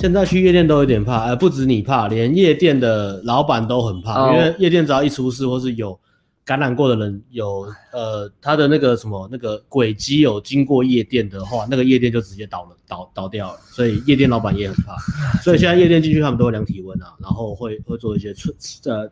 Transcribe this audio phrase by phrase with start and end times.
[0.00, 5.98] 现在去夜店都有点怕，呃，不止你怕，连夜店的老板都很怕，哦、因为夜店只要一出事，或是有
[6.44, 14.96] 感染过的人有呃他的那个什么那个轨迹有经过夜店的话，那个夜店就直接倒了，倒倒掉了，所以夜店老板也很怕，
[15.42, 18.54] 所以现在夜店进去他们都会量体温啊，然后会会做一些措
[18.84, 19.10] 呃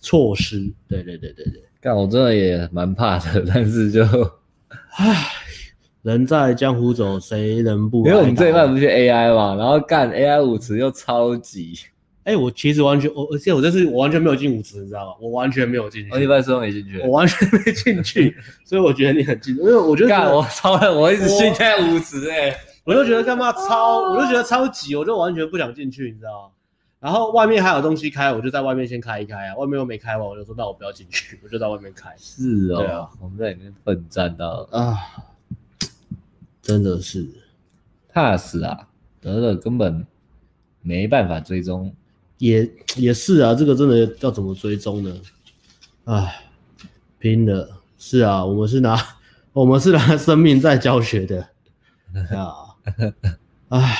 [0.00, 0.58] 措施，
[0.88, 1.62] 对对对对对。
[1.80, 4.02] 但我真的也蛮怕的，但是就
[4.96, 5.28] 唉。
[6.02, 7.98] 人在江湖走，谁能不？
[8.06, 11.74] 因为我们这一半不是 AI 嘛，然后干 AI 舞池又超级。
[12.24, 15.14] 哎、欸，我其实完全，我而且我这次我完全没有进舞池，你知道吗？
[15.20, 16.10] 我完全没有进去。
[16.12, 26.48] 我一般时候没进去，我完全没进去， 所以我觉得你很进，因为我觉得干我超恨，我一直进在舞池哎、欸，我就觉得干嘛超，我就觉得超挤，我就完全不想进去，你知道吗？
[27.00, 32.10] 然后外面还有东西开，我就在外面先开一开啊，外面又没开完，我就说那我不要进去，我就在外面开。
[32.16, 34.96] 是哦，对啊，我们在里面奋战到啊。
[36.62, 37.28] 真的是
[38.08, 38.88] 怕死啊！
[39.20, 40.06] 得了根本
[40.80, 41.94] 没办法追踪，
[42.38, 45.20] 也也是啊，这个真的要怎么追踪呢？
[46.04, 46.44] 唉，
[47.18, 47.80] 拼了！
[47.98, 48.96] 是啊，我们是拿
[49.52, 51.48] 我们是拿生命在教学的
[52.36, 52.74] 啊！
[53.68, 53.98] 唉，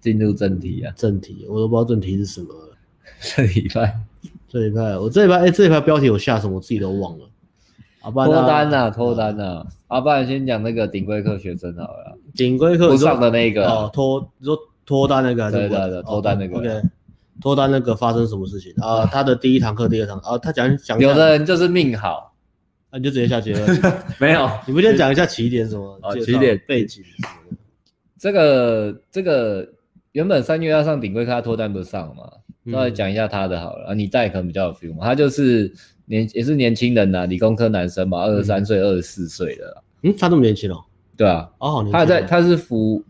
[0.00, 2.76] 进入正题啊，正题我都不知道正题是什么了。
[3.20, 4.00] 这礼拜，
[4.48, 7.28] 这礼拜我这礼拜哎，这礼拜标题我下什么我自己都忘了。
[8.02, 9.64] 脱单呐，脱单呐！
[9.86, 15.56] 阿爸先讲那个顶规课学生好了，顶规课不上的那个哦，脱你说脱单那个还是？
[15.56, 16.58] 对对对，脱单那个。
[16.58, 16.82] OK，
[17.40, 19.06] 脱单那个发生什么事情啊？
[19.06, 20.98] 他的第一堂课、第二堂啊，他讲讲。
[20.98, 22.34] 有的人就是命好，
[22.90, 23.80] 那你就直接下结论。
[24.18, 25.98] 没有，你不先讲一下起点什么？
[26.02, 27.04] 哦，起点背景。
[28.18, 29.68] 这个这个
[30.12, 32.24] 原本三月要上顶规课，他脱单不上嘛？
[32.72, 35.04] 稍微讲一下他的好了啊，你带可能比较有 feel 嘛。
[35.04, 35.72] 他就是。
[36.12, 39.82] 年也是年轻人呐、啊，理工科男生嘛，二十三岁、二十四岁的。
[40.02, 40.84] 嗯，他这么年轻哦？
[41.16, 43.02] 对啊，哦，他在他是服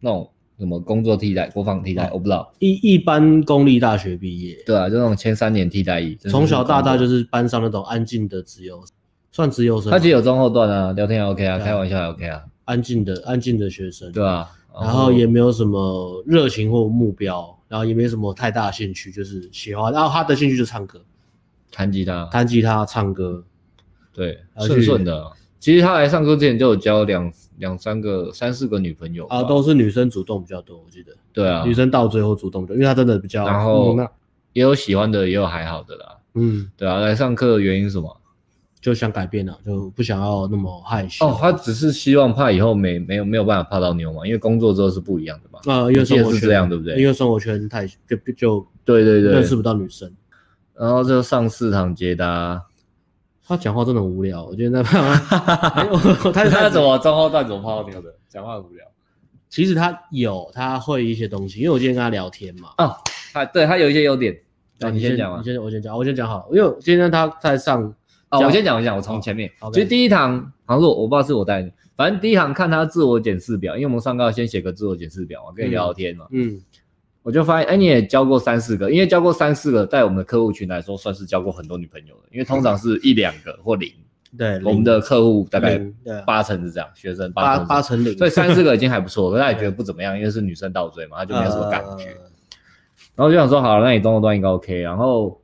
[0.00, 0.28] 那种
[0.58, 2.52] 什么工作替代、国防替代，哦、我不知道。
[2.58, 4.62] 一一般公立大学毕业。
[4.66, 8.84] 对啊，就那种前三年替代役，从小到大就是班上那种安静的自由，
[9.32, 9.90] 算自由生。
[9.90, 14.12] 他其实有中后段啊，聊天也 OK 啊，啊开玩笑也 OK 啊，安静的安静的学生。
[14.12, 19.92] 对啊，然后，也没有什么热情或目标，然后也没什么太大的兴趣，就是喜欢。
[19.92, 21.00] 然后他的兴趣就是唱歌。
[21.70, 23.44] 弹吉他，弹吉他，唱歌，
[24.12, 25.30] 对，顺顺的。
[25.58, 31.12] 其实他来上课之前就有交两两三个、三四个女朋友啊，都是女生主动比较多，我记得。
[31.32, 33.46] 对啊，女生到最后主动的，因为他真的比较。
[33.46, 33.94] 然后
[34.52, 36.16] 也有喜欢的，也有还好的啦。
[36.34, 38.16] 嗯，对啊，来上课的原因是什么？
[38.80, 41.26] 就想改变了，就不想要那么害羞。
[41.26, 45.60] 哦，他只是希望怕以后没没有没有办法泡到妞嘛，因为工作之后是不一样的嘛。
[45.70, 46.98] 啊，因为生活是这样，对不对？
[46.98, 50.10] 因为生活圈太就就对对对，认识不到女生。
[50.80, 52.64] 然后就上四堂解答，
[53.46, 54.46] 他讲话真的很无聊。
[54.46, 54.82] 我觉得那
[56.32, 58.14] 他他怎么中后段怎么泡到妞的？
[58.30, 58.86] 讲话很无聊。
[59.50, 62.70] 其实他有，他会一些东西，因为我今天跟他聊天嘛。
[62.78, 62.96] 哦，
[63.34, 64.34] 他对他有一些优点。
[64.78, 66.48] 那你先讲吧，你先我先讲，我先讲好。
[66.50, 67.82] 因为今天他在上，
[68.30, 69.50] 哦，我先讲，一下，我从前面。
[69.74, 76.26] 其实第一堂好像是我，我不知道是我带你，反正第一堂看他自我检视表，因为我们上课要先写个自我检视表嘛，跟你聊聊天嘛。
[76.30, 76.62] 嗯。
[77.22, 82.22] 我就发现，哎，你也交过三四个，因为交过三四个，在我们的客户群来说，算是交过很多女朋友了。
[82.30, 83.92] 因为通常是一两个或零，
[84.38, 85.78] 对，我们的客户大概
[86.26, 92.06] 八成是这样，学生八八成零，所以三四个已经还不错，可是他也觉得不怎么样，因为是女生倒追嘛，他就没有什么感觉。
[93.16, 94.80] 然后就想说，好，那你中后段应该 OK。
[94.80, 95.42] 然后，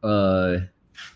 [0.00, 0.56] 呃，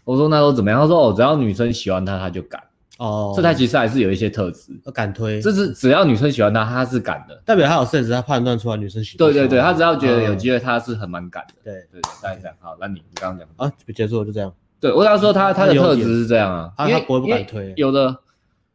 [0.05, 0.79] 我说那都怎么样？
[0.79, 2.63] 他说，哦，只要女生喜欢他，他就敢。
[3.01, 9.19] 哦，这台其实还是有一些特质，敢推，这是只要女生喜欢他，他是敢的，代表他有 sense，他判断出来女生喜欢。
[9.19, 11.55] 对对对，他只要觉得有机会，他是很蛮敢的。
[11.65, 12.55] 对对对，大概这样。
[12.61, 14.53] 好，那你你刚刚讲啊，结束了就这样。
[14.79, 17.73] 对，我刚刚说他他的特质是这样啊，他他不会不敢推。
[17.75, 18.15] 有的，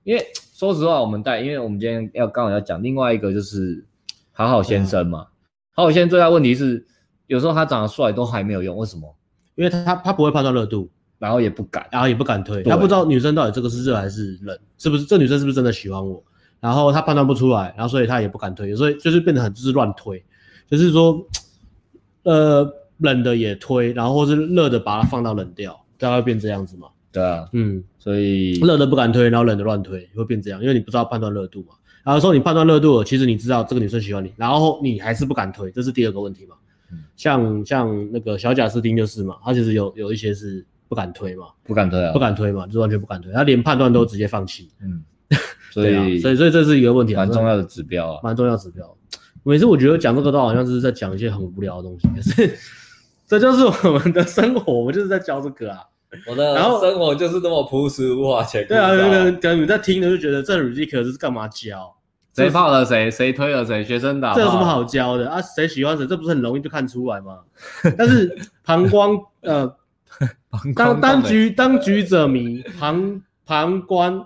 [0.03, 0.25] 因为
[0.55, 3.85] 说实话，我们带，因为我们今天要刚好要讲另外一个就是
[4.31, 5.27] 好好先生嘛，
[5.75, 6.83] 好好先生最大问题是，
[7.27, 9.15] 有时候他长得帅都还没有用，为什么？
[9.53, 10.89] 因为他他不会判断热度。
[11.25, 16.23] 然后也不敢，然后也不敢推，他不知道女生到底这个是热还是冷，是不是这女生是不是真的喜欢我？
[16.59, 20.23] 然后他判断不出来，然后所以他也不敢推，所以就是变得很就是乱推，
[20.69, 21.19] 就是说，
[22.21, 26.89] 呃，冷的也推，然后或是热的把它放到冷掉，大概会变这样子嘛？
[27.11, 31.73] 对啊，嗯，所以热的不敢推，然后冷的乱推，会变这样，因为你不知道判断热度嘛。
[32.03, 36.55] 然后说你判断热度了，其实你知道这个女生喜欢你，然后你还是不敢推，这是第二个问题嘛？
[37.15, 40.63] 像像那个小贾斯汀就是嘛，他其实有有一些是。
[40.87, 41.47] 不敢推嘛？
[41.63, 42.11] 不敢推啊！
[42.13, 43.31] 不敢推嘛，就完全不敢推。
[43.31, 44.69] 他连判断都直接放弃。
[44.81, 45.03] 嗯，
[45.71, 48.95] 所以、啊、所以所以这是一个问题，蛮重要的指标啊，蛮重要指标。
[49.43, 52.57] 每次我觉得讲这个都好像是在讲一些很无聊的东西，可是
[53.27, 55.79] 这就是我们的生活，我们就是在教这个啊。
[56.27, 61.93] 我的然后生活就是那么朴实无华，且对啊，可能你在听的就觉得这 ridiculous 是干嘛教？
[62.33, 65.41] 谁泡了谁，谁推了谁，学生党，这有什么好教的啊？
[65.41, 67.39] 谁喜欢谁，这不是很容易就看出来吗？
[67.97, 68.33] 但是
[68.63, 69.75] 膀胱，呃，
[70.75, 74.21] 当当局当局者迷，旁旁观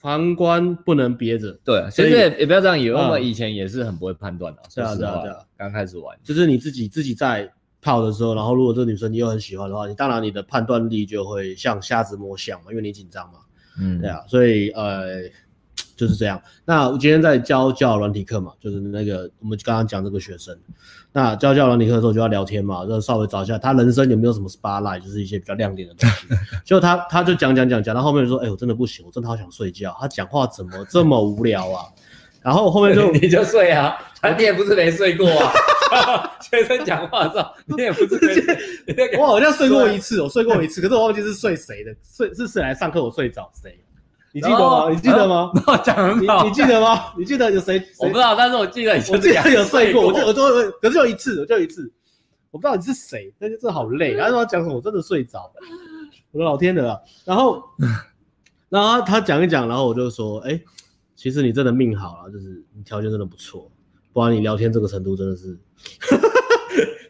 [0.00, 1.52] 旁观不能憋着。
[1.64, 4.62] 对，其实也也不要这样以为，我们以前也是很不会判断的。
[4.74, 7.50] 对啊对啊对啊，刚开始玩，就是你自己自己在
[7.80, 13.38] 泡的时候，然后如果这个女生你又很喜欢的话，你当然你的判断力就会像瞎子摸象嘛，因为你紧张嘛。
[13.78, 15.22] 嗯，对啊，所以呃。
[15.96, 16.40] 就是这样。
[16.64, 20.56] 那我今天在教教软体课嘛，就是那个我们刚刚讲这个学生，
[21.12, 26.26] 那教教软体课的时候就要聊天嘛，就稍微找一下他人生有没有什么 spotlight，就是一些比较亮点的东西。
[26.64, 29.96] 就他他就讲讲讲讲到后面就说，哎、欸，我真的不行，我真的好想睡觉。
[29.98, 31.86] 他讲话怎么这么无聊啊？
[32.42, 33.96] 然后后面就 你就睡啊，
[34.36, 35.52] 你也不是没睡过啊。
[36.42, 43.78] 学生讲话的时候，你也不是没，我好像睡过一次，我睡过一次，可是我忘记是睡谁的，睡是谁来上课我睡着谁。
[44.36, 44.90] 你记得吗？
[44.90, 45.50] 你记得吗？
[45.66, 46.44] 我讲很好。
[46.44, 47.04] 你记得吗？
[47.16, 47.82] 你记得有谁？
[47.98, 50.06] 我不知道，但是我记得你我记得有睡过。
[50.06, 50.42] 我就我就
[50.72, 51.90] 可是就一次，我就一次。
[52.50, 54.12] 我不知道你是谁，但是真的好累。
[54.12, 55.52] 然后他讲什么，我真的睡着了。
[56.32, 57.02] 我的老天的。
[57.24, 57.62] 然后，
[58.68, 60.60] 然后他讲一讲，然后我就说，哎，
[61.14, 63.70] 其实你真的命好了，就是你条件真的不错，
[64.12, 65.58] 不然你聊天这个程度真的是。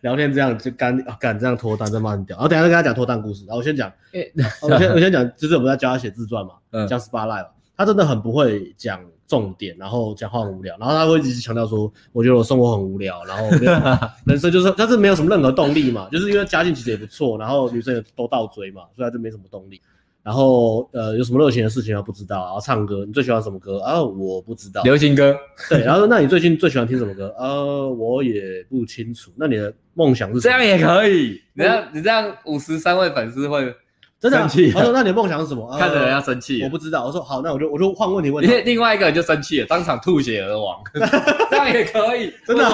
[0.06, 2.36] 聊天这样就敢敢这样脱单，真蛮屌。
[2.36, 3.44] 然后等下再跟他讲脱单故事。
[3.46, 3.92] 然后我先讲，
[4.62, 6.52] 我先我先讲，就是我们在教他写自传嘛，
[6.86, 13.50] 讲 spotlight 他真的很不会讲重点，然后讲话很无聊，然后他会一直强调说，我觉得我生活很无聊，然后
[14.24, 19.80] 人生就是，但是没有什么任何动力嘛，就是因为家境其实也不错，然后女生也都倒追嘛，所以他就没什么动力。
[20.26, 24.02] 然后呃，有什么热情的事情啊不知道，然后唱歌，你最喜欢什么歌啊？
[24.02, 25.32] 我不知道，流行歌。
[25.70, 27.32] 对，然后说那你最近最喜欢听什么歌？
[27.38, 29.30] 呃，我也不清楚。
[29.36, 30.50] 那你的梦想是什么？
[30.50, 31.40] 这样也可以。
[31.54, 33.72] 你这样你这样五十三位粉丝会
[34.20, 34.72] 生气。
[34.72, 35.78] 他说那你的梦想是什么？
[35.78, 36.60] 看着人家生气。
[36.64, 37.06] 我不知道。
[37.06, 38.44] 我说好，那我就我就换问题问。
[38.44, 40.82] 另另外一个人就生气了，当场吐血而亡。
[41.48, 42.64] 这样也可以， 真的。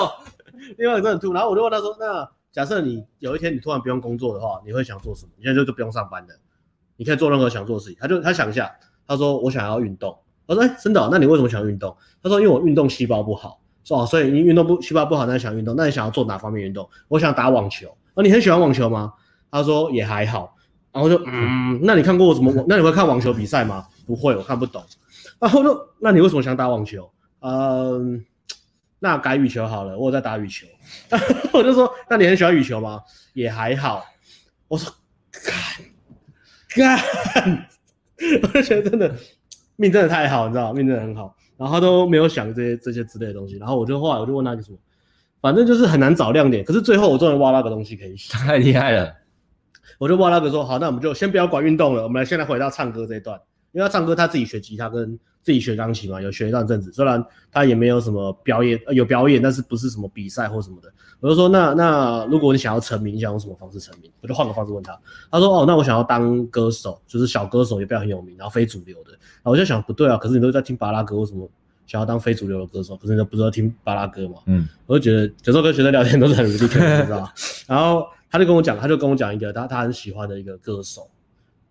[0.79, 5.33] 另外一个人吐，然后我就问他说：那假设你有一天你突然不用工作的话，你会想做什么？
[5.37, 6.33] 你现在就就不用上班的。
[7.03, 7.99] 你可以做任何想做的事情。
[8.01, 8.71] 他就他想一下，
[9.09, 10.17] 他说我想要运动。
[10.47, 11.97] 我说哎、真的、那你为什么想要运动？
[12.23, 14.07] 他说因为我运动细胞不好，是吧？
[14.07, 15.75] 所以你运动不细胞不好，那你想运动？
[15.77, 16.89] 那你想要做哪方面运动？
[17.09, 17.89] 我想打网球。
[18.15, 19.13] 哦，你很喜欢网球吗？
[19.51, 20.55] 他说也还好。
[20.93, 22.65] 然后就嗯，那你看过我怎么？
[22.69, 23.85] 那你会看网球比赛吗？
[24.07, 24.81] 不会，我看不懂。
[25.41, 27.11] 然后就那你为什么想打网球？
[27.41, 28.25] 嗯，
[29.01, 30.69] 那改羽球好了，我在打羽球。
[31.53, 33.03] 我就说那你很喜欢羽球吗？
[33.33, 34.05] 也还好。
[34.69, 34.93] 我说
[35.33, 35.92] 看。
[36.77, 36.99] 干，
[38.43, 39.15] 我就觉得真的
[39.77, 40.73] 命真的太好，你知道吗？
[40.73, 41.35] 命真的很好。
[41.57, 43.57] 然后他都没有想这些这些之类的东西。
[43.59, 44.79] 然后我就后来我就问他个什么，
[45.41, 46.65] 反正就是很难找亮点。
[46.65, 49.15] 可是最后我终于挖到个东西可以写， 太厉害了。
[49.99, 53.41] 我就挖那个说好，那我们就先不要管运动了，我们来现在回到唱歌这一段。
[53.73, 56.93] 因为他唱歌他自己学吉他跟自己学钢琴嘛，有学一段阵子。
[56.93, 60.93] 虽然他也没有什么表演，有表演，但是不是什么比赛或什么的。
[61.21, 64.11] 我就说，那那如果你想要成名，你想用什么方式成名？
[64.21, 64.97] 我就换个方式问他。
[65.31, 69.11] 他说，哦，那我想要当歌手，就是小歌手，也不要很有名，然后非主流的。
[69.11, 71.49] 然后我就想，不对啊，可是你都在听巴拉歌，为什么
[71.87, 72.97] 想要当非主流的歌手？
[72.97, 74.41] 可是你都不知道听巴拉歌嘛？
[74.47, 77.33] 嗯，我就觉得有时候跟学生聊天都是很 ridiculous，你知道吗？
[77.67, 81.09] 然后他就跟我讲，他就跟我讲一个他他很喜欢的一个歌手，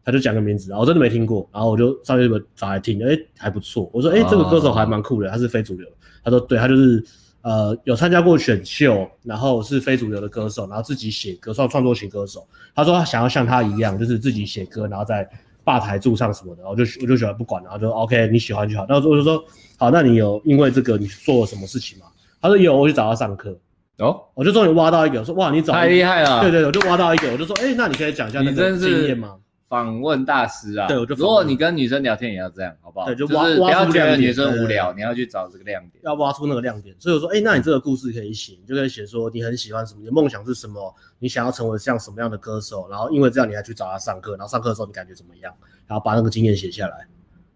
[0.03, 3.89] 他就讲个名字，然后我真的没听过，然后我就上去找来听，哎、欸，还不错。
[3.93, 5.87] 我说，哎、欸，这个歌手还蛮酷的，他是非主流。
[6.23, 7.03] 他说，对，他就是。
[7.43, 12.47] 呃，有参加过选秀，然后是非主流的歌手，然后自己写歌，算创作型歌手。
[12.75, 15.27] 他说他想要像他一样，就是自己写歌，然后在
[15.63, 16.61] 吧台驻唱什么的。
[16.61, 18.85] 然后就我就喜欢不管，然后就 OK，你喜欢就好。
[18.87, 19.43] 然后我就说
[19.79, 22.05] 好，那你有因为这个你做了什么事情吗？
[22.39, 23.57] 他说有，我去找他上课。
[23.97, 26.41] 哦，我就终于挖到一个，我说哇，你找太厉害了。
[26.41, 29.35] 对对，我就挖到一个，我就说哎、欸，那你可以讲一下那个经验吗？
[29.71, 33.05] 访问大师啊，对，我就如果你跟女生聊天也要这样，好不好？
[33.05, 36.93] 对，就挖，就是不要觉得女生无聊，你要去找这个亮点，要挖出那个亮点。
[36.99, 45.53] 所以我说，哎、欸，那你这个故事可以写，你就可以写说你很喜欢什么，你的梦想是什么，你想要成为像什么样的歌手，然后因为这样你还去找他上课，然后上课的时候你感觉怎么样，
[45.87, 47.07] 然后把那个经验写下来。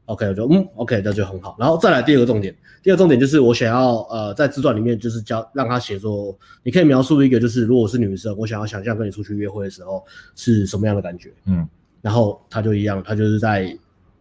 [0.06, 1.58] OK，我就嗯，OK，那就很好。
[1.60, 10.02] 然后再来第二个重点，第二个重点就是我想要呃在自传里面就是教让他写说，你可以描述一个就是如果我是女生，我想要想象跟你出去约会的时候
[10.34, 11.68] 是什么样的感觉，嗯。
[12.06, 13.76] 然后他就一样，他就是在，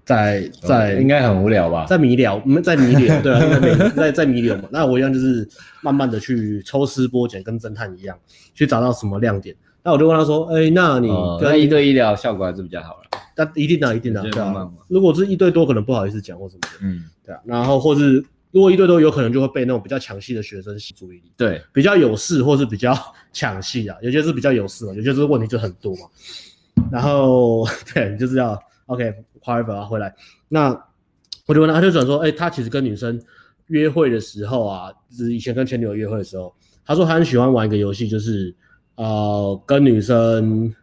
[0.06, 4.66] 在在应该很无聊吧，在弥留，在迷聊，对啊，在 在在迷聊嘛。
[4.72, 5.46] 那我一样就是
[5.82, 8.18] 慢慢的去抽丝剥茧，跟侦探一样，
[8.54, 9.54] 去找到什么亮点。
[9.82, 13.20] 那我就问他说，哎，那你跟一对一聊效果还是比较好了。
[13.36, 14.66] 那一定的，一定的，对啊。
[14.88, 17.40] 如果是一对多，可能不好意思讲或什么的，嗯，对啊。
[17.44, 22.96] 然后或是如果一对多，有可能就会被那种比较抢戏的学生吸注意力，对，比较有事或是比较
[23.30, 26.06] 抢戏啊，有些是比较有事嘛，有些是问题就很多嘛。
[26.90, 30.14] 然后对，就是要 OK，whatever 回来。
[30.48, 30.70] 那
[31.46, 33.20] 我就问他，他就转说，哎、他其实跟女生
[33.66, 36.54] 约会的时候啊，就是以前跟前女友约会的时候，
[36.84, 38.54] 他说他很喜欢玩一个游戏，就是
[38.96, 40.74] 呃跟女生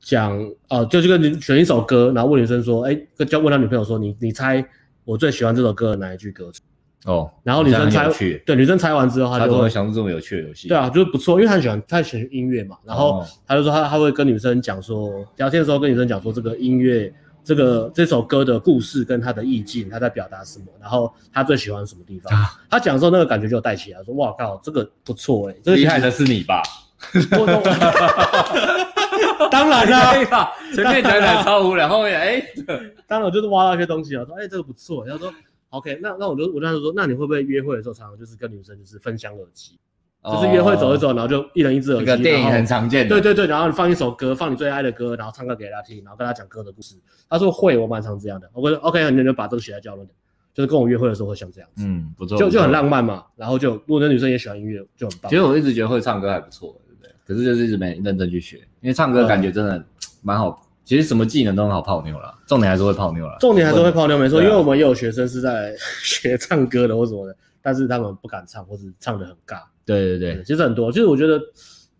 [0.00, 2.94] 讲，呃就是跟你选一首歌，然后问女生说，哎，
[3.26, 4.64] 就问他女朋友说，你你猜
[5.04, 6.60] 我最喜欢这首歌的哪一句歌词？
[7.06, 8.06] 哦，然后女生猜，
[8.44, 10.68] 对，女生猜完之后，她就会想出这么有趣的游戏。
[10.68, 12.76] 对啊，就是不错，因为她很喜欢，她喜欢音乐嘛。
[12.84, 17.10] 然后她就说他他会跟女生讲说，聊天的时候跟女生讲说这个音乐，
[17.42, 22.30] 这个这首歌的故事跟他的意境，她在表达什么，然后她最喜欢什么地方。
[22.68, 26.60] 她讲的时候那个感觉就带起来，说哇靠，这个不错哎，这个厉害的是你吧？
[29.50, 32.42] 当然啦，前面讲讲超无聊，后面哎，
[33.08, 35.32] 当然就是挖到一些东西啊，说哎这个不错，然后说。
[35.70, 39.78] OK，那那我就我当时说，那你会不会约会的时候常常就是跟女生就是分享耳机，
[40.22, 42.06] 哦、就是约会走一走，然后就一人一只耳机。
[42.06, 43.08] 这个电影很常见的。
[43.08, 46.96] 对对对，然后你放一首歌，放你最爱的歌，然后唱歌给他听，然后跟他讲歌的故事。
[47.28, 48.50] 他说会，我蛮常这样的。
[48.52, 50.10] 我说 OK，你就把这个写在交流里，
[50.52, 51.84] 就是跟我约会的时候会像这样子。
[51.86, 53.24] 嗯，不错，就就很浪漫嘛。
[53.36, 55.30] 然后就如果那女生也喜欢音乐，就很棒。
[55.30, 57.12] 其实我一直觉得会唱歌还不错，对不对？
[57.24, 59.84] 可是就是一直没认真去学，因为唱歌感觉真的
[60.20, 60.66] 蛮好。
[60.84, 63.36] 其实什么技能都很好泡妞了，重点还是会泡妞了。
[63.40, 69.62] 重点还是会泡妞，没错，因为我们也有学生是在学唱歌的或什么的，但是他们不敢唱，或是唱得很尬。
[69.84, 71.40] 对对对，其实很多，其实我觉得，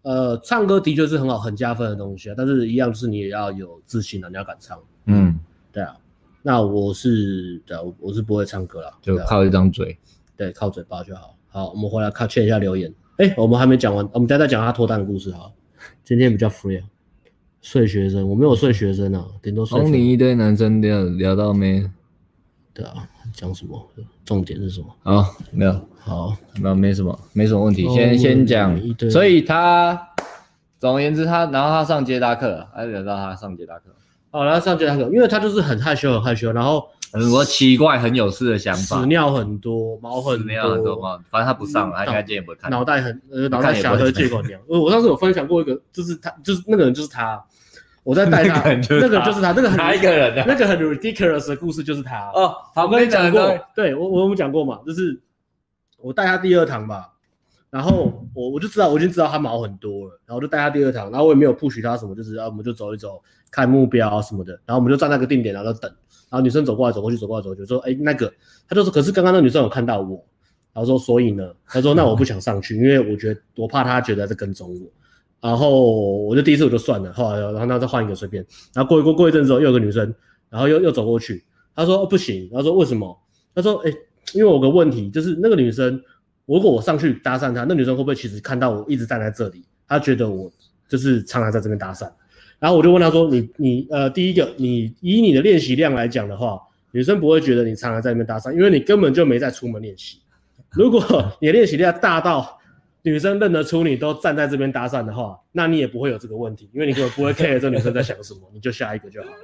[0.03, 2.35] 呃，唱歌的确是很好、很加分的东西啊。
[2.37, 4.79] 但是一样是你也要有自信啊，你要敢唱。
[5.07, 5.39] 嗯，
[5.73, 5.97] 对啊。
[6.43, 9.99] 那我是，对啊，我是不会唱歌了，就靠一张嘴，
[10.37, 11.37] 对，靠嘴巴就好。
[11.49, 12.93] 好，我们回来看，看一下留言。
[13.19, 15.53] 哎，我们还没讲完，我们再再讲他脱单的故事哈。
[16.03, 16.87] 今天比较 free 啊。
[17.61, 19.79] 睡学生，我没有睡学生啊，顶多睡。
[19.79, 21.89] 从你一堆男生聊聊到没？
[22.73, 23.89] 对啊，讲什么？
[24.25, 24.87] 重点是什么？
[25.03, 25.89] 好，没有。
[25.99, 27.87] 好，那没什么，没什么问题。
[27.95, 28.79] 先先讲。
[29.11, 30.09] 所以他，
[30.79, 33.91] 总而言之，他然后他上接搭课，还聊到他上接搭课。
[34.31, 41.19] 哦，然后上接搭课，因为他就是很害羞，很害羞，然后很多奇怪、很有事的想法，屎尿很多，毛很多，尿很多嘛。
[41.31, 42.71] 反正他不上了，他应该见也不会看。
[42.71, 44.59] 脑袋很呃，脑袋小和借口尿。
[44.67, 47.43] 我我上次有分享过一个，就是他，就是那个人，就是他。
[48.03, 48.63] 我在带他，
[48.99, 50.43] 那个就是他，那个很哪一个人的？
[50.47, 52.55] 那个很 ridiculous 的故事就是他哦。
[52.75, 55.21] 我跟你讲过，对我我有讲过嘛，就是
[55.99, 57.11] 我带他第二堂吧，
[57.69, 65.93] 然后我我就知道我已经知道他毛很多了，然后就带他第二堂，然后我也没有 push 他什么，就是啊我们就走一走，看目标什么的，然后我们就站那个定点，然后就等，
[66.31, 68.33] 然后女生走过来走过去走过来走过去，说哎那个，
[68.69, 70.25] 他就说可是刚刚那女生有看到我，
[70.73, 74.91] 然后说所以呢，他说那我不想上去，因为我觉得我怕他觉得在跟踪我。
[75.41, 78.45] 然后我就第一次我就算了，后来然后那再换一个随便，
[78.75, 80.15] 然后过一过过一阵之后又有个女生，
[80.51, 81.43] 然后又又走过去，
[81.75, 83.19] 她说、不行，她说为什么？
[83.55, 83.91] 她说哎，
[84.35, 85.99] 因为我有个问题，就是那个女生，
[86.45, 90.53] 如果我上去搭讪她，那女生会不会其实看到我一直站在这里，她觉得我
[90.87, 92.07] 就是常常在这边搭讪？
[92.61, 96.61] 然后我就问他说，你你呃第一个，你以你的练习量来讲的话，
[96.93, 100.19] 女生不会觉得你常常在那边搭讪，因为你根本就没在出门练习。
[100.71, 101.01] 如果
[101.41, 102.59] 你的练习量大到
[103.03, 109.37] 女生认得出你都站在这边搭讪的话，那你也不会有这个问题，因为你根本不会 care 这女生在想什么， 你就下一个就好了。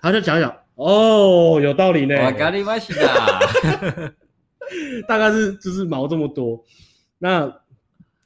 [0.00, 2.14] 他就讲讲，哦，有道理呢。
[2.16, 4.12] 我咖喱麦西的，
[5.08, 6.62] 大概是就是毛这么多。
[7.18, 7.52] 那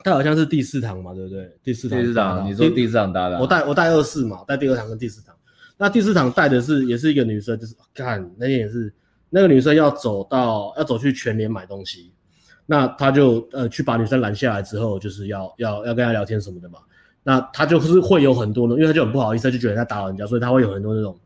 [0.03, 1.51] 他好像是第四堂嘛，对不对？
[1.63, 3.39] 第四堂，第四堂，你说第四堂搭的？
[3.39, 5.35] 我带我带二四嘛，带第二堂跟第四堂。
[5.79, 8.93] 那第四堂带的是也是一个女生，就是看那天也是
[9.31, 12.13] 那个女生要走到要走去全联买东西。
[12.67, 16.79] 那他就呃去把女生拦下来之后，就是要要要跟她聊天什么的嘛。
[17.25, 21.17] 那他就是会有很多呢，因为他就很不好意思，他就觉得他打扰人家，所以他会有很多那种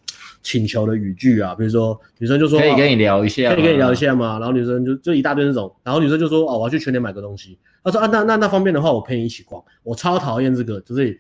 [0.43, 4.39] 请求的语句啊，比如说女生就说可以跟你聊一下，可以跟你聊一下嘛。
[4.39, 7.59] 然后女生就就一大堆那种，然后女生就说哦，我要去全联买个东西。
[7.87, 9.63] 他说啊，那那那方便的话，我陪你一起逛。
[9.85, 11.19] 我超讨厌这个，就是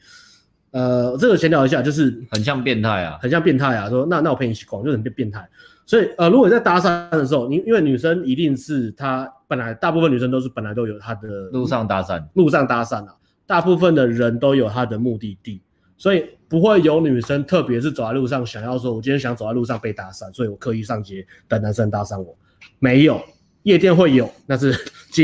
[0.72, 3.88] 呃这个闲聊一下，就是很像变态啊，很像变态啊。
[3.88, 5.48] 说那那我陪你一起逛，就很变变态。
[5.86, 13.14] 所以，呃，如果你在搭讪的时候，你因为女生一定是她本来大部分女生都是本来都有她的路上搭讪，路上搭讪啊，
[13.46, 15.62] 大部分的人都有她的目的地，
[15.96, 22.36] 所以不会有女生特别是走在路上想要说，我今天想走在路上被搭讪，所以我刻意上街等男生搭讪我，
[22.80, 23.22] 没有，
[23.62, 24.72] 夜店会有，那是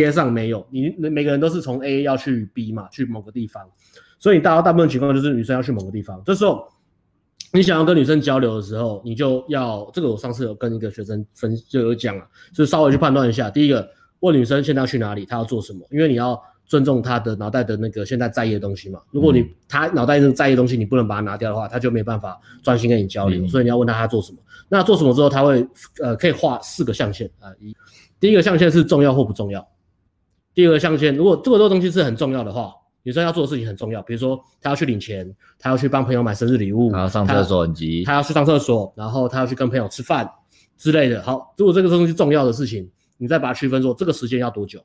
[0.00, 3.62] 街上没有，你每个人都是从 A 要去 B 嘛，去某个地方，
[4.18, 6.66] 所以大大部分情况就是女生要去某个地方，这时候。
[7.54, 10.10] 你想要跟女生交流的时候，你就要这个。
[10.10, 13.50] 我上次有跟一个学生分就有讲了，就稍微去判断一下。
[13.50, 13.86] 第一个，
[14.20, 18.98] 问女生现在要去哪里，她要做什么，因为你要尊重她的脑袋的那个现在在意的东西嘛。
[19.10, 23.46] 如果你她脑袋那在意的东西，你不能把它拿掉的话，她就没办法专心跟你交流。
[23.46, 24.38] 所以你要问她她做什么。
[24.70, 25.68] 那做什么之后，她会
[26.02, 27.52] 呃可以画四个象限啊。
[27.60, 27.76] 一，
[28.18, 29.60] 第一个象限是重要或不重要。
[30.54, 32.72] 第二个象限，如果这个东西是很重要的话。
[33.04, 35.28] 女生要做的事情很重要，比如说她要去领钱，
[35.58, 40.30] 她要去帮朋友买生日礼物，然后上厕所很急，她要去上厕所，然后她要去跟朋友吃饭
[40.78, 41.20] 之类的。
[41.20, 44.78] 好，如果这个东西重要的事情，你再把它区分说这个时间要多久，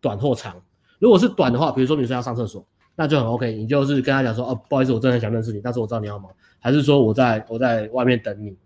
[0.00, 0.60] 短或长。
[0.98, 8.56] 如果是短的话，比如说女生要上厕所，那就很 OK，你就是跟她讲说，哦，不好意思，我真的很想认识你，但是我知道你要忙，还是说我在我在外面等你，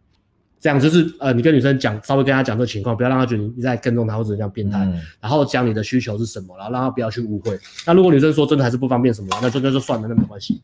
[0.61, 7.58] 这样就是呃，你跟女生讲，稍微跟她讲这个情况，不要让她觉得你在跟踪她或者这样变态，嗯、然后讲你的需求是什么，然后让她不要去误会。
[7.87, 10.62] 那如果女生说真的还是不方便什么，那就那就算了，那没关系。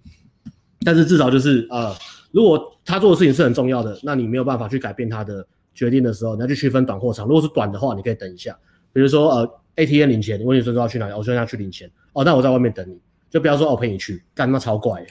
[0.84, 1.94] 但是至少就是呃，
[2.32, 7.26] 如果她做的事情是很重要的，那你没有办法去改变她的决定的时候，你要去区分短或长。
[7.26, 8.56] 如果是短的话，你可以等一下，
[8.92, 9.60] 比如说呃。
[9.76, 11.14] ATM 领钱，你问女生说要去哪里？
[11.14, 11.90] 我说要去领钱。
[12.12, 15.02] 哦，那我在外面等你，就不要说哦，我陪你去，干他妈超怪。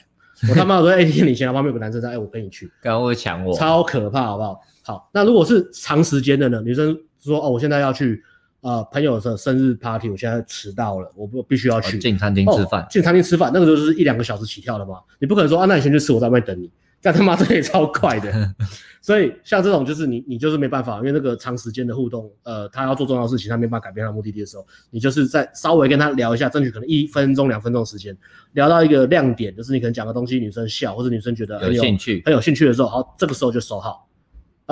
[0.48, 4.60] 我他妈我说 ATM 领钱，然后旁边有个男生在，哎，我陪你去，刚刚会抢我，超可怕，好不好？
[4.90, 6.60] 好，那如果是长时间的呢？
[6.62, 8.20] 女生说哦，我现在要去
[8.60, 16.68] 呃朋友的生日 party，我现在迟到了，我不必须要去进餐厅吃饭，进、哦、餐厅吃饭，那个就是一两个小时起跳的嘛，你不可能说啊，那你先去吃，我在外面等你。
[17.02, 18.30] 但他妈 这也超快的，
[19.00, 28.14] 所以像这种就是你你就是没办法，因为那个长时间的互动，呃，他要做重要的事情，他没办法改变他目的地的时候，你就是在稍微跟他聊一下，争取可能一分钟两分钟时间，
[28.52, 34.06] 聊到一个亮点，就是你可能讲个东西，女生笑或者女生觉得很有，有兴趣很有兴趣的时候，好，这个时候就收号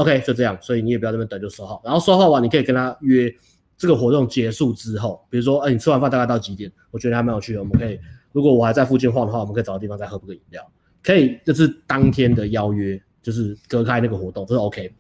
[0.01, 3.33] ，OK，就这样，所以你也不要在那边等就收号，然后收号完你可以跟他约
[3.77, 6.71] 这个活动结束之后，比如说，哎、欸，你吃完饭大概到几点？
[6.91, 7.99] 我觉得还蛮有趣的，我们可以，
[8.33, 10.63] 如果我还在附近晃的话，我们可以找个地方再喝个饮料。
[11.03, 14.93] 可以，就是当天的邀约，就是隔开那个活动，这是 OK。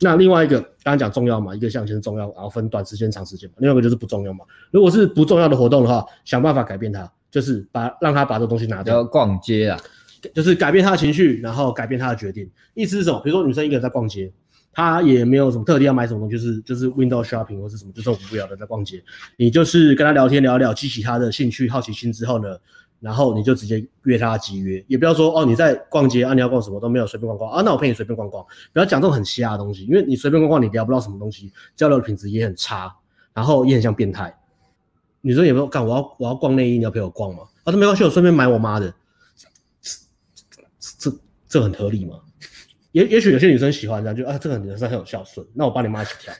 [0.00, 3.54] 那另外一个，刚刚讲重要嘛，一个项先重要，然后分短时间、长时间嘛。
[3.58, 4.44] 另外一个就是不重要嘛。
[4.72, 8.96] 如果是不重要的活动的话，想办法改变它，就是把让他把这东西拿掉。
[8.96, 9.78] 要逛街啊，
[10.34, 12.50] 就是改变他的情绪，然后改变他的决定。
[12.74, 13.20] 意思是什么？
[13.20, 14.30] 比如说女生一个人在逛街，
[14.74, 19.02] 他也没有什么特地要买什么东西，就是就是 window shopping 或是什么，就是很无聊的在逛街。
[19.36, 22.58] 你就是跟他聊天聊聊，激起他的兴趣、好奇心之后呢？
[23.00, 32.96] 然后你就直接约他集约，也不要说哦，你在逛街啊，你要逛什么都没有，随便逛逛啊，那我陪你随便逛逛，不要讲这种很瞎的东西，因为你随便逛逛，你聊不到什么东西，交流的品质也很差，
[33.34, 34.34] 然后也很像变态。
[35.20, 37.42] 女生也没有干，我要我要逛内衣，你要陪我逛吗？
[37.64, 38.94] 啊，那没关系，我顺便买我妈的，
[39.82, 42.20] 这这这很合理吗？
[42.94, 46.32] 也也许有些女生喜欢这样，就啊，这个女生很有孝顺，那我帮你妈一起跳，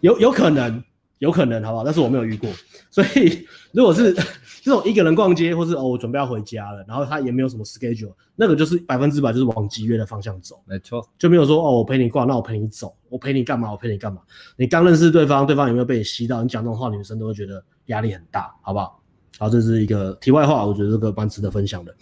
[0.00, 0.82] 有有可能。
[1.18, 1.82] 有可能，好不好？
[1.82, 2.48] 但是我没有遇过，
[2.92, 4.14] 所以如果是
[4.62, 13.72] 这种一个人逛街，或是哦，我准备要回家了，然后他也没有什么 schedule，那个就是百分之百就是往集约的方向走，没错，就没有说哦，我陪你逛，那我陪你走，我陪你干嘛？
[13.72, 14.20] 我陪你干嘛？
[14.56, 16.40] 你刚认识对方，对方有没有被你吸到？
[16.40, 19.02] 你讲这种话，女生都会觉得压力很大，好不好？
[19.40, 21.92] 好，这是一个题外话，我觉得这个蛮值得分享的。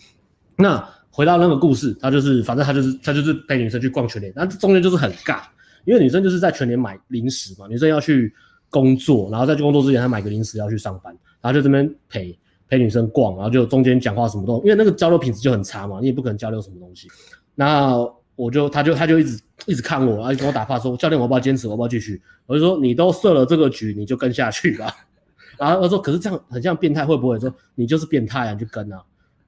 [0.58, 5.40] 那回到那个故事，他就是反正他就是他就是陪女生去逛全联，那中间就是很尬，
[5.86, 8.32] 因为女生就是在全联买零食嘛，女生要去。
[8.68, 12.36] 工作，然后在去工作之前，他买个零食要去上班，然后就这边陪
[12.68, 17.06] 陪女生逛，然后就中间讲话什么都，因为那个交流品质就很差嘛，你也不可能交流什么东西。
[17.54, 17.96] 那
[18.34, 22.20] 我就他就他就一直一直看我，然后跟我打话说，教练我不要坚持，我不要继续？
[22.46, 24.92] 我就说你都设了这个局，你就跟下去吧。
[25.56, 28.52] 然后他说可是这样很像变态，会不会说你就是变态啊？
[28.52, 29.00] 你就跟啊，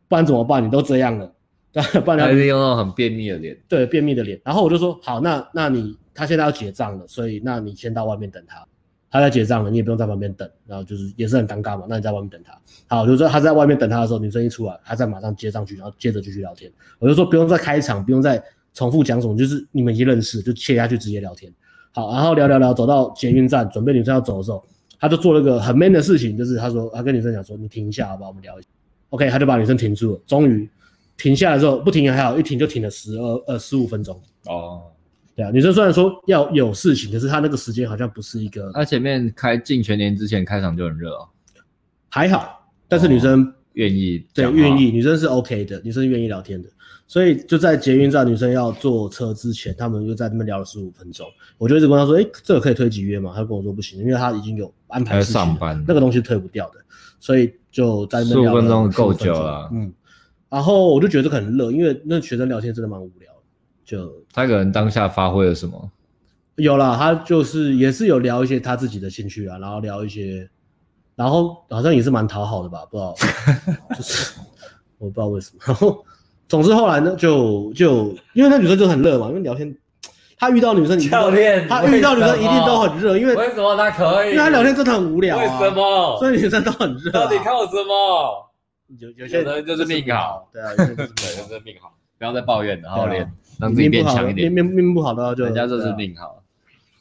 [0.06, 0.64] 不然怎么办？
[0.64, 1.30] 你都这样了，
[2.04, 4.40] 不然他一定用那种很便秘的脸，对，便秘的脸。
[4.44, 8.66] 然后我就说好，那那你他现在要结账了，所以那你先到外面等他。
[9.10, 11.86] 他在结账了，你也不用在旁边等，然后就是也是很尴尬嘛。
[11.88, 12.52] 那你在外面等他，
[12.94, 16.70] 好，就是说他在外面等他的时候，女生一出来，他再马上接上去，然后接着继续聊天。
[16.98, 18.42] 我就说不用再开场，不用再
[18.74, 21.50] 重复讲什么，就是你们已经认识，就切下去直接聊天。
[21.92, 24.62] 好，然后聊聊聊，走到捷运站，准备女生要走的时候，
[25.00, 28.28] 他就做了个很 man 的事情，就是他说他跟女生讲说，你停一下好不好？
[28.28, 28.68] 我们聊一下。
[29.08, 30.68] OK，他就把女生停住了，终于
[31.18, 34.18] 停下来之后，不停还好，一停就停了十二呃十五分钟。
[34.46, 34.84] 哦。
[35.36, 38.72] 对啊，女生虽然说要有事情，可是她那个时间好像不是一个。
[38.72, 41.28] 她前面开进全年之前开场就很热哦，
[42.08, 46.68] 还好，但是女生愿意，对，愿意，女生是 OK 的，女生是愿意聊天的，
[47.06, 51.24] 所以就在捷运站，女生要坐车之前，他们就在那边聊了十五分钟。
[51.56, 56.80] 我就一直跟她说：“哎，这个可以推几约吗？”她跟我说不行，因为她已经有安排上班，那个东西推不掉的，
[57.20, 59.70] 所以就在那边聊了十五分钟够久了。
[59.72, 59.92] 嗯，
[60.48, 63.28] 然后我就觉得很热，因为那学生聊天真的蛮无聊。
[63.84, 65.90] 就他可能当下发挥了什么？
[66.56, 70.48] 有了，他就是也是有聊一些他自己的兴趣啊，然后聊一些，
[71.14, 73.14] 然后好像也是蛮讨好的吧，不知道，
[73.96, 74.34] 就是
[74.98, 75.60] 我不知道为什么。
[75.64, 76.04] 然后
[76.48, 79.74] 总之后来呢，就就因为那女生就很热嘛，因为聊天，
[80.36, 84.32] 他遇到女生，教练，他遇到女生一定都很热，因为为什么他可以？
[84.32, 86.16] 因为他聊天真的很无聊啊，为什么？
[86.18, 87.24] 所以女生都很热啊。
[87.24, 88.47] 到底靠什么？
[88.98, 93.30] 有有些人就是命好，对啊，有些人 就是命好，不要再抱怨了，然后练。
[93.58, 96.40] 让自己变强一点，命命不好的话就人家就是命好。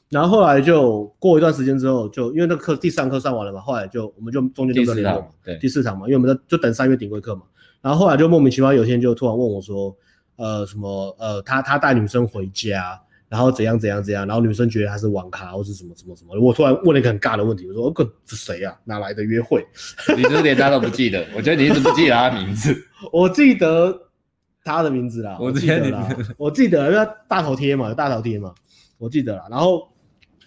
[0.10, 7.44] 然后后来就过一段时间之后，就因为那课第三课上完了嘛，后来就我们就中间就没联络嘛，对，第四场嘛，因为我们在就等三月顶规课嘛。
[7.80, 9.96] 然后后来就莫名其妙有一天就突然问我说，
[10.38, 17.94] 呃什么呃他他带女生回家，然后怎样怎样怎样，然后女生觉得他是网咖或是什么什么什么，我突然问了一个很尬的问题，我说：“哦，
[18.26, 18.74] 这是谁啊？
[18.86, 19.66] 哪来的约会？”
[20.16, 21.26] 你是连他都不记得？
[21.36, 22.74] 我觉得你一直不记得他 的名字。
[23.12, 24.02] 我记得
[24.64, 28.54] 他的名字啦，我记得啦，我记得，因为大头贴嘛，有大头贴嘛，
[28.98, 29.46] 我记得啦。
[29.50, 29.90] 然后，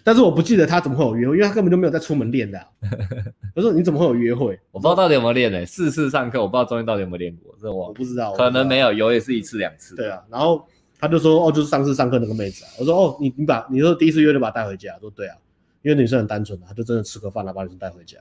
[0.03, 2.65] 但是我不记得他怎么会有约会，因为他根本就没有在出门练的、啊。
[3.55, 5.65] 我说：“你怎么会有约会？”我不知道到底有没有练呢、欸？
[5.65, 9.95] 四次上课，我不知道中间到底有没有练过，这我我不知道，可能没有，有也是一次两次。
[9.95, 10.65] 对啊，然后。
[11.01, 12.69] 他就说哦，就是上次上课那个妹子啊。
[12.79, 14.95] 我说哦，你你把你说第一次约就把她带回家。
[14.99, 15.35] 说对啊，
[15.81, 18.19] 因为女生很单纯的，他就真的吃个饭，然后把女生带回家。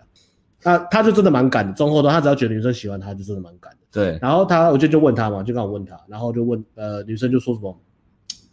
[0.62, 3.79] 那他就真的蛮敢的，中后段他只要觉得女生喜欢他，就真的蛮敢的。
[3.93, 4.19] 对。
[4.21, 7.79] 然后他我就就问他嘛，就刚好问他，然后就问呃女生就说什么，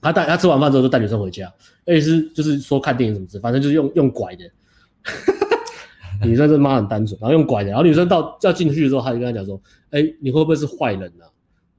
[0.01, 1.51] 他带他吃完饭之后就带女生回家，
[1.85, 4.43] 而且是就是说看电影什么之，反正就是用用拐的。
[6.25, 9.61] 女生这妈很单纯，然后用拐的，然后女生到要进去的时候，他就跟他讲说，
[9.91, 11.29] 哎、欸，你会不会是坏人呢、啊？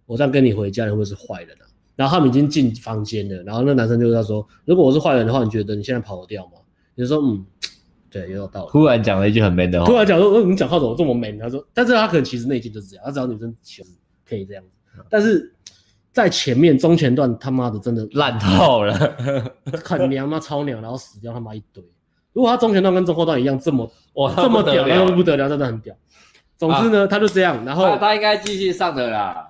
[0.07, 1.68] 我这样跟你回家，你会不会是坏人呢、啊？
[1.99, 6.53] 然后他们已经进房间了，然后那男生就跟他说：“如果我是坏人的话，你觉得你现在跑得掉吗？”
[6.95, 7.45] 你就说：“嗯，
[8.09, 9.85] 对，也有道理。”突然讲了一句很 man 的话。
[9.85, 13.91] 突然讲说：“哦，你讲话怎么这么 man？” 他说：“但是他可能其实内心就是这样，他知道女生其实
[14.25, 15.53] 可以这样子，但是
[16.13, 18.95] 在前面中前段他妈的真的烂透了，
[19.85, 21.83] 很娘妈超娘，然后死掉他妈一堆。
[22.33, 25.97] 如果他中前段跟中后段一样这么哇这么屌，那不得了，真的很屌。
[26.57, 29.47] 总之呢，啊、他就这样，然后他，他应该继续上的啦。”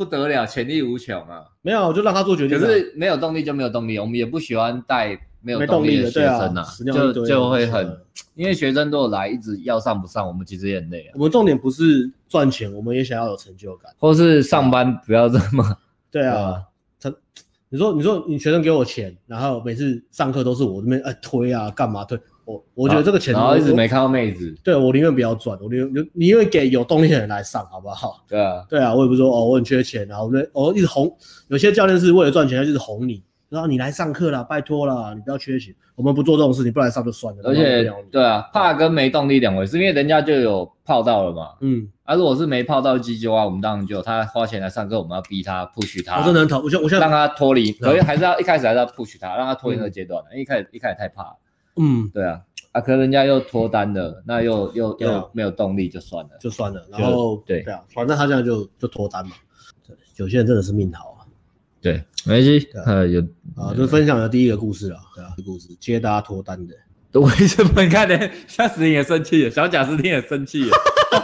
[0.00, 1.44] 不得了，潜力无穷啊！
[1.60, 2.58] 没有，我就让他做决定。
[2.58, 5.10] 可是没有动力就没有动力，我们也不喜欢带
[5.42, 8.00] 没有动力的学生啊，啊就就会很，
[8.34, 11.12] 因为学生都有来，一直要上不上，我们其实也很累啊。
[11.16, 15.76] 我们重点不是赚钱，我们也想要有成就感，或是上班不要这么。
[16.10, 16.62] 对啊，
[16.98, 17.12] 他，
[17.68, 22.18] 你说你说你学生给我钱，然后每次上课都是我这边哎推啊干嘛推。
[22.50, 24.54] 我我觉得这个钱，然后一直没看到妹子。
[24.64, 28.24] 对，我宁愿不要赚，我宁愿就宁愿给有动力的人来上，好不好？
[28.28, 31.10] 对啊，对啊，我也不是说哦，我很缺钱，然后我哦一直哄，
[31.48, 37.42] 有些教练是为了赚钱，他就是哄你，然后你来上课啦，拜托啦，你不要缺钱，我们不做这种事情，不来上就算了。
[37.44, 41.48] 而且，对啊，怕跟没动力两回事，因为人家就有泡到了嘛。
[41.60, 46.18] 嗯，啊，如果是没泡到机就啊，我们当然就他花钱来上课，我们要逼他 push 他。
[46.20, 51.36] 我真的很讨，我现我现在让他脱离，所以还是要一开始还是要 push 他，让他脱离那个阶段的，因为一开始一开始太怕。
[51.76, 52.40] 嗯，对啊。
[52.72, 56.86] 啊，可能人家又脱单了，那又又又没有动力，就算了，就算了。
[56.88, 59.32] 然后对对啊，反正他这样就就脱单嘛。
[59.84, 61.26] 对，有些人真的是命好啊。
[61.82, 62.68] 对，没关系。
[62.86, 63.20] 呃，有
[63.56, 64.98] 啊，就分享的第一个故事了。
[65.16, 66.74] 对啊，故事接大家脱单的。
[67.18, 67.82] 为什么？
[67.82, 68.30] 你看呢？
[68.46, 70.76] 夏斯你也生气了，小贾斯汀也生气了。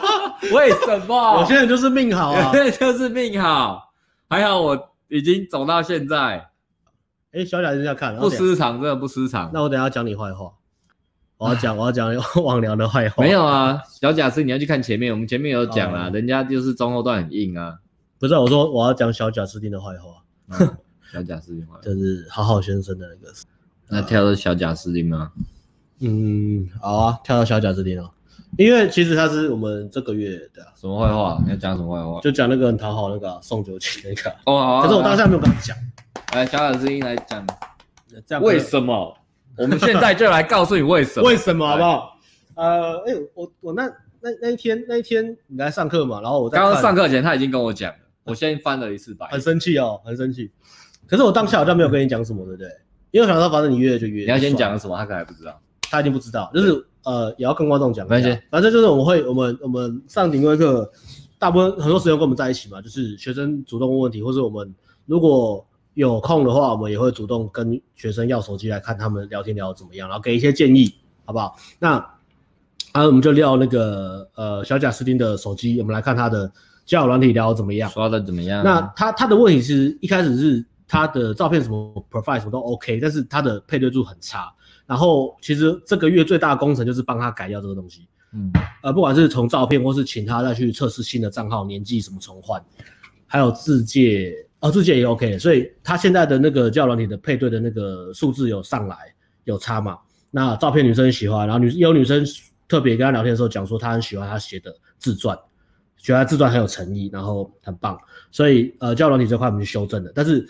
[0.53, 1.41] 为什么？
[1.43, 3.93] 有些人就是命好啊，对，就是命好。
[4.29, 6.45] 还好我已经走到现在。
[7.37, 9.51] 哎，小贾斯汀要看，不失常，真的不失常。
[9.53, 10.53] 那我等下讲你坏话。
[11.39, 12.11] 我要讲，我要讲
[12.43, 13.23] 网聊的坏话。
[13.23, 17.77] 没有啊，小贾是，你要去看前面，我们前面有讲啊， 人家就是中后段很硬啊。
[18.19, 20.73] 不是，我说我要讲小贾斯汀的坏话。
[21.13, 23.35] 小贾斯汀坏话 就是好好先生的那个。
[23.89, 25.31] 那跳到小贾斯汀吗？
[26.01, 28.11] 嗯，好啊，跳到小贾斯汀哦。
[28.57, 31.39] 因为其实他是我们这个月的什么坏话？
[31.45, 32.19] 你要讲什么坏话？
[32.23, 34.35] 就讲那个很讨好那个宋九起那个。
[34.47, 35.77] 哦，可是我当下没有跟他讲。
[36.35, 37.47] 来，小小声音来讲，
[38.27, 39.17] 这样为什么？
[39.57, 41.27] 我们现在就来告诉你为什么？
[41.27, 42.19] 为什么好不好？
[42.57, 43.87] 呃，哎、欸，我我那
[44.21, 50.51] 那那一天那一天你来上课嘛，然后我在刚刚上课前他已经跟我讲了，我先翻了一次白，很生气哦，很生气。
[51.07, 52.69] 可是我当下好像没有跟你讲什么，对不对？
[53.13, 54.25] 因为我想说反正你约就约。
[54.25, 54.95] 你要先讲什么？
[54.97, 55.59] 他可能还不知道，
[55.91, 58.07] 他已经不知道，就是呃，也要跟观众讲。
[58.07, 60.91] 没关系，反正就是我们会我们我们上顶规课，
[61.39, 64.75] 大部分很多时间跟我们在一起嘛，就是学生主动问问题，或者我们
[65.07, 65.67] 如果。
[65.97, 71.57] 有空的话，我们也会主动跟学生要手机来看他们聊天聊得怎么样，然后给一些建议，好不好？
[71.79, 71.95] 那
[72.93, 76.53] 啊，我们就聊那个呃小贾斯汀的手机，我们来看他的
[76.85, 78.63] 交友软体聊得怎么样，刷的怎么样？
[78.63, 84.53] 那他他的问题是一开始是他的照片什么 profile 什么都 OK，但是他的配对度很差。
[84.87, 92.63] 然后其实这个月最大的工程就是帮他改掉这个东西，嗯，呃，不管是从照片或是请他再去测试新的账号年纪什么重换，
[93.27, 94.46] 还有自介。
[94.67, 98.97] 哦，自己也 OK，所以他现在的那个交友软体的配对的那个数字有上来，
[99.45, 99.97] 有差嘛？
[100.33, 102.25] 那照片女生喜欢，然后女有女生
[102.67, 105.39] 特别跟他聊天的时候讲说，她很喜欢他写的自传，
[105.99, 107.97] 觉得他自传很有诚意，然后很棒。
[108.33, 110.45] 所以呃，交友软体这块我们去修正的，但是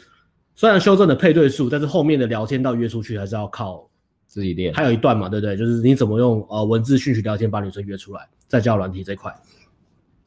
[0.55, 3.87] 虽然修正的配对数，但是后面的聊天到约出去还是要靠
[4.26, 4.72] 自己练。
[4.72, 5.57] 还有一段嘛，对不对？
[5.57, 9.31] 就是你怎么用呃文字讯息聊天把女生约出来，在交友软体这块。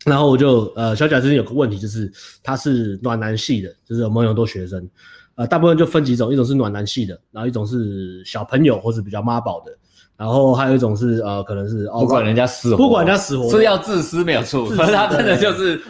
[0.05, 4.89] 然后我就呃，小贾之前有个问题，就是他是暖男系的，就是我们有很多学生，
[5.35, 9.77] 呃，大部分就分几种，一种是暖男系的，然后一种是小朋友或是比较妈宝的，
[10.15, 15.81] 然后还有一种是呃，可能是不管人家死活，不管人家死活是要自私没有错，可是他真的就是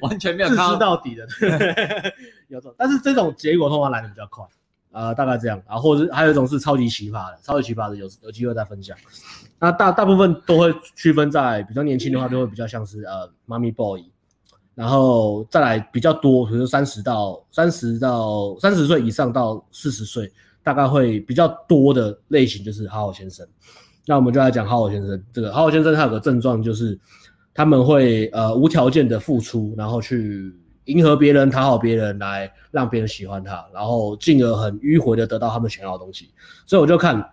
[0.00, 1.26] 完全没有自私到底的，
[2.48, 4.44] 有种，但是这种结果通常来的比较快，
[4.98, 8.96] 呃，大概这样，然后或者还有一种是超级奇葩的，超级奇葩的有有机会再分享。
[9.60, 14.02] 那大大部分都会区分在比较年轻的话，就会比较像是呃妈咪 boy，
[14.74, 20.28] 然后再来比较多，比如说三十到三十到三十岁以上到四十岁，
[20.64, 23.46] 大概会比较多的类型就是好好先生。
[24.04, 26.98] 那我们就来讲好好先生，这个好好先生他有个症状就是
[27.54, 30.52] 他们会呃无条件的付出，然后去。
[30.88, 36.30] 迎合别人，讨好别人，来让别人喜欢他，然后进而很迂回的得到他们想要的东西。
[36.66, 37.24] 所以我就看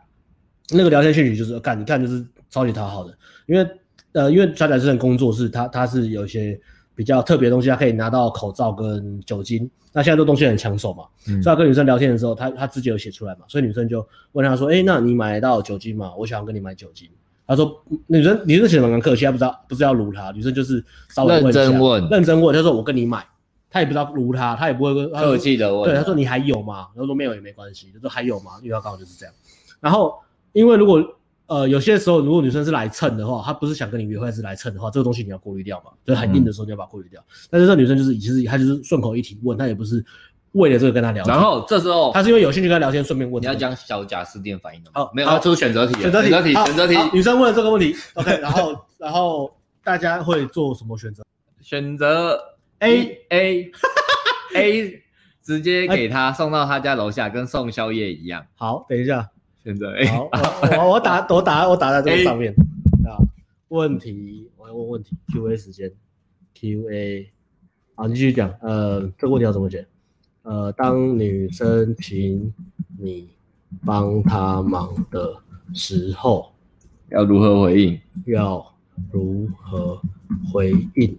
[0.69, 3.67] 那个聊天讯息，就是看你看就是超级讨好的，因为
[4.11, 6.59] 呃，因为小贾斯汀工作是他他是有一些
[6.93, 9.69] 比较特别的东西，他可以拿到口罩跟酒精。
[9.93, 16.13] 那现在这东西很抢手嘛，所以他跟女生聊天的时候，他他自己有写出来嘛，所以女生就问他说：“哎、那你买到酒精吗？
[16.17, 17.09] 我想要跟你买酒精。”
[17.47, 23.25] 他说：“女生女生写的蛮客气，他不知道不是要撸他，女生就是稍微问一下，认真问，认真问，他说我跟你买。”
[23.75, 25.83] 他也不知道撸他，他也不会跟客气的问。
[25.83, 26.87] 对，他说你还有吗？
[26.95, 27.91] 他说没有也没关系。
[27.91, 28.51] 就说还有吗？
[28.63, 29.35] 因为他刚好就是这样。
[29.81, 30.17] 然后，
[30.53, 31.03] 因为如果
[31.47, 35.91] 呃有些时候如果女生是来蹭的话，她不是想跟你约会，是来蹭的话，这个东西你要过滤掉嘛。
[36.05, 37.19] 就是很硬的时候你要把它过滤掉。
[37.19, 40.01] 嗯、但是这女生就是其实她就是顺口一提问，她也不是
[40.53, 41.35] 为了这个跟他聊天。
[41.35, 43.43] 然后这时候她是因为有兴趣跟他聊天，顺便问。
[43.43, 45.01] 你要讲小贾斯汀反应的吗？
[45.01, 46.95] 哦，没有，他出选择题，选择题，选择题，选择题。
[47.11, 51.25] 女生问了这个问题，OK，然后然后大家会做什么选择？
[51.61, 52.39] 选择
[52.79, 53.71] A A。
[54.55, 55.03] A
[55.43, 58.45] 直接给他送到他家楼下，跟送宵夜一样。
[58.55, 59.29] 好，等一下，
[59.63, 60.05] 选择 A。
[60.07, 60.29] 好，
[60.79, 62.51] 我我打我打我打在这个上面
[63.05, 63.19] 啊。
[63.67, 65.15] 问题，我要问问题。
[65.33, 65.91] Q A 时间
[66.55, 67.31] ，Q A。
[67.95, 68.49] 好，你继续讲。
[68.61, 69.85] 呃，这个问题要怎么解？
[70.43, 72.53] 呃，当女生请
[72.97, 73.29] 你
[73.85, 75.35] 帮她忙的
[75.73, 76.53] 时候，
[77.09, 77.99] 要如何回应？
[78.25, 78.75] 要
[79.11, 80.01] 如何
[80.51, 81.17] 回应？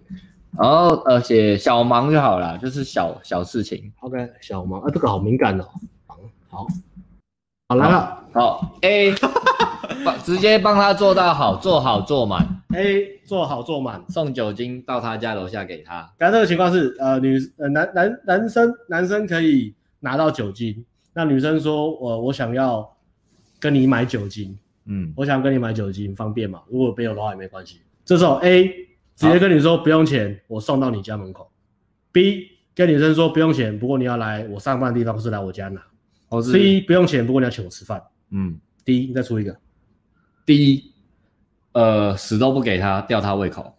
[0.55, 3.91] 然后呃写小忙就好了，就是小小事情。
[3.99, 5.65] OK，小忙啊，这个好敏感哦。
[6.49, 6.65] 好，
[7.69, 9.13] 好来了，好 A，
[10.23, 12.63] 直接帮他做到好，做好做满。
[12.73, 16.11] A 做好做满，送酒精到他家楼下给他。
[16.17, 22.89] 刚才这个情况是呃女呃男男男生男生可以拿到酒精，那女生说我我想要
[23.59, 26.61] 跟你买酒精，嗯，我想跟你买酒精方便嘛？
[26.69, 27.81] 如果没有的话也没关系。
[28.05, 28.87] 这时候 A。
[29.17, 31.51] 直接跟你说不用钱，我送到你家门口。
[32.11, 35.81] B 跟女生说不用钱，不过你要来我上班的地方是来我家拿。
[36.41, 38.01] C 不用钱，不过你要请我吃饭。
[38.29, 38.59] 嗯。
[38.85, 39.57] D 你再出一个。
[40.45, 40.93] D
[41.73, 43.75] 呃死都不给他，吊他胃口。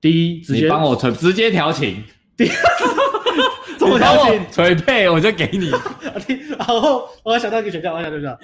[0.00, 2.02] D 直接帮我捶， 直接调情。
[2.36, 2.48] D
[3.78, 5.70] 怎么调情，捶背我就给你。
[6.56, 8.38] 然后我还想到一个选项，我想到一个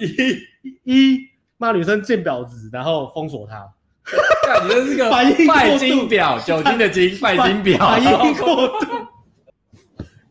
[0.83, 1.19] 一一
[1.57, 3.65] 骂女生贱婊子，然后封锁她。
[4.63, 8.85] 你的这个拜金表，酒精的金，拜金婊，反应过度。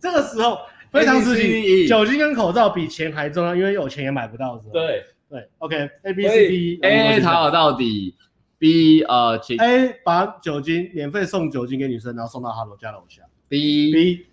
[0.00, 0.58] 这个时候
[0.92, 4.60] 非常时期，酒精跟口罩比钱还重要，因为有钱也买不到。
[4.72, 8.14] 对对，OK，A B C D，A 讨好到底
[8.58, 13.22] ，B 呃，请 A 把酒精免费送酒精给女生，然后送到她楼家楼下。
[13.48, 14.26] B B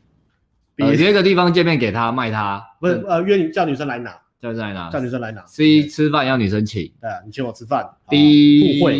[0.76, 4.22] B 约个地方见面给他卖他，不是呃约你叫女生来拿。
[4.42, 5.46] 叫女生来拿，叫女生来拿。
[5.46, 7.88] C 吃饭要女生请，对，你请我吃饭。
[8.10, 8.94] D 互惠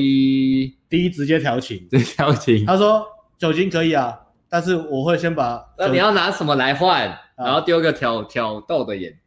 [0.88, 2.64] ，D 直接调情，直接调情。
[2.68, 3.04] 他说
[3.40, 5.66] 酒精可以啊，但是我会先把。
[5.80, 7.18] 那你要拿什么来换？
[7.36, 9.18] 然后丢个挑挑逗的眼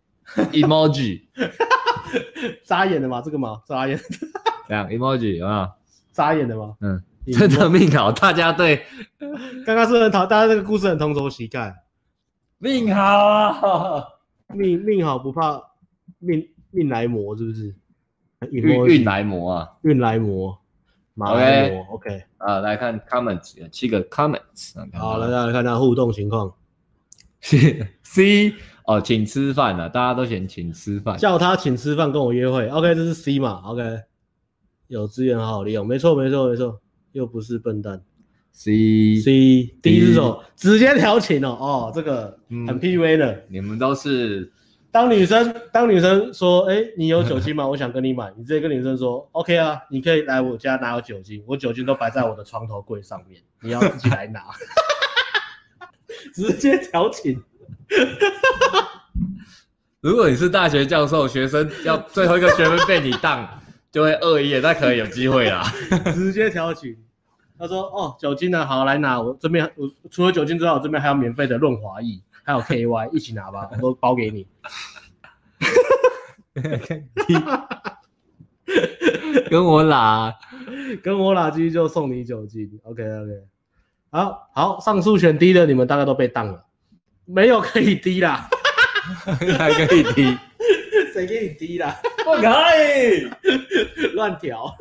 [0.52, 1.22] ，emoji。
[2.64, 3.20] 眨眼的吗？
[3.20, 3.60] 这个吗？
[3.66, 3.98] 眨眼。
[4.68, 5.68] 这样 emoji 有没有？
[6.12, 6.76] 眨眼的吗？
[6.80, 8.84] 嗯，真的命好，大家对。
[9.66, 11.74] 刚刚是很讨，大家这个故事很同仇敌忾。
[12.58, 14.04] 命好啊，
[14.54, 15.60] 命命好不怕。
[16.24, 17.74] 命命来磨是不是？
[18.50, 20.58] 运运来磨啊，运来磨，
[21.14, 21.82] 马来磨。
[21.92, 24.74] OK，啊，来看 comments，七个 comments。
[24.92, 26.52] 好，来来看下互动情况。
[28.02, 28.52] C
[28.84, 32.68] 哦，请吃饭了，大家都嫌请吃饭，叫他请吃饭跟我约会。
[32.68, 33.82] OK，这是 C 嘛？OK，
[34.88, 36.78] 有资源好好利用，没错没错没错，
[37.12, 38.02] 又不是笨蛋。
[38.52, 40.44] C C D 是什么？
[40.54, 44.52] 直接调情哦，哦，这个很 PUA 的，你们都是。
[44.94, 47.66] 当女生当女生说，哎、欸，你有酒精吗？
[47.68, 48.32] 我想跟你买。
[48.36, 54.40] 你直接跟女生说，OK 啊，你可以来我家拿酒精，我酒精都摆在我的床头柜上面，你要自己来拿。
[56.32, 57.42] 直接调情。
[60.00, 63.44] 如果你是大学教授，学生要最后一个学分被你当，
[63.90, 65.64] 就会恶意，那可能有机会啦。
[66.14, 66.96] 直接调情。
[67.58, 68.64] 他说，哦，酒精呢？
[68.64, 69.20] 好，来拿。
[69.20, 72.20] 我这边我除了酒精之外，我这边还有免费的润滑液。
[72.46, 74.46] 还有 KY 一起拿吧，我都包给你。
[79.50, 80.32] 跟我拉，
[81.02, 82.80] 跟我拉机就送你酒精。
[82.84, 83.30] OK OK，
[84.10, 86.64] 好好，上述选 D 的你们大概都被当了，
[87.24, 88.48] 没有可以 D 啦，
[89.58, 90.36] 还可以 D。
[91.12, 91.94] 谁给你低啦？
[92.24, 93.28] 不可以
[94.14, 94.74] 乱调。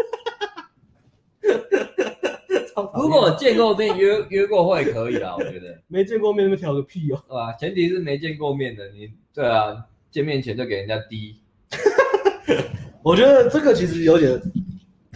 [2.96, 5.80] 如果见过面约约过会可以啦，我觉得。
[5.88, 7.54] 没见过面那么调个屁哦，对吧？
[7.54, 11.36] 前提是没见过面的，你对啊，见面前就给人家低。
[13.04, 14.42] 我觉得这个其实有点，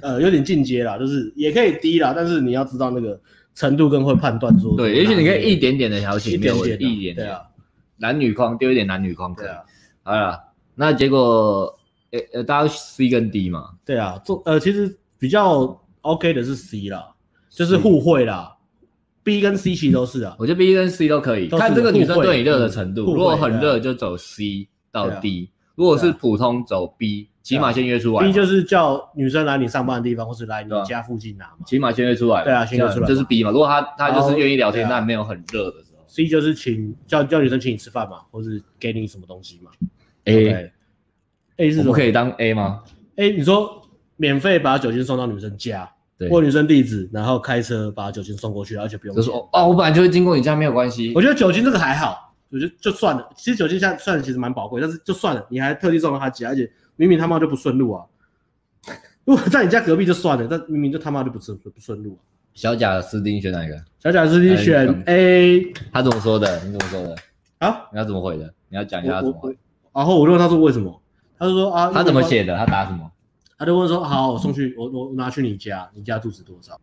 [0.01, 3.19] 呃，有点进阶啦，就是也可以低啦，但是你要知道那个
[3.55, 4.75] 程度跟会判断说。
[4.75, 7.15] 对，也许你可以一点点的调起，一点点，一点点。
[7.15, 7.41] 对啊，
[7.97, 9.57] 男女框丢一点男女框，对啊。
[10.03, 10.39] 好了，
[10.75, 11.73] 那结果，
[12.11, 13.69] 呃呃，大家 C 跟 D 嘛？
[13.85, 17.13] 对啊，做呃，其实比较 OK 的是 C 啦，
[17.49, 18.53] 就是互惠啦。
[19.23, 23.03] B 跟 C 其实都是啊，我觉得 B 跟 C 都可以，看这个女生对你热的程度。
[23.03, 28.25] 如果很热就走 C 到 D，如果是普通走 B，起码先约出来。
[28.25, 31.57] B 就是叫女生来你上班的地方，或是来你家附近拿嘛。
[31.67, 32.43] 起码先约出来。
[32.43, 33.07] 对啊，先约出来。
[33.07, 33.51] 这是 B 嘛？
[33.51, 36.03] 如果他他就是愿意聊天，但没有很热的时候。
[36.07, 39.69] C 就是请叫叫女生请你吃饭嘛，或是给你什么东西嘛。
[40.25, 40.71] A
[41.57, 41.93] A 是什么？
[41.93, 42.81] 可以当 A 吗
[43.17, 43.83] ？A 你说
[44.15, 45.87] 免费把酒精送到女生家。
[46.17, 49.23] 对，或女生地址，然后开车把酒精送过去，而且不用钱。
[49.23, 51.13] 就说哦，我本来就会经过你家，没有关系。
[51.13, 53.29] 我觉得酒精这个还好，我觉得就算了。
[53.35, 58.05] 其实酒精现在算其实蛮宝贵，但是就算了，你还特地送到他家，而且明明他妈就不顺路啊。
[59.25, 62.17] 如果在你家隔壁就算了，但明明就他妈就不顺不顺路。
[62.53, 63.83] 小贾斯汀选哪一个？
[63.99, 65.71] 小贾斯汀选 A。
[65.91, 66.63] 他怎么说的？
[66.63, 67.15] 你怎么说的？
[67.59, 67.87] 啊？
[67.91, 68.53] 你要怎么回的？
[68.69, 69.57] 你要讲一下他怎么回。
[69.93, 71.01] 然后我问他说为什么？
[71.37, 72.57] 他就说啊，他怎么写的？
[72.57, 73.11] 他答什么？
[73.59, 76.79] 他就问说：“好，我送去，我我拿去你家，你家住址多少？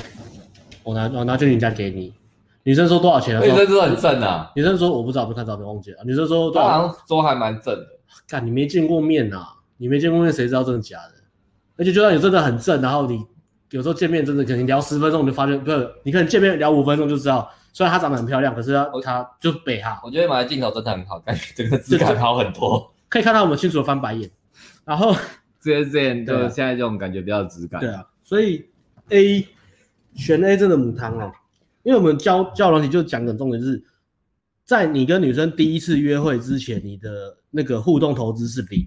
[0.84, 2.12] 我拿我拿去你家给你。
[2.66, 3.40] 女生说多少钱？
[3.40, 4.50] 女生说很正啊。
[4.56, 6.02] 女生说我不知道，不看照片忘记了。
[6.04, 6.68] 女生说多少？
[6.68, 7.86] 好像说还蛮正的。
[8.26, 9.46] 看，你没见过面呐？
[9.76, 11.14] 你没见过面，谁知道真的假的？
[11.78, 13.24] 而且就算你真的很正，然后你
[13.70, 20.00] 有时候见面真的可能聊十分钟，你就发现不是，你可能见面聊五分钟就知道，虽然她长得很漂亮，可是她她就北哈。
[20.02, 24.28] 我觉得买的镜头真的很好，感觉整个质感好很多，可以看到我们清楚的翻白眼，
[24.84, 25.14] 然后。
[25.66, 27.80] ”这些这样，就现在这种感觉比较质感。
[27.80, 28.64] 对啊，所以
[29.08, 29.44] A
[30.14, 31.32] 选 A 真的母汤哦，
[31.86, 33.80] 因为我们教教软体就讲的重点是，
[34.64, 38.84] 在你跟女生第一次约会之前，你的那个互动投资是零，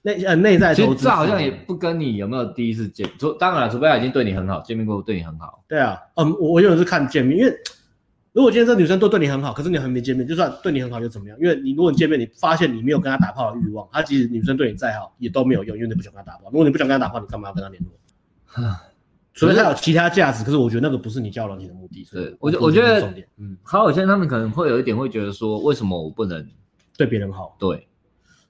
[0.00, 1.04] 内呃内在投资。
[1.04, 5.62] 这好像也不跟你有没有第一次见，除当然除非他已经对你很好，见面过对你很好。
[5.68, 7.54] 对啊，嗯，我我有的是看见面，因为。
[8.34, 11.38] 如果今天这女生都对你很好，可是你还没见面，就算对你很好又怎么样？
[11.38, 16.44] 因为你如果你见面，你发现你没有跟她打炮的欲望，她即使女生对你再好也都没有用，因为你不想跟她打炮。
[16.46, 17.92] 如果你不想跟她打炮，你干嘛要跟她联络？
[19.34, 22.06] 除非它有其他价值，可是我觉得那个不是你交往你的目的。
[22.12, 23.06] 对，我觉我觉得，
[23.38, 26.46] 嗯，好，有些他们可能会有一点会觉得说，为什么我不能
[26.96, 27.56] 对别人好？
[27.58, 27.88] 对。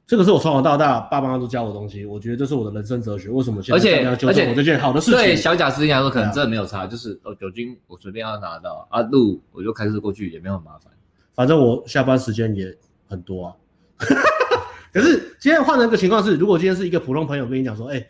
[0.05, 3.31] 这个是我从小到大爸爸妈妈都教我的东西，我觉得这是我的人生哲学。
[3.31, 5.19] 为什么现在要纠正我这件好的事情？
[5.19, 10.93] 对小贾斯汀来说，可能真的没有差，啊、就是哦，酒精我随便要拿到啊，路我就开车过去，也没有很麻烦。
[11.35, 12.77] 反正我下班时间也
[13.09, 13.55] 很多啊。
[14.93, 18.09] 可是今天换了一个情况是，如果今天是一个普通朋友跟你讲说，哎、欸，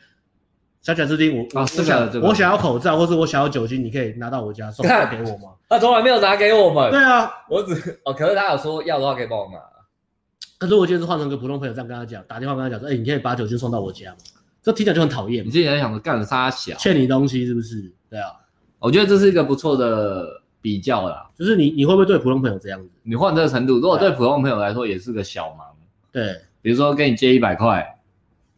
[0.83, 5.53] 小贾斯汀，我啊，我想、这个、我想要口罩，或是我想要酒精，你可以拿到我家送 给我吗？
[5.69, 6.91] 他从来没有拿给我们。
[6.91, 9.59] 对啊，我只哦，可是他有说要的话可以帮我拿。
[10.59, 14.17] 可是我今天是换成个普通朋友这样跟他讲，打电话跟他讲说，哎、欸，你可以把酒精送到我家吗？
[14.61, 15.47] 这听起来就很讨厌。
[15.47, 17.93] 你之前想着干啥小，欠你东西是不是？
[18.11, 18.33] 对啊，
[18.81, 20.27] 我觉得这是一个不错的
[20.61, 21.31] 比较啦。
[21.39, 22.89] 就是你你会不会对普通朋友这样子？
[23.05, 25.67] 你换这个程度，如果对普通朋友来说也是个小忙。
[26.11, 27.89] 对，比如说跟你借一百块。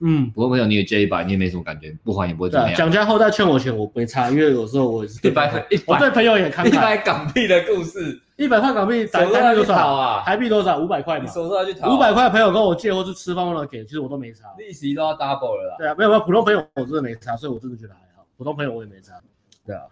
[0.00, 2.76] 嗯，普通朋友你也借一百，你也没什么感觉，不还也不会怎么样。
[2.76, 6.68] 蒋家后代欠我钱，我没差，因为有时候我也是一百一百，我对朋友也慷慨。
[6.68, 10.22] 一百港币的故事，一百块港币，台币多少啊？
[10.24, 10.78] 台币多少？
[10.78, 11.24] 五百块嘛。
[11.24, 11.94] 你什么时候去讨？
[11.94, 14.48] 五百块朋友跟我借，或是吃饭忘了给，其实我都没差。
[14.58, 15.76] 利息都要 double 了啦。
[15.78, 18.26] 对啊，没有没有，普通朋友我真的没差，所以我真的觉得还好。
[18.36, 19.14] 普通朋友我也没差。
[19.64, 19.82] 对啊，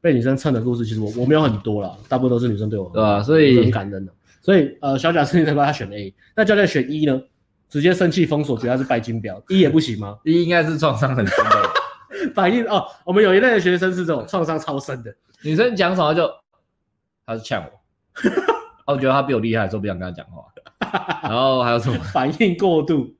[0.00, 2.90] 被女生蹭的故事其实我我没有很多啦，大部分都是女生对我。
[2.92, 4.12] 对啊，所以很感恩的。
[4.40, 7.22] 所以呃，小贾是你才把他选 A，那教练选一呢？
[7.74, 10.16] 直接生气封锁，觉得他是拜金婊， 一也不行吗？
[10.22, 12.86] 一应该是创伤很深的 反应哦。
[13.04, 16.30] 我们有一类的学生是这种创伤超深的，女生讲什么就
[17.26, 17.72] 他是呛我，
[18.94, 20.44] 我觉得他比我厉害，所以不想跟他讲话。
[21.24, 23.12] 然后还有什么反应过度？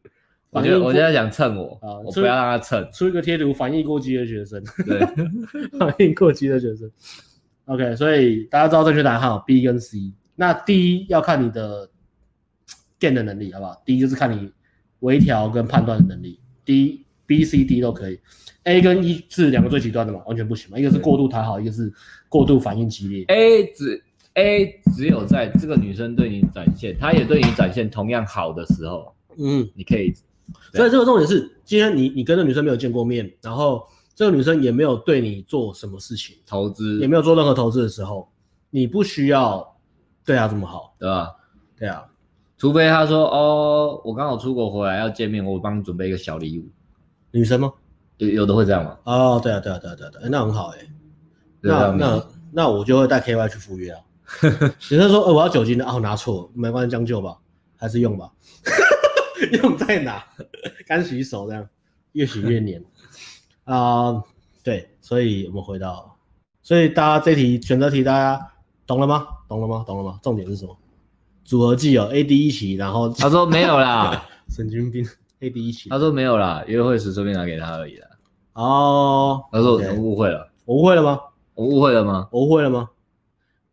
[0.51, 2.89] 我觉得我现在想蹭我啊，我不要让他蹭。
[2.93, 5.01] 出一个贴图，反应过激的学生，对，
[5.81, 6.89] 反应过激的学生。
[7.65, 9.99] OK，所以大家知道正确答案哈，B 跟 C。
[10.37, 11.91] 那 D 要看你的。
[13.13, 14.53] 的能力好不好第一就是看你
[15.01, 16.39] 微调跟判断的能力。
[16.65, 18.21] D、B、C、D 都可以。
[18.63, 20.79] A 跟 E 是两个最极端的嘛，完全不行嘛。
[20.79, 21.93] 一个是过度讨好，一个是
[22.29, 23.25] 过度反应激烈。
[23.29, 24.03] A 只
[24.35, 30.15] A 只有在这个女生对你展现，她也对你展现同样好的时候，嗯，你可以。
[30.73, 38.27] 所以这个重点是，今天你你跟这女生没有见过面，然后这个女生也没有对你做什么事情，投资也没有做任何投资的时候，
[38.71, 39.77] 你不需要
[40.25, 41.31] 对她这么好，对吧？
[41.79, 42.05] 对啊。
[42.57, 46.69] 除非他说哦，我刚好出国回来要见面，我帮你准备一个小礼物。
[47.33, 47.73] 女生吗？
[48.19, 48.97] 有有的会这样吗？
[49.05, 50.89] 哦，对啊，对啊，对啊，对啊，欸、那很好哎、欸。
[51.61, 54.01] 那那那我就会带 KY 去赴约啊。
[54.91, 57.37] 女 生说，呃，我要酒精的，哦，拿错，没关系，将就吧，
[57.77, 58.31] 还是用吧。
[59.63, 60.25] 用在哪？
[60.87, 61.69] 干洗手这样，
[62.13, 62.81] 越洗越黏。
[63.65, 63.77] 啊、
[64.07, 64.25] 呃，
[64.63, 66.17] 对，所以我们回到，
[66.63, 68.53] 所以大家这题选择题，大家
[68.87, 69.27] 懂了吗？
[69.49, 69.85] 懂了吗？
[69.87, 70.21] 懂了吗？
[70.23, 70.77] 重点是什么？
[71.45, 75.07] 组合技哦，A D 一起，然后他说没有啦， 神经病
[75.41, 78.09] ，A D 一起，他说没有啦，约会时顺便拿给他而已啦。
[78.55, 81.21] 哦，他说我误会了，我误会了吗？
[81.55, 82.29] 我误会了吗？
[82.33, 82.89] 我误会了吗？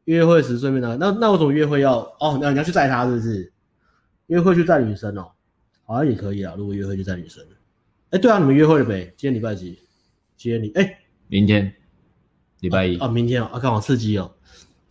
[0.06, 2.38] 约会时顺便拿，那那为什么约会要哦？
[2.42, 3.54] 那你要去载他是不是？
[4.28, 5.32] 约会去载女生哦，
[5.86, 6.54] 好像也可以啊。
[6.58, 7.44] 如果约会去载女生，
[8.10, 9.06] 哎，对啊，你们约会了没？
[9.18, 9.80] 今天礼拜几？
[10.36, 11.74] 今天你哎，明天
[12.60, 14.32] 礼拜一啊，明天啊，刚好刺激哦。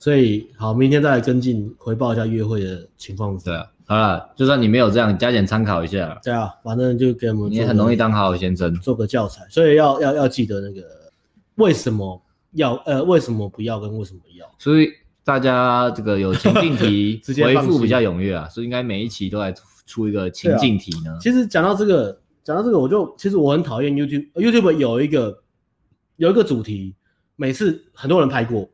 [0.00, 3.38] 所以好，明天再来跟进回报一下约会的情况。
[3.38, 6.18] 对啊，好了，就算你没有这样，加减参考一下。
[6.24, 7.50] 对啊，反正就给我们。
[7.50, 9.46] 你也很容易当好好先生，做个教材。
[9.50, 10.82] 所以要要要记得那个
[11.56, 12.22] 为什么
[12.52, 14.46] 要呃为什么不要跟为什么要。
[14.58, 14.88] 所以
[15.22, 21.12] 大家这个有情境题 直接回复比较踊跃啊，所以应该每一期都来出一个情境题呢。
[21.12, 25.42] 啊、其实讲到这个，讲到这个，我就其实我很讨厌 YouTube YouTube 有一个
[26.16, 26.94] 有一个主题，
[27.36, 28.66] 每次很多人拍过。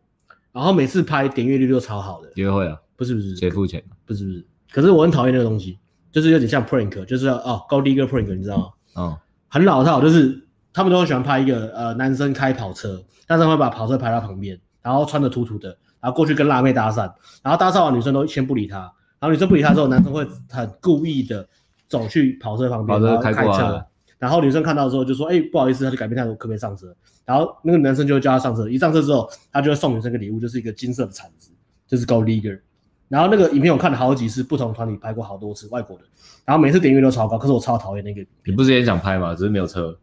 [0.56, 2.74] 然后每次拍点阅率都超好的，约会啊？
[2.96, 3.84] 不是不是，谁付钱？
[4.06, 5.78] 不是不是，可是我很讨厌那个东西，
[6.10, 8.68] 就是有点像 prank，就是要哦高低个 prank，你知道吗？
[8.94, 15.68] 哦，很老套，就是他们都很喜欢拍一个呃男生开跑车，但是会把跑车排到旁边，然后穿的土土的，
[16.00, 17.00] 然后过去跟辣妹搭讪，
[17.42, 18.78] 然后搭讪完女生都先不理他，
[19.18, 21.46] 然后女生不理他之后，男生会很故意的
[21.86, 23.84] 走去跑车旁边，然后开车。
[24.18, 26.86] 然后女生看到之后就说：“哎、欸，不好意思，他就改变态度，可不可以上车？”
[27.26, 28.66] 然后那个男生就会叫他上车。
[28.68, 31.50] 一上车之后，他就会送女生个礼物，就是一个金色的铲子，
[31.86, 32.60] 就是 Gold Digger。
[33.08, 36.04] 然后那个影片我看了好几次，不同团体拍过好多次，外国的。
[36.44, 38.24] 然后每次点阅都超高，可是我超讨厌那个。
[38.44, 39.34] 你不是也想拍吗？
[39.34, 39.98] 只是没有车。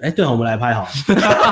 [0.00, 0.86] 哎、欸，对，我们来拍好。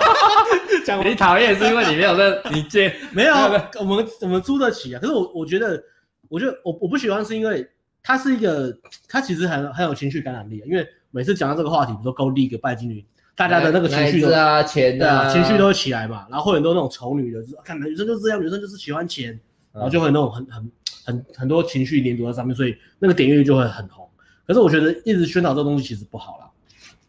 [0.84, 3.34] 讲你讨厌是因为你没有在你接 没有，
[3.78, 5.00] 我们我们租得起啊。
[5.00, 5.80] 可是我我觉得，
[6.28, 7.64] 我觉得我我不喜欢是因为
[8.02, 8.76] 它是一个，
[9.08, 10.84] 它其实很很有情绪感染力，因为。
[11.10, 13.02] 每次讲到这个话题，比如说高利一个拜金女，
[13.38, 16.26] 大家的那个情绪都啊钱啊，啊情绪都会起来嘛。
[16.28, 19.40] 然后会很多那种丑女的，就是看女生就是这样，女生就是喜欢钱，嗯、
[19.74, 20.70] 然后就会那种很很
[21.04, 24.04] 很很多情绪黏着在上面，所以那个点阅率就会很红。
[24.44, 26.50] 可是我觉得一直宣导这个东西其实不好啦，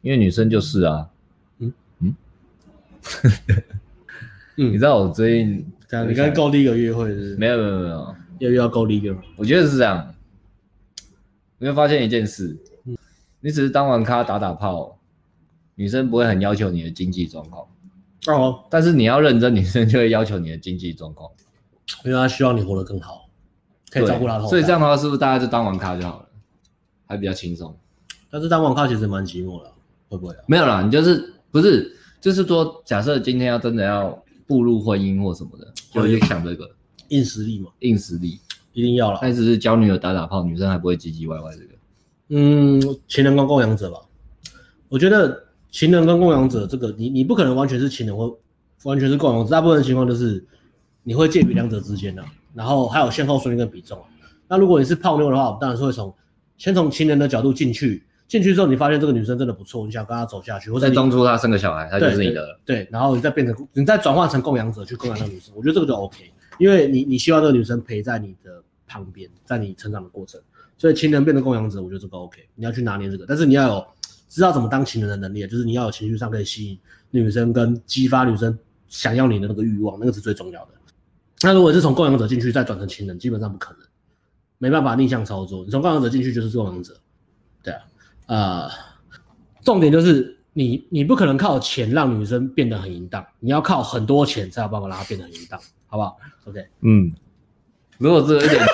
[0.02, 1.10] 因为女生就是啊，
[1.58, 2.16] 嗯嗯，
[4.58, 7.36] 嗯，你知道我最近这样，你跟高利一个约会是？
[7.38, 9.22] 没有没有没有，要要高利一个吗？
[9.36, 10.14] 我觉得是这样，
[11.58, 12.56] 你会发现一件事。
[13.42, 14.99] 你只是当完咖打打炮，
[15.80, 17.66] 女生不会很要求你的经济状况
[18.28, 21.32] 哦，但是你要认真，女生就会要求你的经济状况，
[22.04, 23.30] 因为她希望你活得更好，
[23.90, 24.46] 可以照顾她。
[24.46, 26.28] 所以这样的话，是不是大家就当网咖就好了，
[27.08, 27.74] 还比较轻松？
[28.30, 29.72] 但是当网咖其实蛮寂寞的，
[30.10, 30.44] 会不会啊？
[30.48, 36.70] 没有啦，你就是不是，就是说，假设今天要真的要步入婚姻或什么的，就会想这个
[37.08, 38.38] 硬实力嘛，硬实力
[38.74, 39.20] 一定要了。
[39.22, 41.70] 但只是教女友打打炮，女生还不会唧唧歪歪这个。
[42.32, 43.98] 嗯，情人跟供养者吧，
[44.90, 48.38] 我觉得情人跟供养者这个，你你不可能完全是情人或
[48.84, 50.44] 完全是供养者，大部分情况就是
[51.04, 54.02] 你会介于两者之间的，然后还有先后顺序跟比重。
[54.48, 56.14] 那如果你是泡妞的话，我们当然是会从
[56.58, 62.60] 先从情人的角度进去，进去之后你发现这个女生真的不错，你想跟她走下去，或者在当初她生个小孩，她就是你的了。
[62.66, 70.42] 对，然后你再变成你再转化成供养者去供养那个女生，我觉得这个就 OK，因为你你希望这个女生陪在你的旁边，在你成长的过程。
[70.78, 73.86] 所以情人变成供养者，我觉得这个 OK，你要去拿捏这个，但是你要有
[74.30, 78.58] 知道怎么当情人的能力，就是你要有情绪上可以吸引女生跟激发女生
[78.88, 80.72] 想要你的那个欲望，那个是最重要的。
[81.42, 83.82] 那如果是从供养者进去再转成情人，基本上不可能，
[84.60, 85.66] 没办法逆向操作。
[85.66, 86.96] 你从供养者进去就是供养者，
[87.64, 87.82] 对啊，
[88.28, 88.72] 呃，
[89.64, 97.12] 重点就是你你不可能靠钱让女生变得很淫荡，你要靠很多钱才有办法让她变得很淫荡，好不好？OK，嗯，
[97.98, 98.68] 如果只有一点钱。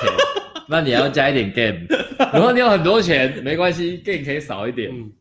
[0.68, 1.86] 那你要加一点 game，
[2.34, 4.90] 如果你有很多钱，没关系，game 可以少一点。
[4.92, 5.12] 嗯，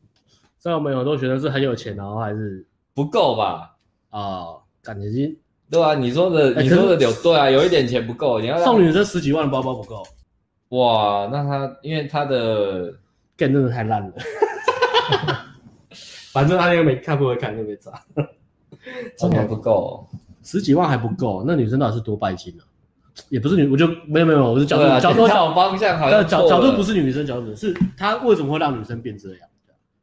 [0.64, 3.76] 虽然我们有很多学生是很有钱，然后还是不够吧？
[4.08, 4.46] 啊，
[4.82, 5.36] 感觉金，
[5.70, 10.02] 对啊，你说的，你说的有对啊，有一点钱不够，你要送女生十几万的包包不够。
[10.70, 12.84] 哇，那他因为他的
[13.36, 14.14] game 真的太烂了，
[16.32, 18.02] 反正他那个没看不会看就没砸，
[19.18, 20.08] 真的不够，
[20.42, 22.64] 十几万还不够，那女生到底是多拜金呢？
[23.28, 29.48] 也不是女，我就没有没有，我是角度、啊、角度角方向好像角角度不是女生角度，是他为什么会让女生变这样？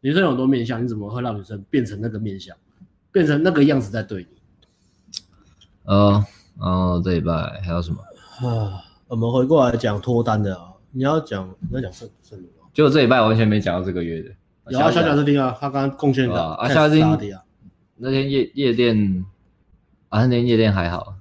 [0.02, 2.56] 女生有很多面相，你怎么会让女生变成那个面相，
[3.12, 4.38] 变成那个样子在对你？
[5.86, 6.26] 呃，
[6.60, 8.02] 然后这礼拜还有什么？
[8.48, 12.68] 啊，我们回过来讲脱单的啊，你要讲你要讲圣圣女吗？
[12.74, 14.30] 就这礼拜完全没讲到这个月的。
[14.72, 17.40] 有啊，小贾斯汀啊，他刚刚贡献的啊，小贾斯汀
[17.98, 19.26] 那天夜夜店
[20.10, 21.16] 啊，那天夜店还好。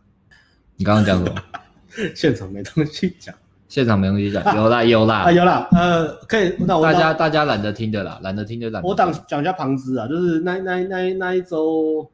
[0.77, 1.43] 你刚刚讲什么？
[2.17, 3.35] 现场没东西讲。
[3.71, 8.83] 现场没东西讲， 有啦有啦啊有啦，呃，可以，那我大家大家懒得听的啦，懒得听就懒。
[8.83, 12.11] 我讲讲一下旁支啊，就是那那那那一周，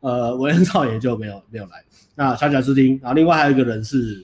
[0.00, 1.82] 呃，韦恩少爷就没有没有来。
[2.14, 4.22] 那小贾斯汀，然后另外还有一个人是，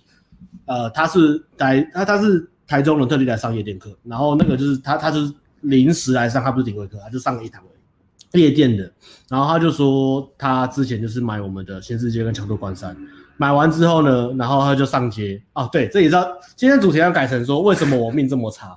[0.67, 3.91] 呃，他是台他他是台中人，特地来上夜店课。
[4.05, 7.63] 然后那个就是他他是临时来上，他不是顶会课，他就上了一堂
[8.33, 8.93] 夜店的。
[9.31, 12.95] 然后他就说他之前就是买我们的新世界跟强度关山。
[13.39, 16.17] 买完之后呢，然后他就上街啊，对，这也是
[16.55, 18.77] 今天主题要改成说为什么我命这么差，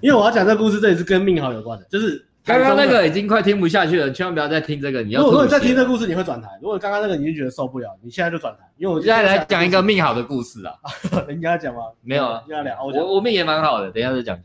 [0.00, 5.02] 因为我要讲这个故事，这也是跟命好有关的，就是刚刚那个已经快听不下去了，千万不要再听这个。
[5.02, 6.48] 你要如果你再听这个故事，你会转台。
[6.60, 10.74] 如果刚刚那个你就觉得受不了，你现在就转台，因为我现在来讲一个命好的故事啊。
[11.26, 11.80] 人家讲吗？
[12.02, 12.84] 没有啊，要聊。
[12.84, 14.38] 我我命也蛮好的，等一下再讲。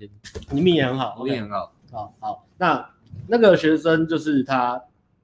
[0.51, 1.71] 你命也很好，我命很好。
[1.91, 2.89] 好好，那
[3.27, 4.81] 那个学生就是他。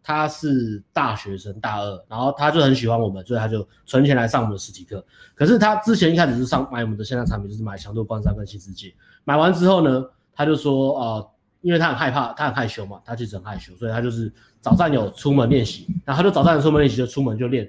[0.07, 5.03] 他是大学生，大二，然后他就很喜欢我们，所以他就存钱来上我们的实体课。
[5.33, 8.93] 可是他之前一开始是上买我们的线上产品，就是买强度关山跟新世界。
[9.23, 11.31] 买完之后呢，他就说，呃，
[11.61, 14.31] 因为他很害怕，他很害羞嘛，他其实很害羞，所以他就是
[14.61, 17.67] 早上有出门练习，然后他就早上有出门练习，就出门就练。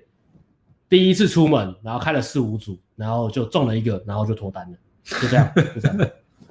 [0.90, 5.96] 第一次出门，然后开了四五组，然后就中了一个，然后就脱单了，就这样，就这样。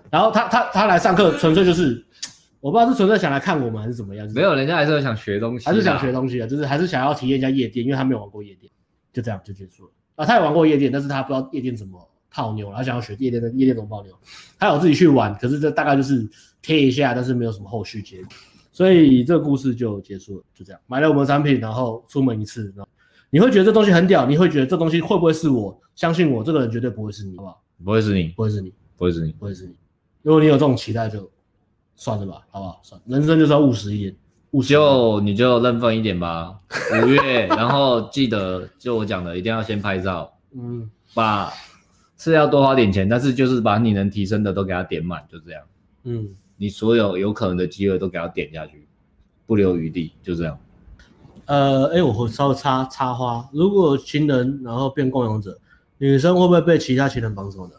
[0.09, 2.03] 然后他他他来上课，纯粹就是。
[2.65, 8.71] 我不知道是纯粹想来看我们还是怎么样，没有，人家还是想学东西，还是想学东西啊，就是还是想要体验一下夜店，因为他没有玩过夜店，
[9.13, 10.25] 就这样就结束了啊。
[10.25, 14.11] 他也玩过夜店，但是他不知道夜店怎么泡妞，他想要学夜店的夜店怎么泡妞，
[14.57, 16.27] 他有自己去玩，可是这大概就是
[16.59, 18.29] 贴一下，但是没有什么后续结果，
[18.71, 20.81] 所以这个故事就结束了，就这样。
[20.87, 22.89] 买了我们的产品，然后出门一次，然后
[23.29, 25.79] 你会觉得这东西很屌，你会觉得这东西会不会是我？
[25.93, 27.61] 相信我，这个人绝对不会是你，好不好？
[27.83, 29.75] 不会是你，不会是你，不会是你，不会是你。
[30.23, 31.29] 如果你有这种期待，就。
[31.95, 32.79] 算了吧，好不好？
[32.83, 34.15] 算，人生就是要务实一点，
[34.51, 36.53] 务实就你就认分一点吧。
[36.91, 40.31] 五月，然后记得就我讲的，一定要先拍照。
[40.53, 41.49] 嗯，把
[42.17, 45.61] 是要多花点钱，但是就是把你能提升的都给他点满，就这样。
[46.03, 48.85] 嗯，你所有有可能的机会都给他点下去，
[49.45, 50.57] 不留余地，就这样。
[51.45, 53.47] 呃，哎，我会稍微插插花。
[53.53, 55.57] 如果情人然后变共用者，
[55.97, 57.73] 女生会不会被其他情人绑走呢？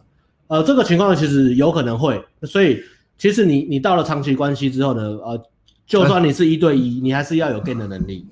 [0.47, 2.83] 呃，这个情况其实有可能会，所以。
[3.19, 5.43] 其实你你到了长期关系之后呢，呃，
[5.87, 8.27] 就算你是一对一，你还是要有 game 的能力，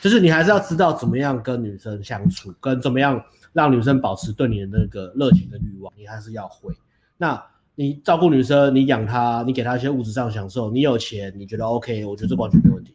[0.00, 6.74] 就是你还是要知道怎么样跟女生相处，跟怎么样让女生保持对你的那个热情跟欲望，你还是要会。
[7.16, 7.40] 那
[7.76, 12.92] 你照顾女生，你养她，你给她一些物质上的享受，你有钱，你觉得 OK，我觉得这完全没问题。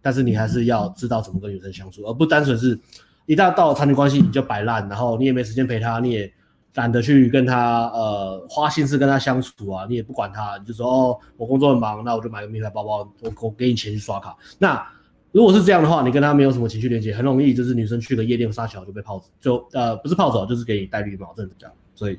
[0.00, 2.78] 但是你还是要知道怎么跟女生相处，而不单纯是
[3.26, 6.32] 一旦到了长期关系你就摆烂，然后你也没时间陪她，你也。
[6.76, 14.36] 懒得去跟他呃花心思跟他相处啊，你也不管他，你就说哦，我工作很忙，那我就买个名牌包包，我我给你钱去刷卡。
[14.58, 14.86] 那
[15.32, 21.72] 如果是这样的话，你跟他没有什么情绪连接，很容易就是女生去个夜店撒小就被泡走，就呃不是泡走，就是给你戴绿帽，这样。
[21.94, 22.18] 所以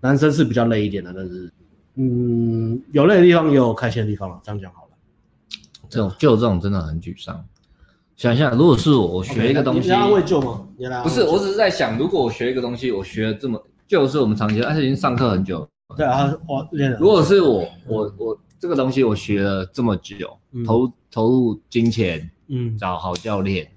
[0.00, 1.52] 男生是比较累一点的，但是
[1.96, 4.88] 嗯有累的地方也有开心的地方了，这样讲好了。
[5.90, 7.44] 这种就这种真的很沮丧。
[8.16, 10.66] 想一下，如果是我，我学一个东西，你要为救吗？
[11.02, 13.62] 不是，我只是在想，如果我学一个东西，我学了这么。
[13.90, 15.68] 就是我们长期，而且已经上课很久。
[15.96, 16.96] 对啊，我练了。
[17.00, 23.68] 如果是我，我我这个东西我学了这么久，嗯、投投入金钱，嗯，找好教练，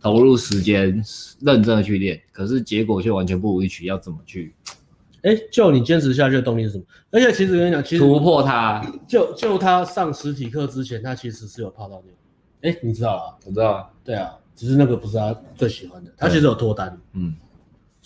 [0.00, 1.02] 投入时间，
[1.40, 3.86] 认真的去练，可是结果却完全不如预期。
[3.86, 4.54] 要怎么去？
[5.22, 6.84] 哎、欸，就你坚持下去的动力是什么？
[7.10, 12.72] 而且其实跟你讲，其实突破他，就就他上实体课之前，他其实是有泡到那个。
[12.72, 13.34] 哎，你知道啊？
[13.44, 13.90] 我知道啊。
[14.04, 16.96] 对啊，只是那个不是他最喜欢的，他其实有脱单。
[17.14, 17.34] 嗯。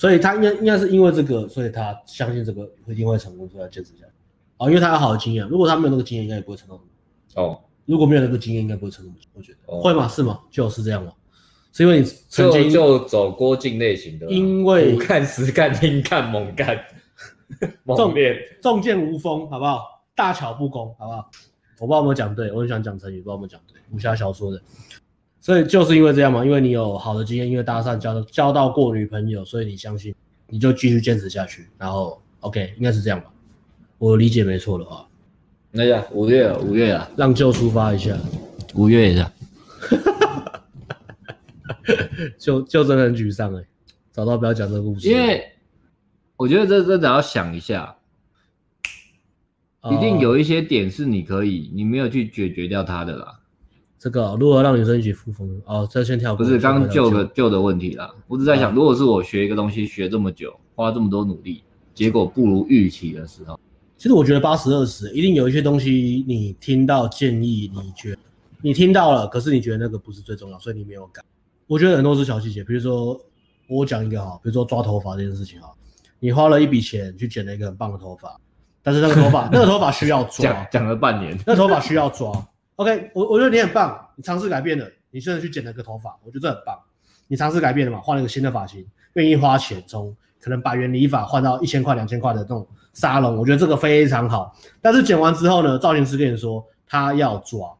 [0.01, 4.13] 所以他应该应该是因为这个，所以他相信这个一定会成功，所以他坚持下来。
[4.57, 6.81] 哦，因为他有好的经验，如果他没有那个经验，应该也不会成功。
[7.35, 9.15] 哦，如果没有那个经验，应该不会成功。
[9.35, 10.09] 我觉得、哦、会吗？
[10.09, 10.41] 是吗？
[10.51, 11.13] 就是这样吗？
[11.75, 16.83] 是因为你曾经就，就走郭靖类型的，因为苦干实干硬干猛干，
[17.95, 20.03] 重练重剑无锋，好不好？
[20.15, 21.31] 大巧不工，好不好？
[21.79, 23.79] 我不知道有没有讲对，我很想讲成语，不知道有没有讲对。
[23.93, 24.63] 武侠小说的。
[25.41, 30.15] 所以就是因为这样嘛，因为你有好的经验，因为搭讪交交到过女朋友，所以你相信，
[30.49, 31.67] 你就继续坚持下去。
[31.79, 33.27] 然后，OK，应该是这样吧？
[33.99, 35.07] 我理解没错的话。
[35.71, 38.15] 那呀，五月，五月啊，让舅出发一下。
[38.75, 39.33] 五月一下。
[42.39, 43.65] 就就真的很沮丧哎，
[44.13, 45.09] 找到不要讲这个故事。
[45.09, 45.43] 因为
[46.37, 47.97] 我觉得这真的要想一下，
[49.91, 53.40] 一定有一些点是你可以，你没有去解决掉它的啦。
[54.01, 55.87] 这个如何让女生一起复风哦？
[55.89, 56.43] 这先跳过。
[56.43, 63.61] 不是刚旧的旧的问题啦，我只在想，如果是我学一个东西学这么久，花这么多努力，结果不如预期的时候，
[63.99, 68.19] 其实我觉得八十二十一定有一些东西你听到建议，你觉得
[68.63, 71.23] 你听到了，可是你觉得那个不是最重要，所以你没有改。
[71.67, 73.21] 我觉得很多是小细节，比如说
[73.69, 75.71] 我讲一个哈，比如说抓头发这件事情哈，
[76.19, 78.41] 你花了一笔钱去剪了一个很棒的头发，
[78.83, 82.33] 但是那个头发 那个头发需要抓，讲了半年，那个头发需要抓。
[82.81, 86.79] OK，我我觉得你很棒，你尝试改变了，你现在去剪了个头发，我觉得这很棒，
[87.29, 94.57] 你尝试改变了嘛，换了一个新的发型，愿意花钱从可能百元理发换到一千块、两千块的这种沙龙，我觉得这个非常好。
[94.81, 97.71] 但是剪完之后呢，造型师跟你说他要抓。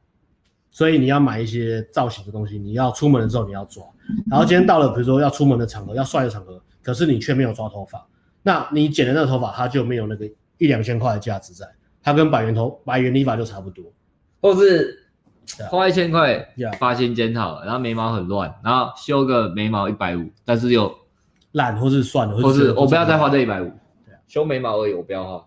[0.71, 3.83] 所以你要买一些造型的东西，你要出门的时候你要抓。
[4.31, 8.07] 然后今天到了，比如说要出门的场合，要帅的场合，可是你却没有抓头发，
[8.43, 11.67] 那你剪的那个头发，它就没有那个一两千块的价值在，
[12.03, 13.85] 它跟百元头百元理发就差不多，
[14.41, 14.99] 或是
[15.69, 20.95] 花一千块发型剪好了，然后眉毛很乱，然后修个眉毛一百五，但是又
[21.53, 23.73] 懒或是算了，或是我不要再花这一百五，
[24.29, 25.47] 修眉毛而已，我不要花。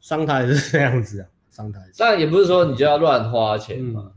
[0.00, 1.80] 商台是这样子啊，商台。
[1.98, 4.02] 但也不是说你就要乱花钱嘛。
[4.06, 4.12] 嗯。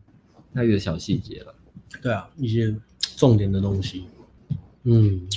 [0.52, 1.54] 那有小细节了，
[2.02, 2.76] 对啊，一些
[3.16, 4.08] 重点的东西，
[4.84, 5.28] 嗯，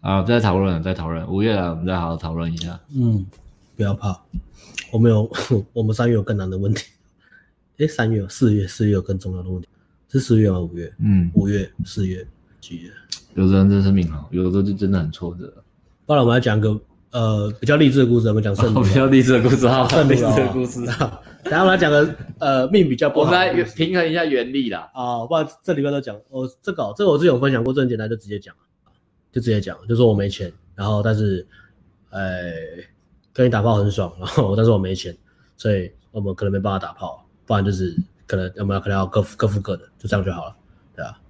[0.00, 3.26] 啊，再讨论，再讨论，五月了，我们再好好讨论一下，嗯，
[3.76, 4.16] 不要怕，
[4.92, 5.28] 我们有，
[5.74, 6.84] 我们三月有更难的问题，
[7.80, 9.68] 哎，三月、四月、四月有更重要的问题，
[10.08, 10.60] 是四月吗？
[10.60, 10.92] 五月？
[10.98, 12.26] 嗯，五月、四月、
[12.60, 12.90] 几月？
[13.34, 15.50] 有的人真是命好，有的时候就真的很挫折。
[16.04, 16.78] 不然我们来讲个
[17.12, 21.20] 呃比较励志的故事，我们讲圣徒，比较励志的故事，好， 圣徒的故事 啊。
[21.44, 24.90] 然后来讲个呃命比较不好，我们来平衡一下原力啦。
[24.92, 28.54] 啊，不然这里边都讲，我这个这个我之前有分享过，这很简单，就直接讲，
[29.32, 31.46] 就直接讲，就说我没钱，然后但是，
[32.10, 32.52] 呃，
[33.32, 35.16] 跟你打炮很爽，然后但是我没钱，
[35.56, 37.96] 所以我们可能没办法打炮，不然就是
[38.28, 40.56] 可能我们可能要各付各付各的，就这样就好了，
[40.94, 41.20] 对啊。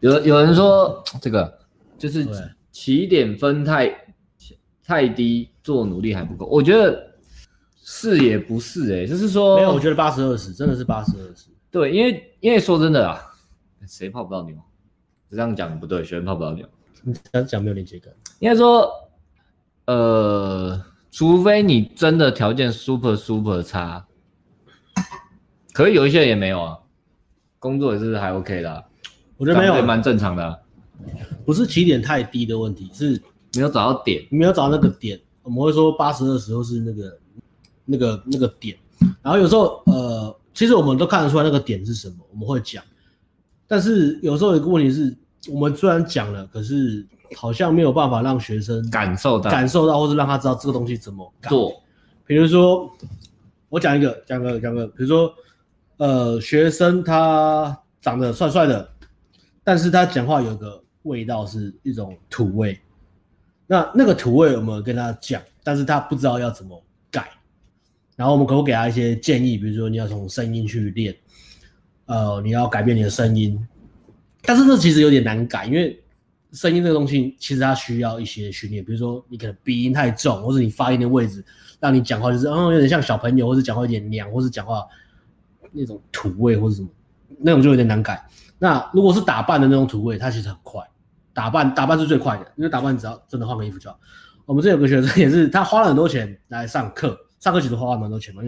[0.00, 1.58] 有有人说这个
[1.96, 2.28] 就是
[2.70, 3.90] 起点分太
[4.84, 7.08] 太低，做努力还不够，我觉得。
[7.90, 11.46] 是也不是哎、欸，就是说没有，我觉得八十二十真的是八十二十。
[11.70, 13.18] 对，因为因为说真的啊，
[13.86, 14.54] 谁泡不到妞？
[15.30, 16.68] 这样讲不对，学生泡不到妞。
[17.02, 18.12] 你这样讲没有连接感。
[18.40, 18.92] 应该说，
[19.86, 20.78] 呃，
[21.10, 24.06] 除非你真的条件 super super 差，
[25.78, 26.76] 可以有一些人也没有啊，
[27.60, 28.82] 工作也是还 OK 的、啊。
[29.36, 30.58] 我觉得没有，蛮正常的、啊。
[31.46, 33.22] 不是起点太低的问题，是
[33.54, 35.20] 没有找到点，没有找到那个点。
[35.44, 37.16] 我们会说八十二十或是那个。
[37.90, 38.76] 那个那个点，
[39.22, 42.84] 然后有时候呃，其实我们都看得出来那个点是什么，我们会讲。
[43.66, 45.16] 但是有时候有一个问题是，
[45.50, 51.82] 我们虽然讲了，可是好像没有办法让学生感受到，感受到，或是让他知道这个东西怎么做。
[52.26, 52.94] 比如说，
[53.70, 55.32] 我讲一个，讲个讲个，比如说，
[55.98, 58.88] 呃，学生他长得帅帅的，
[59.62, 62.78] 但是他讲话有个味道是一种土味。
[63.66, 67.28] 那那个土味我们跟他讲，但是他不知道要怎么改。
[68.16, 69.58] 然后我们可不可以给他一些建议？
[69.58, 71.14] 比如说你要从声音去练，
[72.06, 73.58] 呃，你要改变你的声音，
[74.42, 76.00] 但是这其实有点难改，因为
[76.52, 78.84] 声音这个东西其实它需要一些训练。
[78.84, 81.44] 比如说你可能鼻音太重，或者你发音的位置
[81.78, 84.84] 让你讲话就是嗯有点像小朋友，或者讲话有点娘，或者讲话
[85.78, 86.88] 那种土味或者什么，
[87.38, 88.26] 那种就有点难改。
[88.58, 90.82] 那如果是打扮的那种土味，它其实很快，
[91.32, 93.98] 打扮打扮是最快的，因为打扮只要真的换个衣服就好。
[94.44, 97.16] 我们这有个学生也是，他花了很多钱来上课。
[97.38, 98.42] 上课其实花了蛮多钱嘛，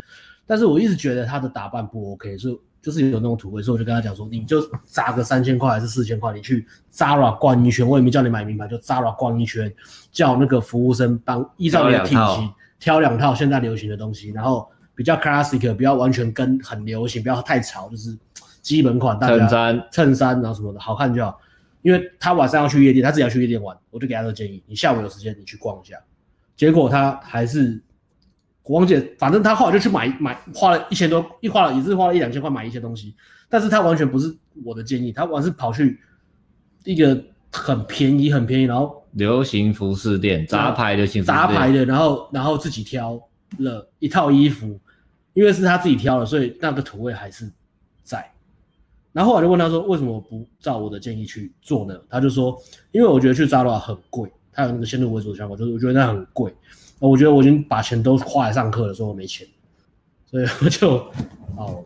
[0.44, 9.72] 但是我一直觉得他的打扮不 OK，所以就是有那种土味，所以我就跟他讲说，你就砸个三千块还是四千块，你去 Zara 逛一圈，我也没叫你买名牌，就 Zara 逛一圈，
[10.10, 14.68] 叫那个服务生帮依照你的体型挑两套现在流行的东西，然后
[15.00, 18.14] 比较 classic，不要完全跟很流行，不要太潮，就是
[18.60, 19.88] 基本款，衬衫。
[19.90, 21.40] 衬衫然后什么的好看就好，
[21.80, 25.96] 因为他晚上要去夜店，他自己要去夜店玩，我就给他这个建议，你下午有时间你去逛一下，
[26.54, 27.82] 结果他还是。
[28.64, 33.16] 王姐，反正他后来就去买买，花了一千多，一花了也是花了一两千块买一些东西，
[33.48, 34.32] 但是他完全不是
[34.64, 35.98] 我的建议，他完全是跑去
[36.84, 37.20] 一个
[37.50, 43.20] 很便宜很便宜，然后流行服饰店，杂牌流行杂牌的，然后然后自己挑
[43.58, 44.78] 了一套衣服，
[45.34, 47.50] 因为是他自己挑的，所以那个土味还是
[48.02, 48.30] 在。
[49.12, 52.00] 然后我就问他说，为什么不照我的建议去做呢？
[52.08, 52.56] 他就说，
[52.92, 56.54] 因为我觉得去 Zara 很贵，他有那个先入为主的想法，就是我觉得那很贵。
[57.00, 59.46] 我觉得我已经把钱都花来上课了，说我没钱，
[60.26, 60.96] 所以我就
[61.56, 61.82] 哦，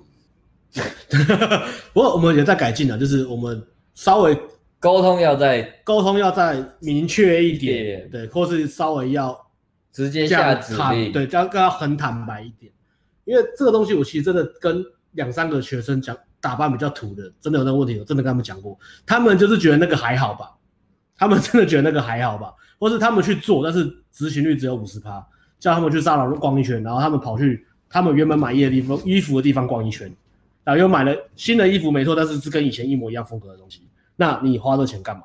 [1.95, 3.63] 不过我们也在改进了，就是我们
[3.95, 4.37] 稍微
[4.81, 9.39] 沟通要再沟通要再明确一点，对，或是稍微要
[9.93, 12.71] 直接下指令，对，要要很坦白一点，
[13.25, 20.51] 因为这个东西我其实真的跟两三个学生讲，打扮比较土的，真的有那个问题，我真的跟他们讲过，他们就是觉得那个还好吧，
[21.17, 22.53] 他们真的觉得那个还好吧。
[22.79, 25.25] 或是他们去做，但是执行率只有五十趴，
[25.59, 30.13] 叫他们去沙龙逛一圈，然后他们跑去他们原本买衣的地方衣服的地方逛一圈，
[30.65, 35.23] 然后又买了新的衣服，没错，但是是跟以前一模一样风格的东西，那你花这钱干嘛？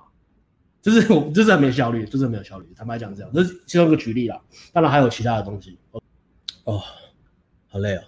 [0.82, 2.66] 就是我就是很没效率，就是很没有效率。
[2.78, 4.40] 坦白讲这样，这是其中一个举例啦，
[4.72, 5.78] 当然还有其他的东西。
[6.64, 6.82] 哦，
[7.70, 8.02] 好累哦。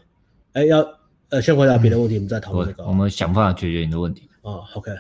[0.54, 0.86] 哎，要
[1.30, 2.84] 呃先回答别的问题，嗯、我们再讨论这个。
[2.84, 4.30] 我们想办法解决你的问题。
[4.42, 4.92] 哦，OK。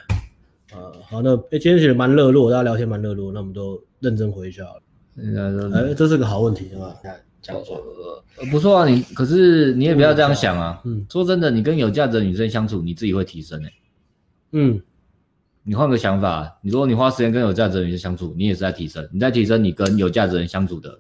[0.74, 4.64] 呃，好，那哎今天其实蛮热络，大家聊天蛮热络，那我们都认真回一下。
[5.18, 6.95] 哎，这是个好问题，是吧？
[7.41, 7.76] 讲说，
[8.38, 10.80] 呃，不错啊，你可是你也不要这样想啊。
[10.86, 13.74] 嗯，说真的，你跟有价值的女生相处，你自己会提升诶、欸。
[14.51, 14.82] 嗯。
[15.64, 20.99] 你换个想法，你如果你花时间跟有价值的女生相处，你也是在提升，你在提升你跟有价值人相处的，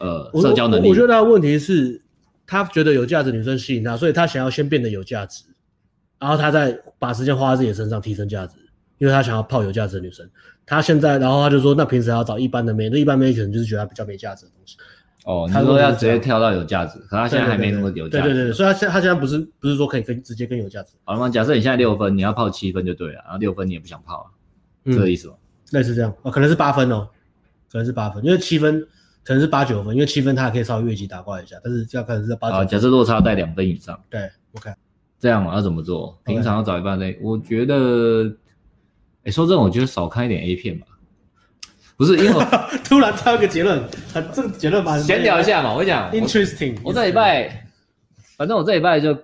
[0.00, 0.86] 呃，社交能力。
[0.86, 2.02] 我，我觉得他的问题是，
[2.46, 5.44] 他觉得有价值女生吸引他，所以他想要先变得有价值，
[6.18, 8.56] 然后他再把时间花在自己身上提升价值，
[8.98, 10.28] 因为他想要泡有价值的女生。
[10.66, 14.76] 他现在，然后他就说，那平时还要找一般的妹，那一般妹可能就是觉得他比较没价值的东西。
[15.24, 18.28] 哦，他说要直接跳到有价值，可他现在还没那么有价值。
[18.28, 20.92] 对对对，所以他现他现在不是不是说可以跟直接跟有价值。
[21.04, 21.28] 好了吗？
[21.28, 24.30] 假设你现在六分，你要泡七分就对了，然后六分你也不想泡，
[24.86, 25.34] 这个意思吗？
[25.70, 27.08] 类似这样哦，可能是八分哦，
[27.70, 28.86] 可能是八分，因为七分
[29.24, 32.56] 可能是八九分，因为七分他还可以稍微越级打怪一下，但是这样可能是在八九。
[32.56, 33.98] 啊假设落差在两分以上。
[34.10, 34.70] 对，OK。
[35.18, 36.18] 这样嘛，要怎么做？
[36.24, 38.30] 平常要找一半的，我觉得，
[39.24, 40.86] 哎，说真的，我觉得少看一点 A 片吧。
[41.96, 42.44] 不是，因为我
[42.84, 45.72] 突然挑一个结论，很这个结论蛮闲聊一下嘛。
[45.72, 46.90] 我跟你讲，interesting 我。
[46.90, 47.66] 我这礼拜，
[48.36, 49.16] 反正我这礼拜就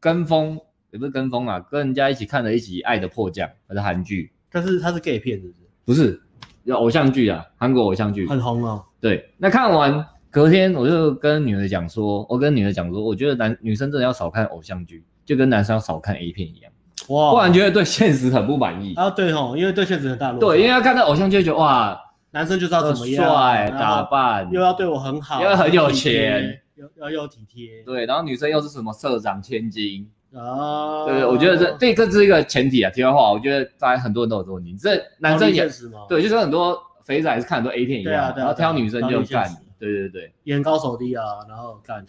[0.00, 0.60] 跟风，
[0.90, 4.30] 也不是跟风啊，跟人家一起看了一集《爱的迫降》，还是韩剧。
[4.50, 5.64] 但是它是 gay 片，是不是？
[5.86, 6.20] 不是，
[6.64, 8.84] 有偶像剧啊，韩国偶像剧，很红哦。
[9.04, 16.72] 对，那看完隔天，我就跟女儿讲说，我跟女儿讲说，我觉得男女生真的要少看偶像剧，就跟男生要少看 A 片一样。
[17.08, 19.10] 哇，不然觉得对现实很不满意啊？
[19.10, 20.40] 对吼，因为对现实很大落。
[20.40, 22.00] 对，因为要看到偶像剧，觉得哇，
[22.30, 27.82] 男生就知道怎么样帅打扮，又要对我很好，又要很有钱，又要又体贴。
[27.84, 31.04] 对，然后女生又是什么社长千金啊？
[31.04, 32.90] 对，我觉得这这这是一个前提啊。
[32.90, 35.68] 题外话，我觉得大家很多人都有这个问题，这男生也
[36.08, 39.48] 对，就是很多肥仔是看很多 A 片一样，然后挑女生就干，
[39.78, 42.04] 对对对，眼高手低啊，然后干。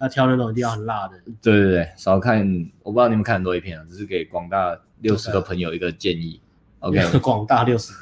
[0.00, 2.40] 要挑那种一定要很辣的，对对对，少看。
[2.82, 6.40] 我不知道你们看很多 A 片啊，只是给广大六十个朋友一个建议。
[6.80, 7.92] OK，广大六十。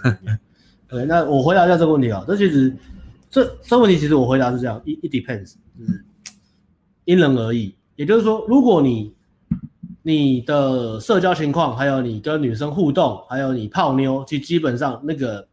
[0.89, 2.25] 对，那我回答一下这个问题啊。
[2.27, 2.75] 这其实
[3.31, 6.05] 这这问题其实我回答是这样，it it depends，就是
[7.05, 7.77] 因人而异。
[7.95, 9.15] 也就是说，如果你
[10.01, 15.47] 你的社交情况，还有你跟女生互动，还有你泡妞，其实基本上那个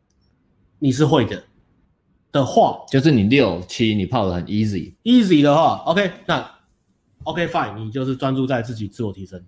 [0.79, 1.43] 你是会的。
[2.31, 6.47] 的话，就是你六七你泡的很 easy，easy 的话，OK，那
[7.23, 9.41] OK fine，你就是专注在自己自我提升，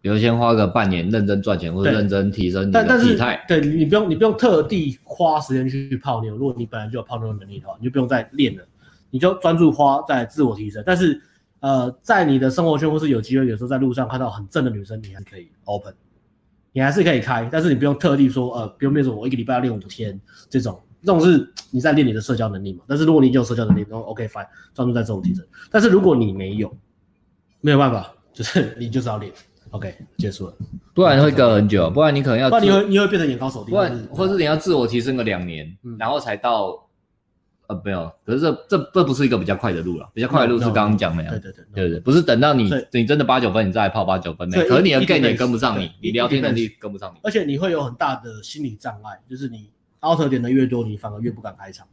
[0.00, 3.44] 比如先花个半年认真赚钱，或者认真提升你的体态。
[3.46, 8.66] 对，你不用你不用特地花时间去泡妞，如果你本来就有泡妞的能力的话，你就不用再练了，
[9.10, 10.82] 你就专注花在自我提升。
[10.84, 11.22] 但是
[11.60, 15.94] 呃，在你的生活圈或是有机会，有时候在路上看到很正的女生，你还是可以 open，
[16.76, 20.20] 你还是可以开，但是你不用特地说呃，不用变成我一个礼拜要练五天
[20.50, 20.78] 这种。
[21.02, 22.80] 这种是你在练你的社交能力嘛？
[22.86, 25.42] 但是如果你有社交能力，然后 OK fine，专注在自我提升。
[25.70, 26.70] 但是如果你没有，
[27.62, 29.32] 没有办法，就是 你就是要练。
[29.70, 30.54] OK，结束了，
[30.92, 36.85] 不然会隔很久，不然你可能要，不然你会你会变成眼高手低，不然或者你要自我提升个两年，然后才到
[37.68, 49.70] 呃没有，可是这这这不是一个比较快的路了，比较快的路是刚刚讲的呀，对对对对对，不是等到你你真的八九分，你再来泡八九分，可是你的 game 也跟不上你，你聊天能力跟不上你，而且你会有很大的心理障碍，就是你。
[50.02, 51.84] out 点的越多，你反而越不敢开场，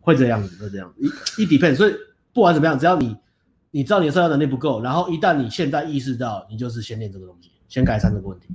[0.00, 1.02] 会这样子，会这样子。
[1.02, 1.92] 一一 depend，所以
[2.32, 3.16] 不管怎么样，只要你
[3.72, 8.48] 你知道你的社交能力不够，然后一旦你现在意识到，你就是先练这个东西，先改善这个问题，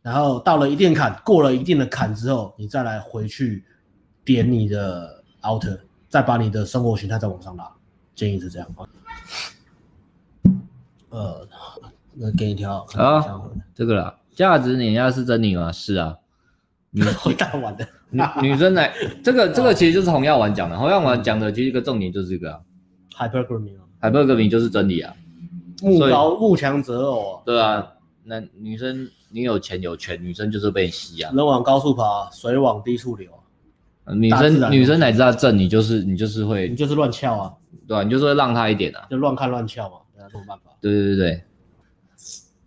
[0.00, 3.64] 然后到了一定坎，过了一定的坎之后，你再来回去
[4.24, 5.64] 点你的 out，
[6.16, 7.70] 再把你的生活形态再往上拉。
[8.14, 8.88] 建议是这样啊。
[11.10, 11.46] 呃，
[12.14, 13.22] 那给你条啊，
[13.74, 15.70] 这个啦，价值碾压是真理吗？
[15.70, 16.16] 是啊。
[16.92, 18.90] 女 回答完的女女生来，
[19.22, 22.60] 这个 这个其实就是洪耀文讲的，洪耀文讲的其实一个重点就是这个啊
[23.14, 25.14] ，hypergamy，hypergamy 就是真理啊，
[25.82, 27.86] 目高慕强择偶，对啊，
[28.24, 33.30] 那女生你有钱有权，女生就是被吸啊，人往高处爬，水往低处流，
[34.14, 37.52] 女生女生哪知道正，你就是你就是会，你就是乱翘啊，
[37.86, 41.44] 对啊，你就是会让她一点啊，就乱看乱翘嘛，没有办法，对对对对，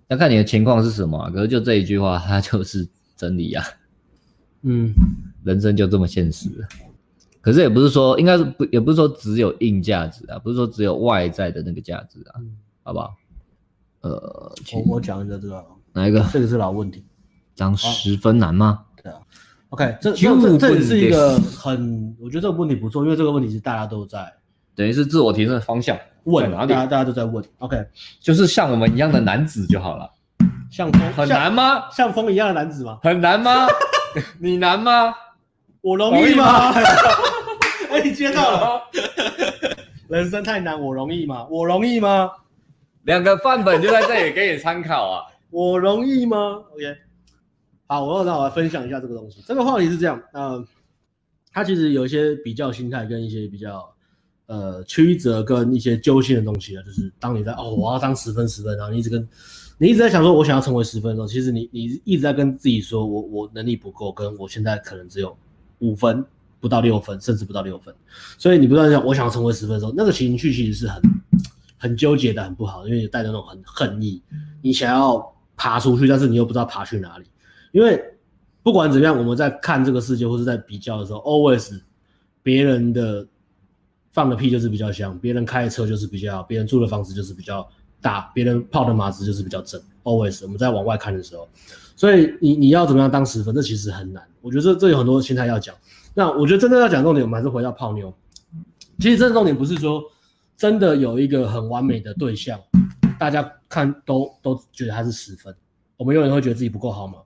[0.09, 3.63] 要看你的情况是什么啊，可是就这一句话，它就是真理啊。
[4.63, 4.93] 嗯，
[5.45, 6.49] 人生就这么现实，
[7.39, 13.13] 可是也不是说，应该是不，也不是说只有硬价值啊，不是说只有外在的那个价值啊，嗯、好不好？
[14.01, 16.25] 呃，我我讲一个这个，哪一个？
[16.31, 17.03] 这个是老问题，
[17.55, 18.85] 涨十分难吗？
[19.01, 19.19] 对啊，
[19.69, 24.31] OK，这这这也是一个很，我觉得这个问题不错，因为这个问题是大家都在，
[24.75, 25.97] 等于是自我提升的方向。
[26.23, 26.51] 问？
[26.51, 27.43] 大家大家都在问。
[27.59, 27.85] OK，
[28.19, 30.09] 就是像我们一样的男子就好了。
[30.71, 31.89] 像风很难吗？
[31.91, 32.99] 像风一样的男子吗？
[33.01, 33.67] 很难吗？
[34.39, 35.13] 你难吗？
[35.81, 36.73] 我容易吗？
[37.89, 38.81] 哎，你接到了。
[40.07, 41.45] 人生太难，我容易吗？
[41.49, 42.29] 我容易吗？
[43.03, 45.23] 两个范本就在这里给你参考啊。
[45.51, 46.37] 我容易吗
[46.73, 46.97] ？OK，
[47.91, 49.41] 好，我要让我来分享一下这个东西。
[49.47, 50.63] 这个话题是这样，呃，
[51.51, 53.83] 它其实有一些比较心态跟一些比较
[54.45, 56.83] 呃曲折跟一些揪心的东西啊。
[56.83, 59.27] 就是当你在哦，我要当十分十分，然后你一直跟
[59.79, 65.35] 你一直在想说，我想要成为十分的时候，其实你你一直在跟自己说我我能力不够，跟我现在可能只有
[65.79, 66.23] 五分
[66.59, 67.91] 不到六分，甚至不到六分，
[68.37, 71.01] 所以你不断想我想要成为十分的时候，那个情绪其实是很
[71.75, 74.21] 很纠结的，很不好，因为你带着那种很恨意，
[74.61, 75.35] 你想要。
[75.61, 77.25] 爬出去，但是你又不知道爬去哪里，
[77.71, 78.03] 因为
[78.61, 81.79] 不管怎么样，我们在看这个世界或是在比较的时候，always
[82.43, 83.25] 别人的
[84.11, 87.67] 放的屁就是比较香，别人开的车就是比较，别人住的房子就是比较
[88.01, 89.79] 大，别人泡的马子就是比较正。
[90.03, 91.47] always 我们在往外看的时候，
[91.95, 94.23] 所以你你要怎么样当十分，这其实很难。
[94.41, 95.75] 我觉得这这有很多心态要讲。
[96.15, 98.13] 那我觉得真正要讲重点，我们还是回到泡妞。
[98.99, 100.03] 其实真的重点不是说
[100.57, 102.59] 真的有一个很完美的对象。
[103.19, 105.53] 大家看都都觉得他是十分，
[105.97, 107.19] 我们永远会觉得自己不够好嘛。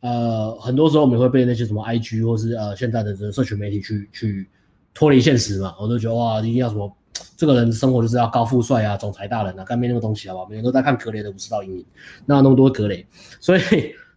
[0.00, 4.48] 呃，很多时候我们会被那些什么 IG 或是呃现在的这个社群媒体去去
[4.94, 5.74] 脱离现实嘛。
[5.80, 6.90] 我都觉得哇，一定要什么
[7.36, 10.48] 这个人生活就是要高富帅啊，总裁大人啊，干没那个东西好不好？
[10.48, 11.84] 每天都在看格雷的五十道阴影，
[12.24, 13.06] 那那么多格雷？
[13.40, 13.60] 所以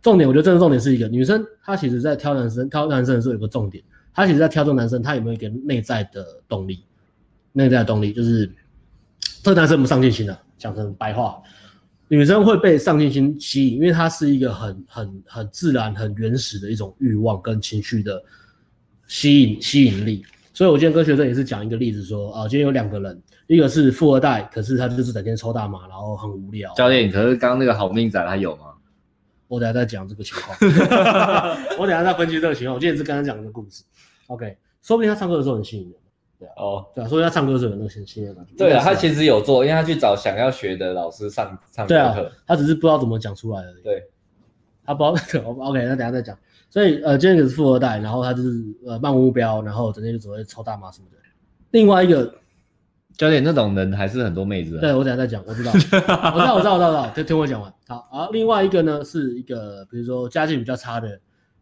[0.02, 6.84] 重点，我觉得真的重点是一个女生，她其实在挑男生挑男生的时候有个重点，她其实在挑这个男生，她有没有一个内在的动力？
[7.54, 8.52] 内在动力就是
[9.42, 10.44] 这个男生有没有上进心的、啊。
[10.60, 11.42] 讲成白话，
[12.10, 18.22] 女生会被上进心吸引，因为它是一个很很很自然、很原始的一种欲望跟情绪的
[19.08, 20.26] 吸引吸引力。
[20.52, 26.74] 所以我今天跟学生也是讲一个例子，说啊，今天有两个人，一个是富二代，可是他就是整天抽大麻，然后很无聊。
[26.74, 28.64] 教练，可是刚刚那个好命仔他有吗？
[29.48, 30.58] 我等下再讲这个情况，
[31.80, 32.76] 我等下再分析这个情况。
[32.76, 33.84] 我今天是刚刚讲一个故事
[34.28, 35.94] ，OK，说不定他唱歌的时候很吸引人。
[36.40, 38.46] 对啊，哦，对啊，所以他唱歌是有那个信心的感。
[38.58, 42.14] 对啊，他其实有做，因为他去找想要学的老师上唱歌课。
[42.14, 43.84] 对啊，他只是不知道怎么讲出来而已。
[43.84, 44.04] 对，
[44.86, 45.44] 他不知道。
[45.60, 46.38] OK，那等下再讲。
[46.70, 51.18] 所以呃，今天也是富二代，然后他就是呃漫无目标，然后整天就只会抽大麻什么的。
[51.72, 52.34] 另外一个
[53.18, 54.80] 教练那种人还是很多妹子。
[54.80, 57.74] 对，我等下再讲，我知道，我知道，我知道，我知道，听听我讲完。
[57.88, 61.20] 好，好，另外一个呢是一个比如说家境比较差的。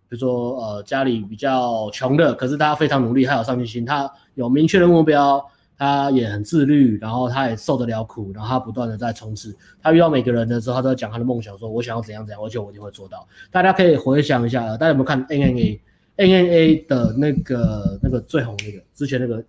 [0.09, 5.45] 比如说，呃，家里比较穷的，可是他非常努力，他有上进心，他有明确的目标，
[5.77, 9.53] 他也很自律，然后他也受得了苦，然后他不断的在冲刺。
[9.81, 13.27] 他遇到每个人的时候，他都在讲他的梦想，说我想要怎样怎样，而且我一定会做到。
[13.51, 15.79] 大家可以回想一下，大家有没有看 NNA
[16.15, 19.43] NNA 的那个那个最红那个之前那个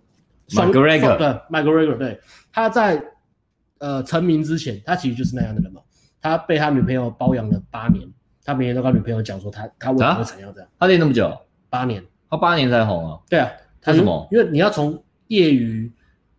[0.49, 2.19] McGregor 对 McGregor 对，
[2.51, 3.01] 他在
[3.77, 5.81] 呃成名之前，他其实就是那样的人嘛，
[6.21, 8.07] 他被他女朋友包养了八年。
[8.49, 10.67] 他每天都跟女朋友讲说他他为什么成要这样？
[10.79, 11.31] 他练那么久，
[11.69, 13.19] 八年，他八年才红啊？
[13.29, 13.47] 对啊，
[13.79, 14.27] 他什么？
[14.31, 15.91] 因为你要从业余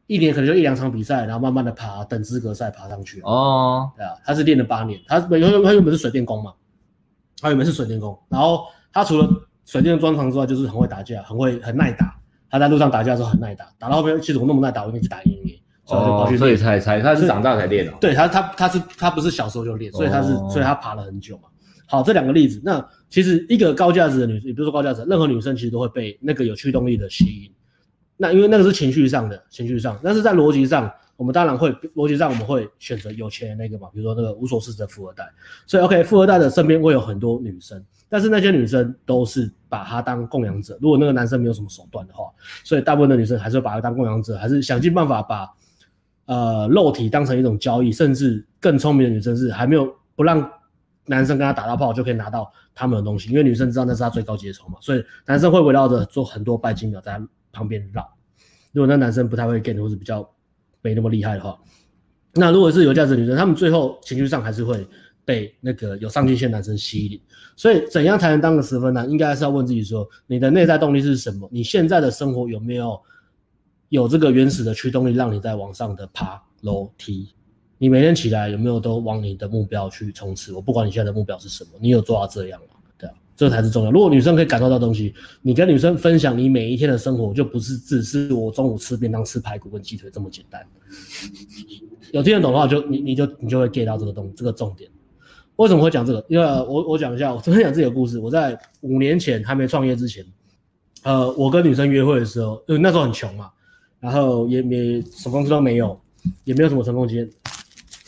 [0.08, 3.20] 一年可能就一两场比赛，然后慢慢的爬，等资格赛爬上去。
[3.20, 6.52] 哦，对啊，他是练了八年，他原他原本是水电工嘛，
[7.40, 9.28] 他原本是水电工，然后他除了
[9.64, 12.16] 水电专长之外，就是很会打架，很会很耐打。
[12.50, 15.62] 他在路上打架的时候很耐打，打到后面其实我那么耐打，我一定去打赢你。
[15.86, 16.28] 哦。
[16.36, 17.92] 所以才才他是长大才练的。
[18.00, 21.44] 对他他他是他不是小时候就练，所以他是所以他爬了很久嘛。
[21.91, 27.53] 好，这两个例子，那其实一个高价值的女生，也不是说高价值，任何女生其实都会被那个有驱动力的吸引。
[28.16, 35.28] 那因为那个是情绪上的，情绪上，但是在逻辑上，我们当然会逻辑上我们会选择有钱的那个嘛，比如说那个无所事事的富二代。
[35.66, 40.78] 所以 OK，富二代的身边会有很多女生，但是那些女生都是把他当供养者。
[40.80, 42.26] 如果那个男生没有什么手段的话，
[42.62, 45.49] 所以大部分的女生还是会把他当供养者，还是想尽办法把
[46.26, 50.49] 呃肉体当成一种交易，甚至更聪明的女生是还没有不让。
[51.11, 58.08] 男生跟他打到炮就可以拿到他们的东西，因为女生知道那是他最高阶筹嘛，所以男生会围绕着做很多拜金鸟在旁边绕。
[58.70, 60.28] 如果那男生不太会 get 或是比较
[60.82, 61.58] 没那么厉害的话，
[62.34, 64.86] 那如果是有价值的女生，他们最后情绪上还是会
[65.24, 67.20] 被那个有上进心的男生吸引。
[67.56, 69.04] 所以怎样才能当个十分呢？
[69.08, 71.48] 应该是要问自己说，你的内在动力是什么？
[71.50, 73.02] 你现在的生活有没有
[73.88, 77.34] 有这个原始的驱动力，让你在往上的爬楼梯？
[77.83, 80.53] 你每天起来有没有都往你的目标去冲刺？
[80.53, 82.76] 我不管你现在的目标是什么，你有做到这样吗？
[82.99, 83.91] 对啊，这才是重要。
[83.91, 90.62] 如果女生可以感受到东西，你跟女生分享你每一天的生活，就不是只是我中午吃便当吃排骨跟鸡腿这么简单。
[92.12, 94.91] 有听得懂的话就，你你就你就会 get 到这个东这个重点。
[95.57, 96.22] 为什么会讲这个？
[96.28, 98.18] 因为我我讲一下，我分享自己的故事。
[98.18, 100.22] 我在五年前还没创业之前，
[101.03, 103.51] 呃，我跟女生约会的时候，因为那时候很穷嘛，
[104.01, 105.99] 然后也没什么东西都没有，
[106.45, 107.31] 也没有什么成功经验，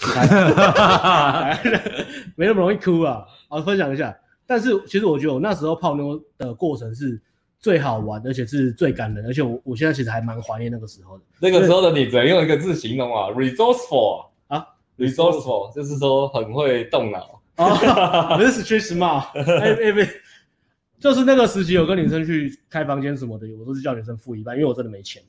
[2.36, 3.24] 没那么容易哭啊。
[3.48, 4.16] 好，分享一下。
[4.46, 7.20] 但是其实我觉得我那时候泡妞的过程是
[7.58, 11.24] 最好玩，而且是最感人，而且我我现在其实还蛮怀念那个时候的。
[11.38, 14.66] 那个时候的你，只能用一个字形容啊，resourceful 啊
[14.98, 17.40] ，resourceful 就是说很会动脑。
[17.56, 19.24] 啊，不是 street smart，
[19.60, 20.00] 哎哎不，
[20.98, 25.22] 就是那个时期有跟女生去开房间什么的，我都是叫女生付一半，因为我真的没钱。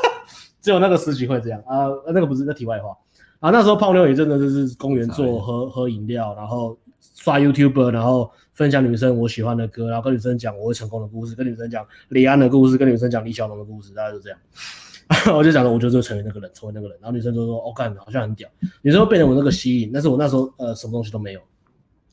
[0.60, 2.94] 只有那个时期会这样啊，那个不是那题外话
[3.40, 3.50] 啊。
[3.50, 6.78] 那时候泡妞也真的就是公园坐喝喝饮料，然后
[7.16, 8.30] 刷 YouTuber，然后。
[8.52, 14.38] 分享女生我喜欢的歌，然后跟女生讲我会成功的故事，跟女生讲李安的故事，跟女生讲李小龙的故事，大概就这样。
[15.34, 16.98] 我就讲了，我就就成为那个人，成为那个人。
[17.00, 18.46] 然后女生就说：“哦，干，好像很屌。”
[18.82, 21.40] 女生会被我那个吸引，但是我那时候呃什么东西都没有。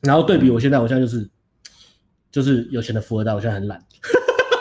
[0.00, 1.28] 然后对比我现在，我现在就是
[2.32, 3.78] 就是有钱的富二代，我现在很懒。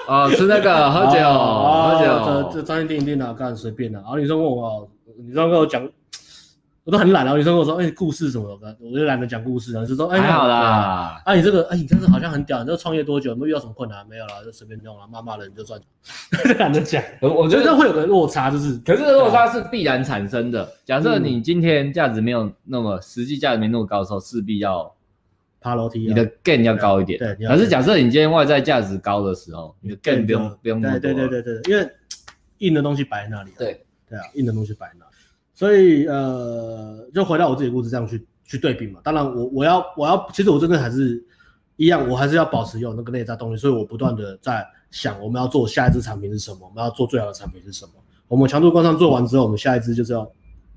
[0.10, 3.98] 啊， 吃那个喝酒，喝酒，这这张店店啊，干随便的。
[4.00, 5.90] 然后女生问我，女生跟我讲。
[6.88, 11.22] 我都很懒，然后女生跟我说：“哎、欸，故事什么的，我就懒得讲故事。”然后就说：“哎，还好啦。
[11.26, 12.60] 啊，你这个，哎，你这个好像很屌。
[12.60, 13.32] 你这个创业多久？
[13.32, 14.08] 有没有遇到什么困难？
[14.08, 15.06] 没有啦，就随便弄了。
[15.06, 17.04] 骂骂人就赚钱， 懒得讲。
[17.20, 20.66] 我我觉得会有个落差，就是，可是落差是必然产生的。
[20.86, 24.90] 假设你今天价值没有那么实际价值没那么高的时候，势必要
[25.60, 27.20] 爬楼梯，你的 gain 要高一点。
[27.20, 31.02] 对，可是假设你今天外在价值高的时候，你的 gain 不用不用那么多。
[31.02, 31.92] 对对对对对，因为
[32.60, 33.52] 硬的东西摆在那里。
[33.58, 35.07] 对对啊，硬的东西摆在那。
[35.58, 39.00] 所以呃，就回到我自己故事这样去去对比嘛。
[39.04, 41.20] 当然我，我要我要，其实我真的还是
[41.78, 43.58] 一样，我还是要保持有那个内在动力。
[43.58, 46.60] 所以我不断的在想，我们要做下一支产品是什么？
[46.62, 47.94] 我们要做最好的产品是什么？
[48.28, 50.32] 我们强度关上做完之后，我们下一支就是要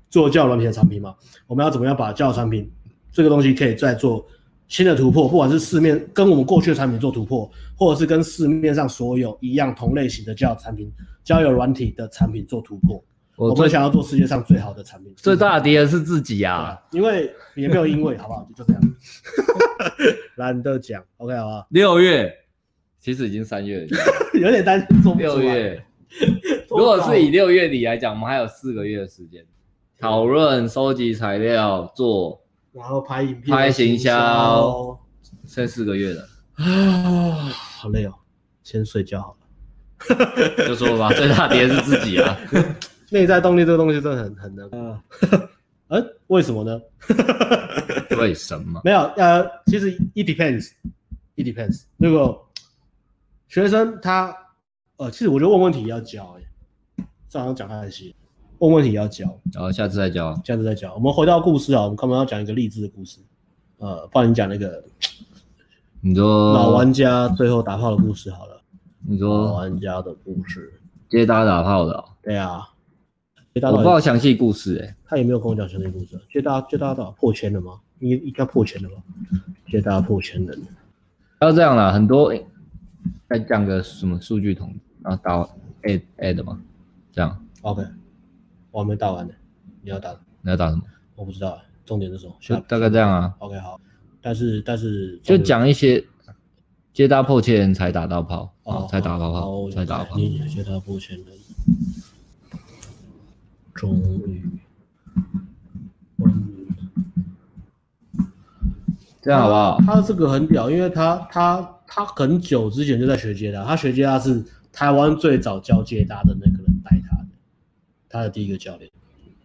[0.09, 1.13] 做交友软体的产品嘛。
[1.45, 2.67] 我们要怎么样把交友产品
[3.11, 4.25] 这个东西可以再做
[4.67, 5.29] 新的突破？
[5.29, 10.91] 不管是市面跟我们过去的产品做突破，或者是跟市面上所有一样同类型的交友产品、
[11.23, 12.99] 交友软体的产品做突破。
[13.49, 16.79] 我们想要做世界上最好的产品，最大的敌人是自己啊！
[16.91, 18.47] 因为也没有因为， 好不好？
[18.55, 18.81] 就这样，
[20.37, 21.03] 懒得讲。
[21.17, 21.65] OK，好不好？
[21.71, 22.31] 六月，
[22.99, 23.87] 其实已经三月了，
[24.39, 25.19] 有点担心做不。
[25.19, 25.83] 六月，
[26.69, 29.43] 如果是以六月底来讲，我们还有四个月的时间，
[29.99, 34.99] 讨论、收集材料、做，然后拍影片、拍行销，
[35.47, 36.21] 剩四个月了
[36.57, 37.49] 啊！
[37.79, 38.13] 好累哦，
[38.61, 39.37] 先睡觉好了。
[40.67, 42.37] 就说吧，最大敌人是自己啊。
[43.11, 45.03] 内在动力这个东西真的很很难啊，
[45.89, 46.79] 呃，为什么呢？
[48.17, 48.79] 为什么？
[48.85, 51.83] 没有，呃，其实 it depends，it depends。
[51.97, 52.37] 那个
[53.49, 54.33] 学生他，
[54.95, 58.15] 呃，其实我觉得问问题要教，哎，这好像讲太细，
[58.59, 60.93] 问问题要教，然后下次再教，下次再教。
[60.93, 63.19] 我们回到故事啊，我们刚刚要讲一个励志的故事，
[63.79, 64.81] 呃，不然你讲那个，
[65.99, 68.61] 你说老玩家最后打炮的故事好了，
[69.05, 72.69] 你说老玩家的故事，接搭打炮的，对啊。
[73.53, 76.19] 我不知道详细故事哎、欸，他也没有跟我讲详细故事。
[76.31, 77.79] 接大接大到破千了吗？
[77.99, 78.95] 应应该破千了吧？
[79.69, 80.61] 接大破千人，
[81.41, 82.33] 要这样啦，很多
[83.29, 84.73] 再讲个什么数据统，
[85.03, 85.33] 然后打
[85.83, 86.61] add add 吗？
[87.11, 87.83] 这样 OK，
[88.71, 89.33] 我还没打完呢，
[89.81, 90.17] 你要打？
[90.41, 90.83] 你要打什么？
[91.15, 92.33] 我不知道，重点是什么？
[92.39, 93.35] 就大概这样啊。
[93.39, 93.79] OK 好，
[94.21, 96.03] 但是但是就讲一些
[96.93, 101.27] 接大破千人才打到炮啊，才打到炮，才打到炮，接大破千人。
[103.81, 104.43] 终于，
[109.19, 109.81] 这样好不好？
[109.83, 117.25] 他，他这个很屌，因为他他他很久之前就在学接搭，他学接搭是台湾最早教接搭的那个人带他的，
[118.07, 118.87] 他的第一个教练。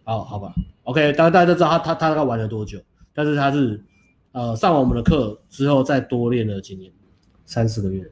[0.03, 2.79] 哦，好吧，OK，大家大家都知道他他他大概玩了多久，
[3.15, 3.83] 但是他是
[4.33, 6.91] 呃上完我们的课之后再多练了几年，
[7.43, 8.07] 三四个月。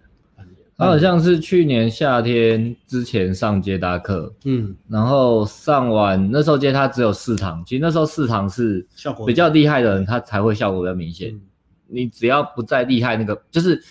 [0.77, 11.29] 他好像是去年夏天之前上接搭课，嗯，然后上完那时候接他只有四堂，其实那时候四堂是效果比较厉害的人，他才会效果比较明显。
[11.33, 11.41] 嗯、
[11.87, 13.81] 你只要不再厉害，那个就是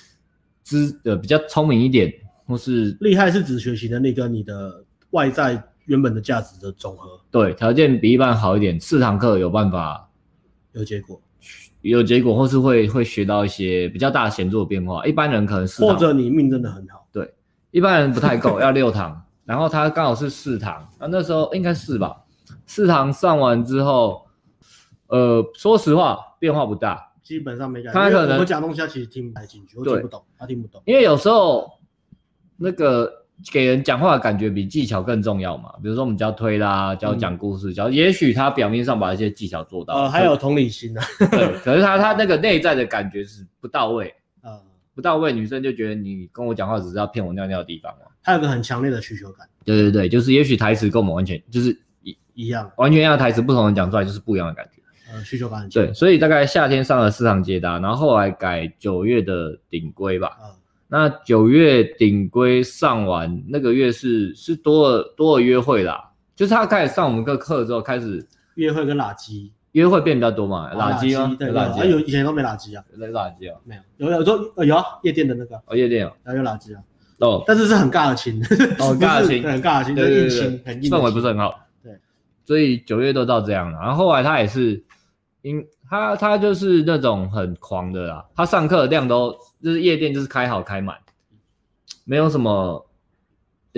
[0.62, 2.12] 知呃比较聪明一点，
[2.47, 7.18] 或是厉害是指学习能力跟你的外在原本的价值的总和。
[7.30, 10.11] 对，条件比一般好一点，四堂课有办法
[10.72, 11.18] 有结果。
[11.91, 15.05] 有结果，或是会会学到一些比较大的显著的变化。
[15.07, 17.35] 一般人可能是或者你命真的很好，对，
[17.70, 22.22] 一般人不太够， 要六堂，然后他刚好是四堂，那那时候应该是吧？
[22.66, 24.26] 四堂上完之后，
[25.09, 27.93] 呃，说实话变化不大，基本上没改。
[27.93, 30.82] 他可能我讲东西他其实听不太进去，我听不懂，他听不懂。
[30.87, 31.70] 因为有时候
[32.57, 35.72] 那个给人讲话的感觉比技巧更重要嘛。
[35.82, 41.05] 比如说我们教推拉，教讲故事，教、嗯、也许他表面上把一些技巧做到，呃，还有同理心啊。
[41.30, 44.61] 对，可是他他那个内在的感觉是不到位，呃，
[44.95, 48.07] 不到位，女生就觉得你跟我讲话只是要骗我尿尿的地方嘛。
[48.22, 49.47] 他有个很强烈的需求感。
[49.64, 54.80] 对对对，就是也许台词跟我们完全就是一一样，完全一样台词，不同人讲出来就是不一样的感觉。
[55.12, 55.85] 呃，需求感很强。
[55.85, 60.39] 对，所以大概夏天上了市场接搭，然后后来改九月的顶规吧。
[60.41, 60.49] 呃
[60.97, 68.24] 那九月顶规上完，那个月是是多了多了约会啦，就是他开始上我们个课之后，开始
[68.55, 71.34] 约会跟垃圾，约会变比较多嘛，垃圾啊？
[71.36, 76.80] 对，垃圾有以前都没垃圾啊，有垃圾啊，没有，有有说有啊，夜店的那个哦，夜店有，然后有垃圾啊，
[77.18, 78.40] 哦，但是是很尬的亲，
[78.78, 81.99] 哦， 尬的亲，很尬的亲，就硬亲，很硬，氛围不是很好，对，
[82.45, 84.80] 所以九月都到这样了，然后后来他也是
[85.45, 85.64] 因。
[85.86, 89.30] 他他就是那种很狂的啦，他上课的量都
[89.62, 90.97] 就是夜店就是开好开满，
[92.05, 92.84] 没有什么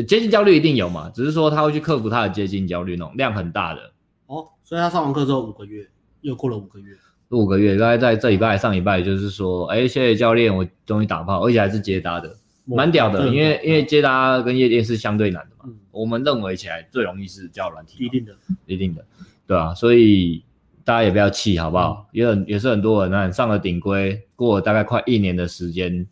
[0.06, 3.92] 接近焦虑一定有嘛，只是说他会去克服他的接近焦虑那种量很大的。
[4.26, 5.86] 哦，所以他上完课之后五个月，
[6.20, 6.96] 又过了五个月，
[7.30, 19.04] 五个月，大概在这礼拜上礼拜就是说，哎，谢谢教练，我终于打炮，而且还是接搭的，蛮屌的，因为因为接搭跟夜店是相对难的嘛，嗯、我们认为起来最容易是叫软体，一定的，一定的，
[19.44, 20.44] 对啊，所以。
[20.86, 22.06] 大家也不要气，好不好？
[22.12, 26.06] 也很也是很多人，那上了顶规，过了大概快一年的时间，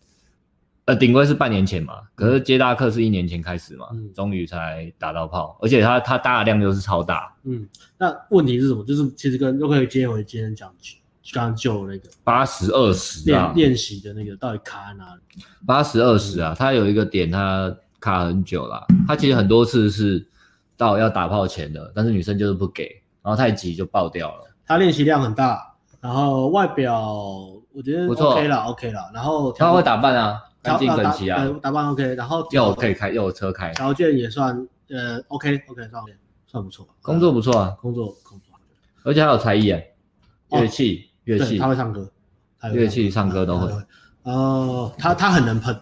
[0.87, 8.85] 呃，顶规是半年前嘛，可是接大课是一年前开始嘛，嗯，终于才打到炮，而且他他搭的量又是超大，嗯，那问题是什么？
[8.85, 10.69] 就是其实跟又可以接回今天讲
[11.33, 15.45] 刚刚就那个八十二十练练习的那个到底卡在哪里？
[15.65, 20.27] 八十二十啊，他有一个点他卡很久了，他其实很多次是
[20.77, 24.51] 到要打炮前的，但是女生就是不给，然后太急就爆掉了。
[24.67, 27.01] 他练习量很大，然后外表
[27.73, 36.03] 我觉得 OK 了，OK 了，然后他会打扮啊，干净整齐啊，打扮 OK，然后又可以开又有车开，条件也算呃 OK OK 算
[36.47, 38.55] 算不错，工作不错啊，工作工作，
[39.03, 39.81] 而且还有才艺啊，
[40.51, 42.11] 乐器乐器，他会唱歌，
[42.73, 43.71] 乐器唱歌都会，
[44.23, 45.79] 哦，他他很能喷，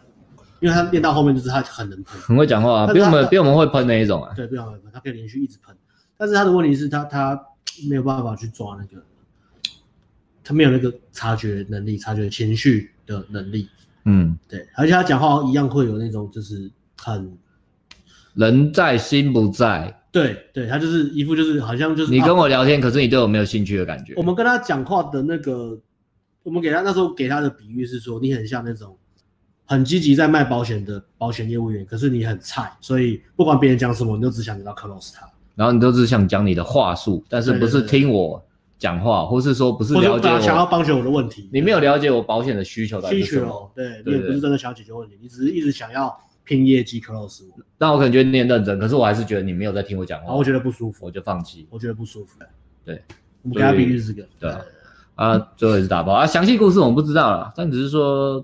[0.61, 5.77] 因为他练到后面就是他很能喷，很会讲话啊，比我们比我们会喷那一种啊，对，比我们会喷，他可以连续一直喷，
[6.17, 7.41] 但是他的问题是他他。
[7.89, 9.03] 没有办法去抓那个，
[10.45, 13.69] 他没有那个察觉能力，察觉情绪的能力。
[14.05, 17.39] 嗯，对，而且他讲话一样会有那种就是很
[18.35, 19.97] 人在心不在。
[20.11, 24.13] 对，对他就是一副就是好像就是你跟我聊天，啊、可是你对我没有兴趣的感觉。
[24.17, 25.81] 我们跟他讲话的那个，
[26.43, 28.95] 我们给他那时候给他的比喻是说，你很像那种
[29.65, 35.27] 很积极在卖保险的保险业务员，可是你很菜，所以不管别人讲什么，你都只想得到 close 他。
[35.55, 38.43] 然后你都是想讲你的话术，但是不是听我
[38.79, 47.63] 讲话，或是说不是了解我想要帮解我的问题，你没有了解我保险的需求的需求，对，你也不是真的想要解决问题，你只是一直想要拼业绩 close 我。
[47.79, 52.39] 那我可能觉得你很认真，可是我还是觉得你没有在听我讲话，然后我觉得不舒服，我就放弃，我觉得不舒服。
[52.85, 53.03] 对，
[53.43, 54.61] 我们给他比喻这个，对啊，
[55.15, 56.13] 啊，最后也是打包。
[56.13, 58.43] 啊，详细故事我们不知道了，但只是说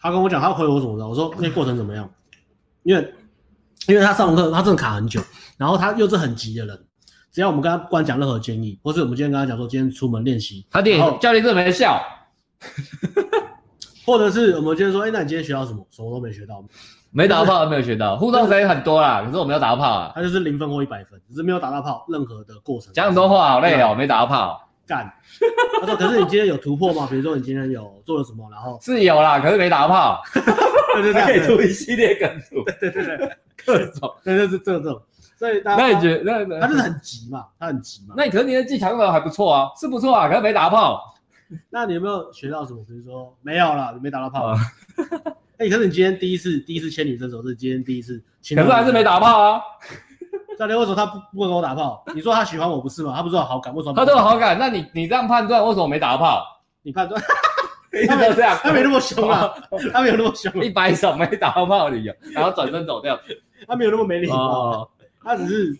[0.00, 2.10] 他跟我讲，他回我怎么着，我说那过程怎么样，
[2.82, 3.14] 因为
[3.86, 5.18] 因为他上完课他真的卡很久，
[5.58, 6.84] 然后他又是很急的人。
[7.30, 12.02] 只要我们跟他不管讲任何建议，或是我们今天跟他讲说今天出门练习，他练教练真的没笑，
[14.06, 15.86] 或者是我们今天说，哎、欸，那你今天学到什么？
[15.90, 16.64] 什么都没学到，
[17.10, 22.90] 没打到炮都 没有学到，互动时间很多啦，可是我没有打到炮啊，他就是零分或一百分，只是没有打到炮，任何的过程。
[22.94, 25.12] 讲很多话好累哦，没打到炮，干。
[25.80, 27.06] 他说，可是你今天有突破吗？
[27.10, 30.22] 比如说你今天有做了什么，然后是有啦，可是没打到炮，
[30.94, 34.98] 对 对对，可以出一系列梗图，对对对对，各种，对对是这种。
[35.38, 38.14] 所以他那你觉得那那他就是很急嘛，他很急嘛。
[38.16, 41.14] 那你可是你的技巧用的还不错啊，是不错啊，可是没打到炮。
[41.70, 42.84] 那你有没有学到什么？
[42.86, 44.52] 比如说没有啦，你没打到炮。
[45.58, 49.62] 哎、欸，可是你今天第一次第一次牵女生手是今天第一次牵，可是还是没打炮啊。
[50.58, 52.04] 教练为什么他不不跟我打炮？
[52.14, 53.12] 你说他喜欢我不是吗？
[53.14, 53.94] 他不是有好感，为什么？
[53.94, 56.44] 他都有好感，那你你这样判断为什么没打到炮？
[56.82, 57.22] 你判断？
[58.08, 59.54] 他没有这样，他没那么凶啊，
[59.92, 63.18] 他没有那么凶，一摆手没打到炮的理由，然后转身走掉，
[63.66, 64.88] 他没有那么没礼貌。
[65.28, 65.78] 他只是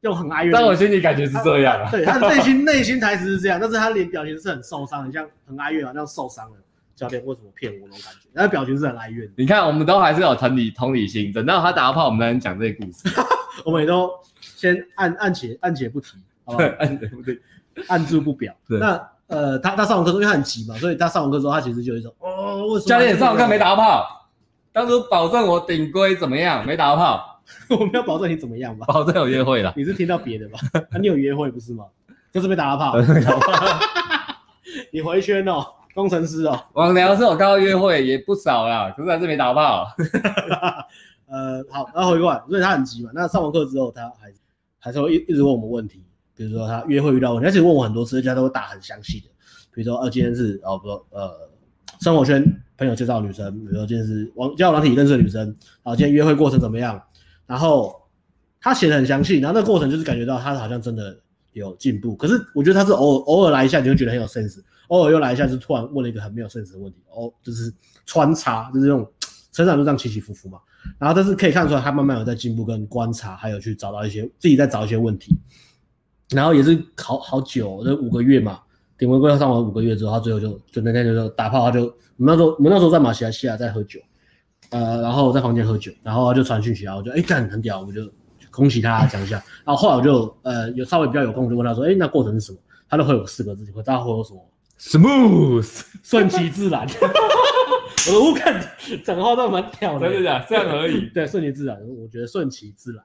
[0.00, 1.90] 用很哀怨，但我心里感觉是这样啊。
[1.90, 6.56] 对， 他内心内心台词是这样，但是他脸表情是很受伤，很像很哀怨啊，像受伤了。
[6.96, 8.28] 教练为什么骗我那种感觉？
[8.34, 9.30] 他的表情是很哀怨。
[9.36, 13.08] 你看，我们都还是有同理同理心，等到他打到炮，我们才能讲这个故事。
[13.64, 14.10] 我们也都
[14.40, 16.68] 先按按且按且不提，好不好？
[16.80, 17.40] 按对不对？
[17.86, 18.52] 按住不表。
[18.66, 24.28] 那呃，他他上完课之后，因为他很急嘛，所以他上完课之后，他其实就有一种哦，为什么教练上完课没打到炮？
[24.72, 26.66] 当初保证我顶规怎么样？
[26.66, 27.37] 没打到炮。
[27.70, 28.86] 我们要保证你怎么样吧？
[28.86, 29.72] 保证有约会了。
[29.76, 30.58] 你是听到别的吧？
[30.90, 31.84] 啊，你有约会不是吗？
[32.32, 32.94] 就是被打了炮。
[34.92, 35.64] 你回圈哦，
[35.94, 36.60] 工程师哦。
[36.74, 39.86] 网聊是我刚刚约会也不少啦，可是还是没打炮。
[41.26, 43.10] 呃，好，然后回过来，所以他很急嘛。
[43.14, 44.32] 那上完课之后，他还
[44.78, 46.02] 还是会一一直问我们问题，
[46.34, 49.26] 比如说他约会遇到问题，而且问我很多次，而且他都会打很详细的。
[49.74, 51.50] 比如说，呃，今天是哦，不，呃，
[52.00, 52.42] 生活圈
[52.76, 55.42] 朋友介绍女生，比如说今天是网交友软体认识的女生，
[55.82, 57.00] 然后今天约会过程怎么样？
[57.48, 58.00] 然后
[58.60, 61.18] 他写的很详细，然后那个过程就是感觉到他好像真的
[61.54, 62.14] 有进步。
[62.14, 67.74] 可是我觉得他是偶偶尔来一下，你会觉得很有 sense；偶尔又来一下，就突然问了一个很没有 sense 的问题，哦，就是
[68.06, 69.04] 穿插，就是这种
[69.50, 70.60] 成长就这样起起伏伏嘛。
[70.98, 75.34] 然后但是可以看出来，他慢慢有在进步，跟观察，还有去找到一些自己在找一些问题。
[76.30, 78.60] 然后也是好好久，那五个月嘛。
[78.98, 81.84] 顶规规划上完五个月之后，他最后就就那天就打炮，他就
[82.16, 84.00] 我们那时候我们那时候在马来西亚在喝酒，
[84.70, 88.02] 呃，然后在房间喝酒，然后他就传讯息，然后我就哎干很屌，我就
[88.50, 89.36] 恭喜他讲一下。
[89.64, 92.58] 然后后来我就呃有稍微比较有空，我就问他说，哎，那过程是什么？
[92.88, 96.86] 他都会有四个字，会大家会有什么？Smooth， 顺其自然。
[98.08, 98.58] 我都看
[99.04, 100.46] 讲话都蛮屌的，真的假？
[100.48, 101.08] 这样而已。
[101.12, 103.04] 对，顺其自然，我觉得顺其自然。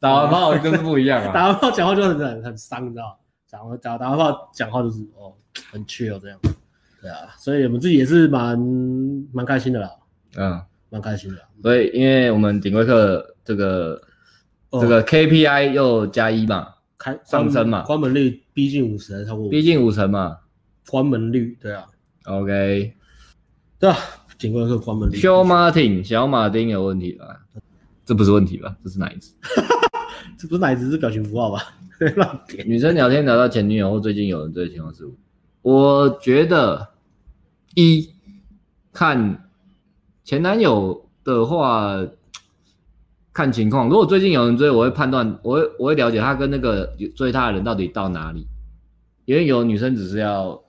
[0.00, 3.14] 打完炮跟不一样啊， 打完炮讲话就很很很伤，你知道吗？
[3.46, 5.32] 讲打打完炮讲话就是哦，
[5.70, 6.38] 很 chill 这样，
[7.00, 8.58] 对啊，所以我们自己也是蛮
[9.32, 9.90] 蛮开心的啦，
[10.36, 10.60] 嗯，
[10.90, 11.40] 蛮开心的。
[11.62, 14.00] 所以因为我们顶规课这个、
[14.70, 20.38] 哦、这个 KPI 又加一嘛，开上升嘛，关门率逼近五成，超过逼近五成嘛，
[20.88, 21.86] 关门率对啊
[22.24, 22.94] ，OK，
[23.78, 23.96] 对啊，
[24.38, 25.16] 顶规课关门率。
[25.16, 27.40] 小马丁小马丁有问题吧？
[28.04, 28.76] 这不是问题吧？
[28.84, 29.32] 这是哪一只？
[30.38, 30.90] 这不是哪一只？
[30.90, 31.74] 是表情符号吧？
[32.66, 35.08] 女生聊天聊到前女友或最近有人追的情况是，
[35.62, 36.88] 我觉得
[37.74, 38.10] 一
[38.92, 39.45] 看
[40.26, 42.04] 前男友的话，
[43.32, 43.88] 看情况。
[43.88, 46.84] 如果最近有人追，我会判断，我会我会了解他跟那个
[47.14, 48.44] 追他的人到底到哪里。
[49.24, 50.60] 因为有女生只是要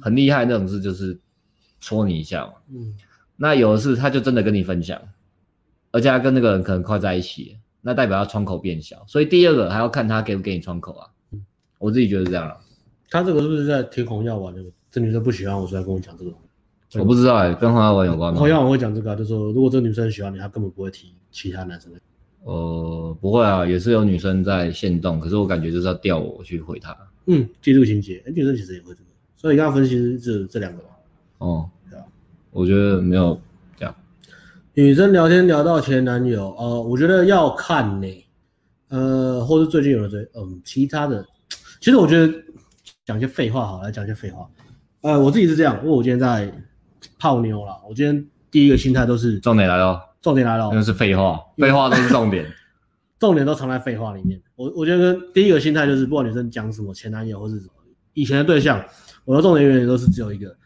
[0.00, 1.20] 很厉害那种事，就是
[1.78, 2.54] 戳你一下嘛。
[2.72, 2.96] 嗯。
[3.36, 4.98] 那有的是，他就真的跟你分享，
[5.92, 7.58] 而且他跟那个人可能快在一起。
[7.82, 11.06] 那代表他窗口变小，所以第二个还要看他给不给你窗口啊。
[11.32, 11.44] 嗯，
[11.78, 12.58] 我自己觉得是这样了。
[13.10, 14.54] 他这个是不是在听红药丸？
[14.54, 16.32] 这个这女生不喜欢我，所以跟我讲这个。
[16.94, 18.40] 我不知道哎、欸，跟黄耀文有关吗？
[18.40, 22.00] 黄耀文会讲这个、啊，就是说如果这个女生喜欢你，她根本不会提其他男生的。
[22.42, 26.96] 呃，不会啊，也是有女生在限动，可是我感觉就是要调我去回她。
[27.26, 30.88] 嗯，嫉妒情节，女生其实也会这个，所以你刚刚分析是这两个嘛。
[31.38, 32.04] 哦，对啊，
[32.50, 33.40] 我觉得没有
[33.76, 33.94] 这样。
[34.74, 38.26] 女生聊天聊到前男友，呃，我觉得要看呢、欸，
[38.88, 41.24] 呃，或是最近有人追，嗯，其他的，
[41.78, 42.32] 其实我觉得
[43.04, 44.50] 讲一些废话好，来讲一些废话，
[45.02, 46.52] 呃，我自己是这样，因为我今天在
[47.20, 52.44] 泡妞了，我今天第一个心态都是重点来了，重点来了，那是废话，废话都是重点，
[53.20, 54.40] 重点都藏在废话里面。
[54.56, 57.72] 我我觉得第一个心态就是，不管女生讲什么前男友或是什么
[58.14, 58.84] 以前的对象，
[59.24, 60.56] 我的重点永远都是只有一个，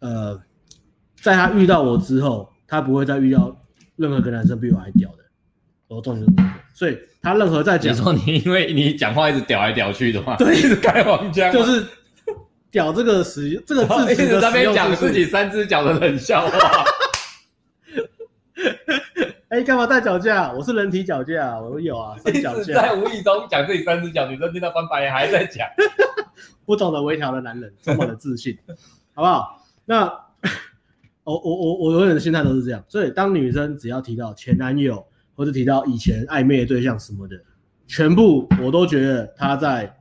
[0.00, 0.38] 呃，
[1.22, 2.50] 在她遇到我之后。
[2.66, 3.54] 她不会再遇到
[3.94, 5.18] 任何个男生比我还屌的，
[5.86, 11.86] 我的重点是这个，所以她任何在讲，你说你因为你讲话一直屌来屌去的话，对，一直开黄腔，就是
[12.74, 16.58] 屌这个词，这个字，一直在那边讲自己三只脚的冷笑话。
[19.46, 20.52] 哎、欸，干嘛带脚架？
[20.52, 22.74] 我是人体脚架，我有啊，三脚架。
[22.74, 25.64] 在无意中讲自己三只脚，女生听到翻白眼还在讲，
[26.66, 28.58] 不懂得微调的男人，充满了自信，
[29.14, 29.64] 好不好？
[29.84, 30.12] 那。
[31.22, 35.06] 我我我我永远的心态都是这样，所以当女生只要提到前男友
[35.36, 37.36] 或者提到以前暧昧的对象什么的，
[37.86, 39.96] 全部我都觉得她在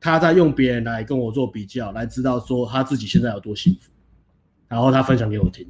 [0.00, 3.90] 她在用别人来跟我做比较，来知道说他自己现在有多幸福，
[4.66, 5.66] 然后他分享给我听。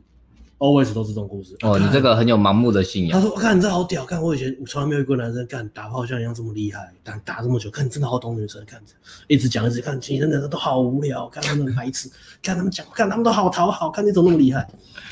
[0.61, 3.19] always 都是这种故事哦，你这个很有盲目的信仰。
[3.19, 8.93] 他说：“我看你这好屌，看我以前我从来没有一个男生干打炮像你一样这么厉害，打打这么久，看你真的好懂女生，看着
[9.27, 12.11] 一直讲一直看，其实男生都好无聊，看他们很白痴，
[12.43, 14.69] 看他们讲，看他们都好讨好，看你怎么那么厉害，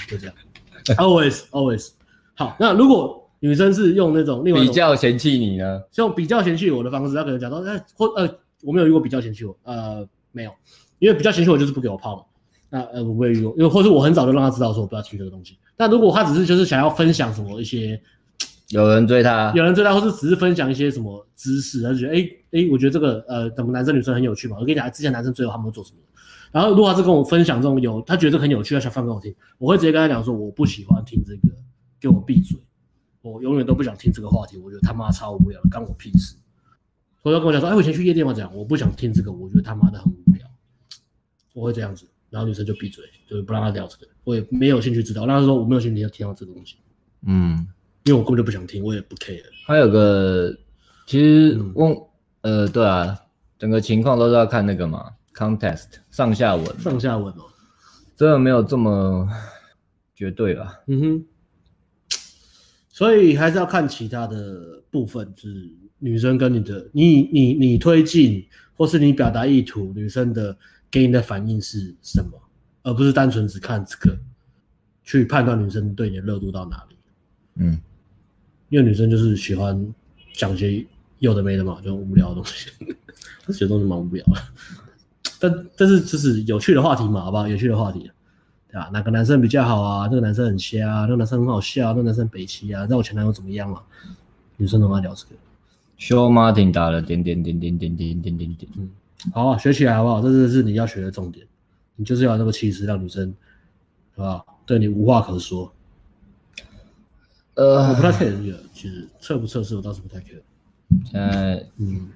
[0.06, 0.36] 就这样。
[0.98, 1.88] always always
[2.34, 8.28] 好，那如果女生是用那种另外一种比较嫌弃你呢，用比较嫌弃我的方式，她可能讲到，哎，或呃，
[8.62, 10.52] 我没有遇过比较嫌弃我，呃，没有，
[10.98, 12.22] 因为比较嫌弃我就是不给我泡嘛。
[12.70, 15.56] 那呃，我不会遇过，因为或是我很早就让他知道说我不要听这个东西。
[15.76, 18.00] 那如果他只是就是想要分享什么一些，
[18.70, 24.56] 有人追他，有人追他，或是只是分享一些什么知识，他就觉得哎哎、欸欸，我觉得这个呃，怎么男生女生很有趣嘛。
[24.60, 25.98] 我跟你讲，之前男生追我，他们会做什么？
[26.52, 31.54] 然后如果他是跟我分享这种有，他觉得这很有趣，他想放给我听，我会直接跟他讲说，我不喜欢听这个，
[32.00, 32.58] 给我闭嘴，
[33.22, 36.36] 我永远都不想听这个话题，我觉得他妈超无聊，干我屁事。
[37.22, 40.46] 所以要跟我讲说，哎，我以前去夜店嘛，这样，我不想听这个，我觉得他妈的很无聊，
[41.54, 42.06] 我会这样子。
[42.30, 45.24] 然后女生就闭嘴，就是不让他聊这个，我也没有兴趣知道。
[45.24, 46.76] 那他说我没有兴趣要听到这个东西，
[47.26, 47.66] 嗯，
[48.04, 49.42] 因为我根本就不想听，我也不 care。
[49.66, 50.54] 还有个，
[51.06, 51.90] 其实问，
[52.42, 53.18] 嗯、呃，对啊，
[53.58, 57.44] 整个情况都是要看那个嘛，context 上下文，上下文哦，
[58.14, 59.26] 真的没有这么
[60.14, 60.80] 绝对吧？
[60.86, 61.24] 嗯哼，
[62.90, 68.46] 所以还是要看其他的部分，就是女生跟你的，你你你推进，
[68.76, 70.56] 或是你表达意图，女生的
[70.90, 72.40] 给你的反应是什么，
[72.82, 74.16] 而不是单纯只看这个
[75.04, 76.96] 去判断女生对你的热度到哪里。
[77.56, 77.80] 嗯，
[78.68, 79.94] 因为女生就是喜欢
[80.32, 80.84] 讲些
[81.18, 82.70] 有的没的嘛，就无聊的东西，
[83.46, 84.42] 这些东西蛮无聊的。
[85.40, 87.46] 但但是就是有趣的话题嘛，好不好？
[87.48, 88.10] 有趣的话题。
[88.70, 88.90] 对吧？
[88.92, 90.08] 哪个男生比较好啊？
[90.10, 93.82] 那个男生很瞎啊，那个男生很好笑，啊那个男生北齐啊，那我前男友怎么样啊？
[94.58, 95.30] 女生都爱聊这个。
[95.98, 98.72] Show Martin 打了点点点点点点点点点。
[98.76, 98.90] 嗯，
[99.32, 100.22] 好啊，学起来好不好？
[100.22, 101.46] 这是是你要学的重点。
[101.96, 103.34] 你就是要有那个气势，让女生，
[104.14, 104.60] 好不好？
[104.64, 105.72] 对你无话可说。
[107.54, 110.40] 呃，我不太 care 这个，其实测不测试我倒是不太 care。
[111.04, 112.08] 现在，嗯，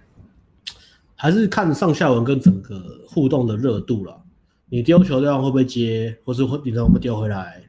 [1.17, 4.23] 还是看上下文跟整个互动的热度了。
[4.69, 7.65] 你丢球对方会不会接，或是会女生会不会丢回来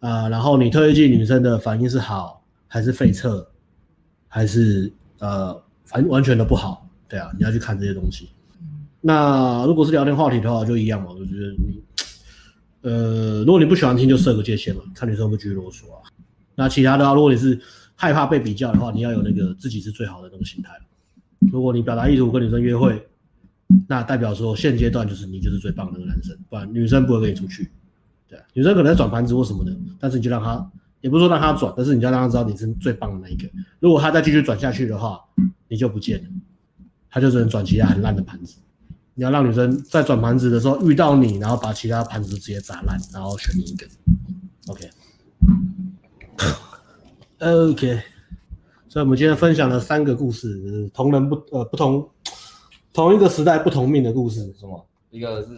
[0.00, 0.30] 啊、呃？
[0.30, 3.46] 然后你推进女生的反应是好还是废撤，
[4.26, 4.90] 还是
[5.24, 6.86] 呃反完全的不好？
[7.08, 8.28] 对啊，你要去看这些东西。
[9.00, 11.10] 那如果是聊天话题的话，就一样嘛。
[11.10, 11.82] 我觉得你
[12.82, 16.02] 呃，如果你不喜欢听，就设个界限嘛，看女生会不会继续啰嗦啊。
[16.54, 17.58] 那其他的话，如果你是
[17.94, 20.70] 害怕被比较的话，你要有那个自己是最好的那种心态。
[21.52, 23.06] 如果你表达意图跟女生约会。
[23.88, 27.70] 那代表说，现阶段就是你就是最棒的那个男生，不然女生不会跟你出去。
[28.28, 30.70] 对啊，女生可能在转盘子或什么的，但是你就让她，
[31.04, 33.46] 也不是说让他转，但是你要让他知道你是最棒的那一个。
[33.78, 35.20] 如果他再继续转下去的话，
[35.68, 36.28] 你就不见了，
[37.10, 38.56] 他就只能转其他很烂的盘子。
[39.12, 43.86] 你要让女生在转盘子的时候遇到你，然后把其他盘子直接砸烂，然后选你一个。
[47.38, 48.02] OK，OK，
[48.88, 52.08] 所以我们今天分享了三个故事，同人不呃不同。
[52.94, 54.86] 同一个时代不同命的故事，什么？
[55.10, 55.48] 一个是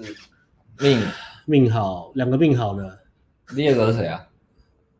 [0.81, 1.01] 命
[1.44, 2.98] 命好，两个命好的。
[3.55, 4.27] 第二个是谁啊？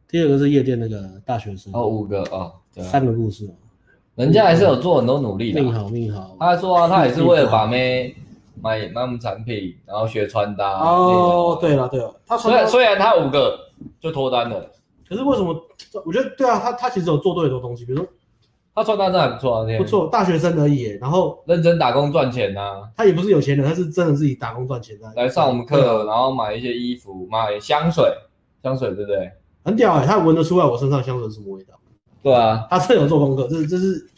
[0.09, 1.73] 第二个是夜店那个大学生。
[1.75, 3.49] 哦，五个哦，对啊，三个故事。
[4.15, 5.61] 人家还是有做很多努力的。
[5.63, 6.37] 命好命好。
[6.39, 8.15] 他说啊，他也是为了把妹
[8.61, 10.81] 买买我们产品，然后学穿搭。
[10.81, 13.59] 哦，对了对了，他虽然虽然他五个
[14.01, 14.71] 就脱单了，
[15.09, 15.55] 可是为什么？
[16.05, 18.07] 我觉得对啊，他他其实有做对很多东西，比如说。
[18.79, 22.83] 他穿搭真的还不错啊，不错，大学生而已，然后认真打工赚钱呐、啊。
[22.95, 25.11] 他也不是有钱人，他是真的自己打工赚钱的。
[25.17, 28.05] 来上我们课，然后买一些衣服，买香水，
[28.63, 29.33] 香水对不对？
[29.67, 31.75] 很屌哎、欸，他闻得出来我身上香水是什么味道。
[32.23, 34.09] 对啊，他真的有做功课，就是就是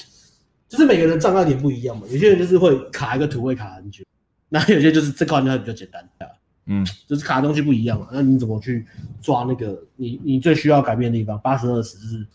[0.68, 2.06] 就是每个人障碍点不一样嘛。
[2.10, 4.04] 有些人就是会卡一个图会卡很久，
[4.50, 6.06] 那有些就是这块就会比较简单，
[6.66, 8.08] 嗯，就是卡的东西不一样嘛。
[8.12, 8.86] 那你怎么去
[9.22, 11.40] 抓那个你你最需要改变的地方？
[11.40, 12.26] 八十二十就是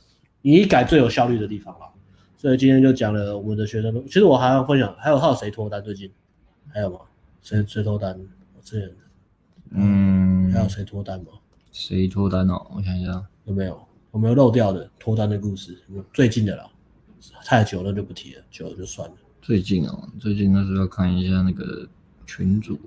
[0.42, 1.86] 你一改最有效率的地方了。
[2.36, 6.12] 所以今天就讲了我们的学生，其实我还要分享，还有还有谁脱单最近？
[6.74, 7.00] 还有吗？
[7.44, 8.20] 谁谁脱单？
[8.58, 8.92] 我之前，
[9.72, 11.28] 嗯，还有谁脱单吗？
[11.74, 12.66] 谁脱单哦？
[12.74, 13.78] 我想一下，有没有？
[14.14, 15.76] 有没有漏掉的脱单的故事？
[16.14, 16.66] 最近的啦，
[17.46, 19.16] 太久了就不提了，久了就算了。
[19.42, 21.88] 最近哦，最近那是要看一下那个
[22.28, 22.80] 群主，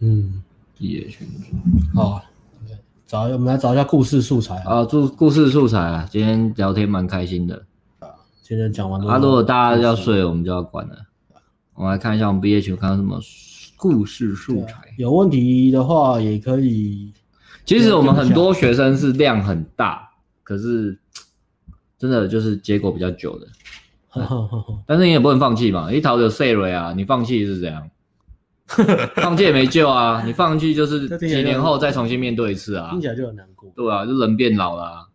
[0.00, 0.42] 嗯，
[0.78, 1.98] 毕业群主。
[1.98, 2.22] 好，
[3.06, 7.64] 找我们来找一下故事素材啊，故故事素材啊，今天聊天蛮开心的
[8.00, 8.08] 啊。
[8.42, 9.10] 今天讲完了。
[9.10, 10.96] 啊，如果大家要睡了，我们就要关了。
[11.72, 13.18] 我们来看一下我们毕业群看到什么
[13.78, 14.94] 故事素材。
[14.98, 17.14] 有问题的话也可以。
[17.64, 20.10] 其实我们很多学生是量很大，
[20.42, 20.98] 可是
[21.98, 23.46] 真的就是结果比较久的。
[24.86, 26.92] 但是你也不能放弃嘛，一逃就碎了啊！
[26.94, 27.90] 你放弃是怎样？
[29.16, 30.22] 放弃也没救啊！
[30.24, 32.90] 你放弃就是 几年后再重新面对一次啊！
[32.90, 33.70] 听起来就很难过。
[33.74, 35.06] 对啊，就人变老了啊。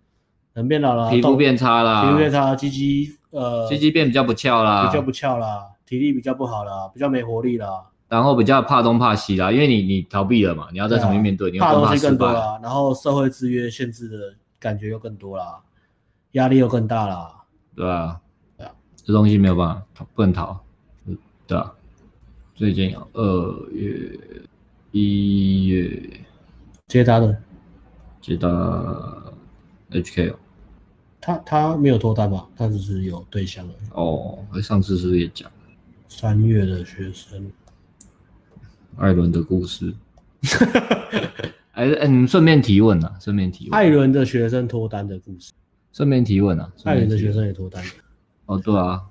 [0.53, 7.67] 人变老了，皮肤变差啦，皮肤变差，鸡鸡呃，鸡鸡变比较不翘啦，比较不翘啦，体力比较不好啦，比较没活力啦，
[8.09, 15.61] 然后比较怕东怕西啦，因为你你逃避了嘛，你要再重新面对，啊、你怕东西更多啦，然后社会制约限制的感觉又更多啦，
[16.31, 17.31] 压力又更大啦，
[17.75, 18.19] 对啊，
[18.57, 18.71] 对啊，
[19.05, 20.59] 这东西没有办法逃，不能逃，
[21.47, 21.71] 对啊，
[22.55, 24.19] 最近二月
[24.91, 26.19] 一月。
[26.87, 27.41] 接他的，
[28.19, 29.23] 接他。
[29.91, 30.35] HK 哦，
[31.19, 32.47] 他他没有脱单吧？
[32.55, 33.73] 他只是有对象了。
[33.93, 35.51] 哦，上次是不是也讲
[36.07, 37.51] 三月的学生，
[38.99, 39.93] 艾伦的故事。
[41.71, 43.79] 哎哎，你们顺便提问啊，顺便提问。
[43.79, 45.53] 艾伦的学生脱单的故事，
[45.93, 46.69] 顺便提问啊。
[46.83, 47.81] 艾伦的学生也脱单。
[48.45, 49.01] 哦，对啊，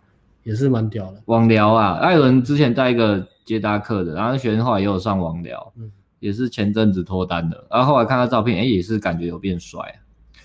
[0.42, 1.22] 也是蛮屌的。
[1.26, 5.90] 网聊啊，艾伦之前在一个接搭课的，然后学生后来也有上网聊，嗯，
[6.20, 9.96] 也是前阵子脱单的，然后后来看他照片，哎，也是感觉有变帅啊。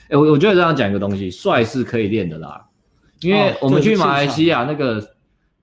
[0.09, 2.65] 欸、我我觉得这样讲一个东西，帅是可以练的啦。
[3.19, 5.01] 因为我们去马来西亚那个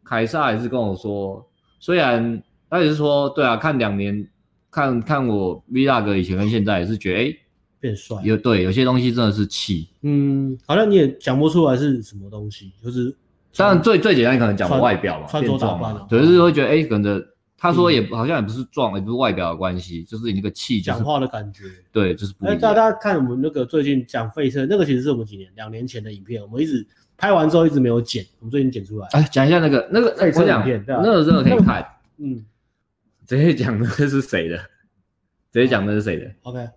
[0.04, 1.46] 凯撒也是跟我说，
[1.78, 4.24] 虽然他也是说，对啊，看两年，
[4.70, 7.38] 看看我 Vlog 以前跟现在也是觉得，哎、欸，
[7.80, 8.16] 变帅。
[8.22, 9.88] 有对，有些东西真的是气。
[10.02, 13.12] 嗯，好像你也讲不出来是什么东西，就是
[13.56, 17.20] 当然最最简单，可能讲外表嘛，穿着打扮，对，就是会觉得哎，可能
[17.58, 26.86] 他说也好像也不是壮，也不是外表的关系，就是你那个气，讲话的感觉，对，就是大家看我们那个最近讲废车，那个其实是我们几年两年前的影片，我们一直
[27.16, 29.08] 拍完之后一直没有剪，我们最近剪出来。
[29.10, 31.84] 哎，讲一下那个那个废车影片，那个真的可以看，
[32.18, 32.44] 嗯。
[33.30, 34.56] 直接讲那个是谁的？
[35.52, 36.68] 直接讲的是谁的？OK，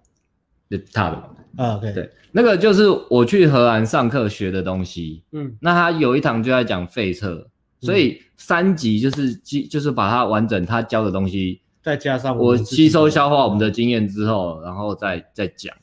[0.70, 1.30] 就他的嘛。
[1.58, 5.24] 啊，OK，对，那个就是我去荷兰上课学的东西。
[5.32, 7.50] 嗯，那他有一堂就在讲废测，
[7.82, 15.76] 所以三集就是就是把它完整他教的东西，再加上我吸收消化我们的经验之后，然后再再讲，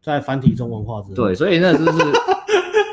[0.00, 1.14] 在繁体中文化之后。
[1.16, 1.98] 对，所以那就是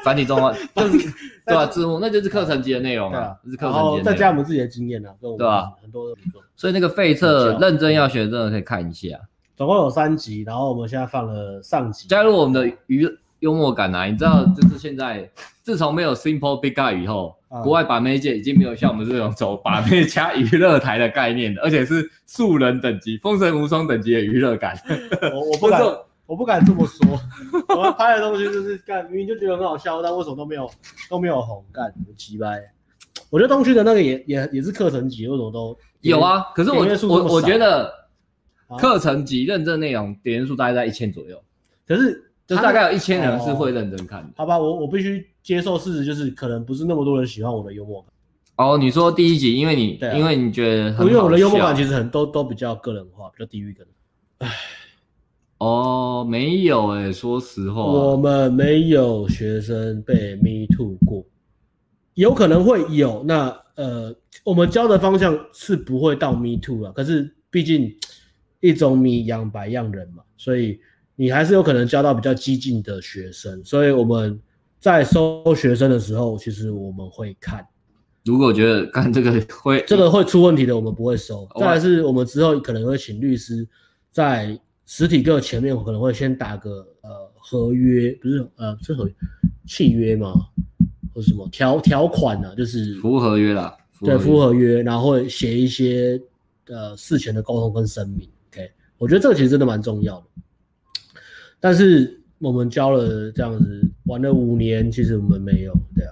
[0.03, 0.97] 繁体中文， 就是
[1.45, 1.65] 对吧？
[1.65, 5.71] 字幕那就是课程级的内容啊，是课程级，再加我们自己的经验啊，对吧？
[5.81, 6.15] 很多。
[6.55, 9.17] 所以那个废测认真要学，真的可以看一下。
[9.55, 12.07] 总共有三集，然后我们现在放了上集。
[12.07, 13.07] 加入我们的娱
[13.39, 14.05] 幽默感啊！
[14.05, 15.29] 你知道，就是现在
[15.61, 24.75] 自从没有 Simple Big Guy 以后，国外把妹界已经没有像我们这种走把妹加娱乐台的概念了，而且是素人等级、封神无双等级的娱乐感。
[25.33, 25.81] 我我不敢，
[26.31, 27.05] 我不敢这么说。
[27.75, 30.71] 我们拍的东西就是干，明明就觉得很好笑，但为什么都没有
[31.09, 31.61] 都没有红？
[31.73, 32.57] 干，很奇怪。
[33.29, 35.77] 我觉得东区的那个也也也是课程级，为什么都？
[35.99, 37.93] 有啊，可是我我我觉得
[38.79, 41.37] 课程级认证内容点阅数大概在一千左右，
[41.85, 44.29] 可是就大概有一千人是会认真看的。
[44.37, 48.09] 好吧，我我必须接受事实，就是可能不是那么多人喜欢我的幽默感。
[48.55, 53.85] 哦，你说第一集，因为你因为你觉得，因为我的幽默感其实很都都比较个人化，比较地域感。
[54.39, 54.49] 唉，
[55.61, 61.23] 哦，没有诶，说实话，我们没有学生被 me too 过，
[62.15, 63.55] 有可能会有那。
[63.75, 64.13] 呃，
[64.43, 67.91] 我们教的方向是不会到 me too 啊，可是毕竟
[68.59, 70.79] 一种米养百样人嘛，所以
[71.15, 74.39] 你还是有可能教到比较激进的学生，所以我们
[74.79, 77.65] 在收学生的时候，其实我们会看，
[78.25, 79.31] 如果觉得看这个
[79.61, 81.47] 会这个会出问题的，我们不会收。
[81.59, 83.67] 再来是我们之后可能会请律师
[84.11, 84.59] 在
[84.93, 89.09] 实体课前面我可能会先打个呃合约，不是呃这合
[89.65, 90.33] 契约吗？
[91.13, 92.55] 或什么条条款呢、啊？
[92.55, 96.21] 就是服务合约啦，对，服务合约，然后会写一些
[96.67, 98.27] 呃事前的沟通跟声明。
[98.51, 100.25] OK，我觉得这个其实真的蛮重要的。
[101.61, 106.11] 但是我们教了这样子玩了五年，其实我们没有对啊，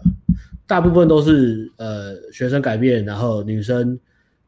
[0.65, 3.99] 大部分都是呃学生改变，然后女生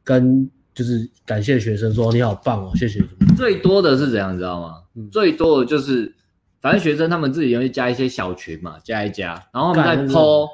[0.05, 3.03] 跟就是感谢学生说你好棒哦，谢谢。
[3.35, 4.75] 最多的是怎样，你知道吗？
[4.95, 6.15] 嗯、最多的就是。
[6.61, 10.47] 反正学生他们自己也会加一些小群嘛，加一加，然后他们在 po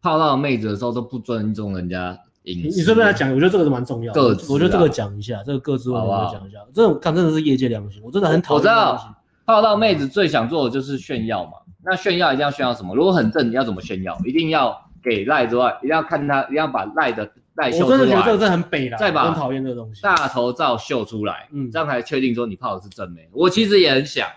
[0.00, 2.76] 泡到妹子的时候都不尊重人家隐私。
[2.78, 4.22] 你顺便来讲，我觉得这个是蛮重要的。
[4.22, 6.58] 我觉得这个讲一下，这个个资我们讲一下。
[6.72, 8.56] 这种看真的是业界良心，我真的很讨厌。
[8.56, 11.54] 我知道泡到妹子最想做的就是炫耀嘛。
[11.84, 12.94] 那炫耀一定要炫耀什么？
[12.94, 14.16] 如果很正，你要怎么炫耀？
[14.24, 17.28] 一定要给赖之外，一定要看他，一定要把赖的
[17.70, 17.84] 出来。
[17.84, 20.02] 我真的觉得这很北了，再把很讨厌这个东西。
[20.02, 23.28] 大头照秀出来，嗯，这样才确定说你泡的是正妹。
[23.32, 24.28] 我其实也很想。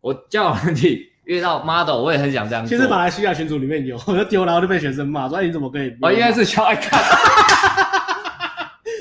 [0.00, 2.66] 我交友软体遇到 model，我也很想这样。
[2.66, 5.96] 其实马来西亚群组里面有，我就丢，然后就被学生骂，说你怎么可以？
[6.00, 7.00] 我应该是超爱看。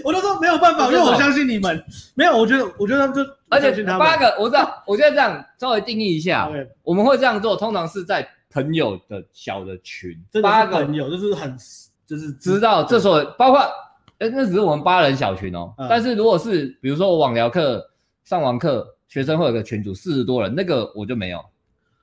[0.04, 1.84] 我就说没有办法，因为我相信你们。
[2.16, 6.50] 没有，我觉得，我觉得他们就而且八个，我知道，我觉得这样稍微定义一下，
[6.84, 11.58] 我们会这样做，通常是在朋友的小的群，八个朋友就是很
[12.12, 13.60] 就是知道，这时候包括
[14.20, 15.74] 哎，那只是我们八人小群哦。
[15.90, 17.90] 但是如果是比如说我网聊课
[18.24, 18.86] 上完课。
[19.12, 21.46] 学生会有个群组四十多人，那个我就没有，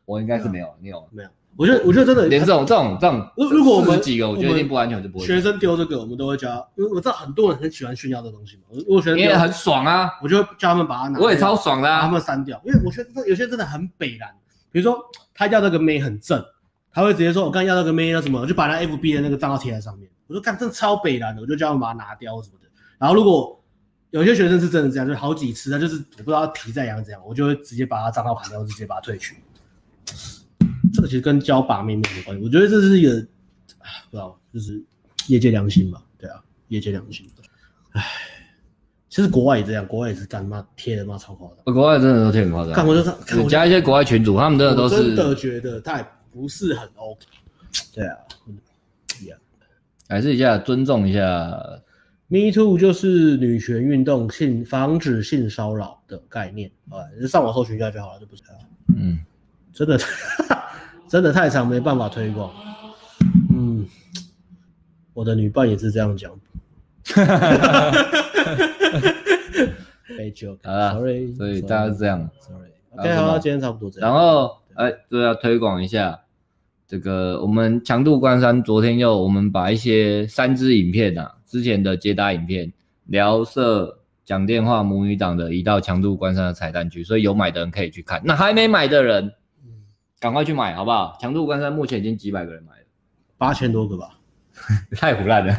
[0.05, 1.29] 我应该是没有，你有没有？
[1.57, 5.25] 我觉得我觉得真的连这种这种这种，如如果我们几个我决定不安全就不会。
[5.25, 8.65] 学生丢这个我们都会教，因为我知道很多人很喜欢炫耀这东西嘛。
[8.73, 12.61] 如果学生也很爽啊，我就会叫他们把它拿，我也超爽的，把他们删掉。
[12.67, 14.29] 因为我觉得有些真的很北烂，
[14.71, 15.01] 比如说
[15.33, 16.45] 他要那个妹很正，
[16.99, 20.11] 他会直接说我刚要那个妹那什么，我就把那 FB 的那个账号贴在上面。
[20.27, 22.69] 我说干，真的超北蓝的，我就叫他们把它拿掉什么的。
[22.99, 23.63] 然后如果
[24.11, 29.39] 有些学生是真的这样，就是好几次，他就是我不知道他皮在痒怎样，我就会直接把他账号砍掉，直接把他退群。
[30.93, 34.83] 这个其实跟教把妹没有关系，我觉得这是一个，不知道，就是
[35.29, 37.25] 业界良心吧，对啊，业界良心。
[37.93, 38.05] 唉，
[39.09, 42.75] 其实国外也这样，国外也是干妈贴的嘛超夸张，国外真的都贴很夸张。
[42.75, 46.07] 看我就看，加一些国外群主，他们真的都是真的觉得他也
[46.39, 47.27] 不是很 OK。
[47.93, 48.17] 对啊，
[49.21, 49.37] 一样，
[50.09, 51.21] 还是一下尊重一下。
[52.29, 58.55] Me too 就是女权运动性防止性骚扰的概念，啊，上网搜寻一下就好了，就不是啊。
[58.97, 59.19] 嗯，
[59.73, 59.99] 真的，
[61.11, 62.53] 真的太长，没办法推广。
[63.53, 63.85] 嗯，
[65.15, 66.31] 我的女伴也是这样讲。
[67.09, 69.15] 哈哈哈哈哈哈。
[70.17, 72.71] 被 joke，sorry，所以大家是这样，sorry。
[72.91, 74.09] OK，好，今天差不多这样。
[74.09, 76.21] 然后，哎，就要推广一下
[76.89, 78.63] 这个我们强度关山。
[78.63, 82.73] 昨天又我们把一些三支影片啊，之前的接搭影片，
[83.05, 88.23] 聊色讲电话母女档的移到强度关山的彩蛋区，所以有买的人可以去看。
[88.25, 89.31] 那还没买的人，
[90.19, 91.15] 赶快去买，好不好？
[91.21, 92.85] 强度关山目前已经几百个人买了，
[93.37, 94.15] 八千多个吧。
[94.97, 95.55] 太唬烂了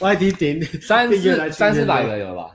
[0.00, 2.46] 外地点三四三四百个有吧？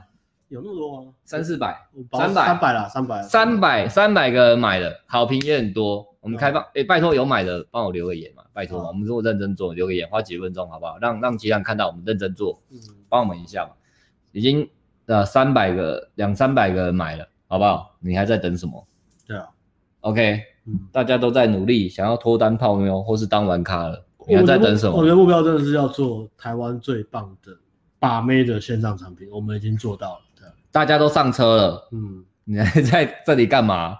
[0.48, 1.12] 有那么多吗？
[1.24, 1.74] 三四百，
[2.12, 6.04] 三百三百啦，三百三百三百个人买的，好评也很多。
[6.28, 10.98] 我们开放，哎，拜托有买的帮我留个言嘛，拜托嘛，我们如果认真做，留个言，花几分钟好不好？
[11.00, 12.78] 让让其他人看到我们认真做，嗯，
[13.08, 13.70] 帮我们一下嘛。
[14.32, 14.68] 已经
[15.06, 17.96] 呃三百个两三百个人买了，好不好？
[18.00, 18.86] 你还在等什么？
[19.26, 19.48] 对啊
[20.00, 24.04] ，OK，嗯，大家都在努力，想要脱单泡妞或是当玩咖了。
[24.26, 24.98] 你还在等什么？
[24.98, 27.56] 我的目标真的是要做台湾最棒的
[27.98, 30.20] 把妹的线上产品，我们已经做到了。
[30.38, 33.96] 对，大家都上车了，嗯，你还在这里干嘛？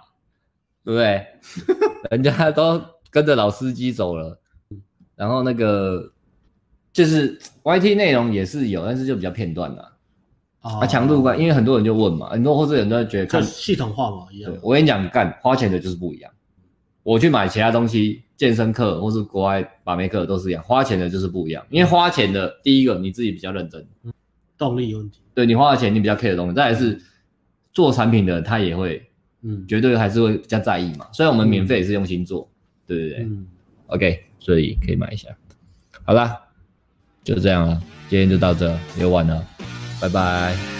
[0.85, 1.25] 对不对？
[2.09, 4.39] 人家都跟着老司机走了，
[5.15, 6.11] 然后那个
[6.91, 9.95] 就是 YT 内容也是有，但是就比较片段了。
[10.61, 14.53] 啊，强度关，因为很多人就问嘛，很多或者人都觉得看系统化嘛一样。
[14.61, 16.29] 我跟你讲，干花钱的就是不一样。
[17.01, 21.65] 我去买其他东西，健身课或是国外把妹课都是一样，花钱的就是不一样。
[21.69, 23.87] 因为花钱的，第一个你自己比较认真，
[24.57, 25.21] 动力有问题。
[25.33, 26.53] 对，你花了钱，你比较 care 的东西。
[26.53, 27.01] 再来是
[27.71, 29.08] 做产品的，他也会，
[29.41, 31.07] 嗯，绝对还是会比较在意嘛。
[31.13, 32.49] 虽然我们免费也是用心做，
[32.85, 33.19] 对对对。
[33.23, 33.47] 嗯
[33.87, 35.29] ，OK，所以可以买一下。
[36.03, 36.35] 好啦，
[37.23, 39.45] 就这样了，今天就到这，也晚了，
[40.01, 40.78] 拜拜。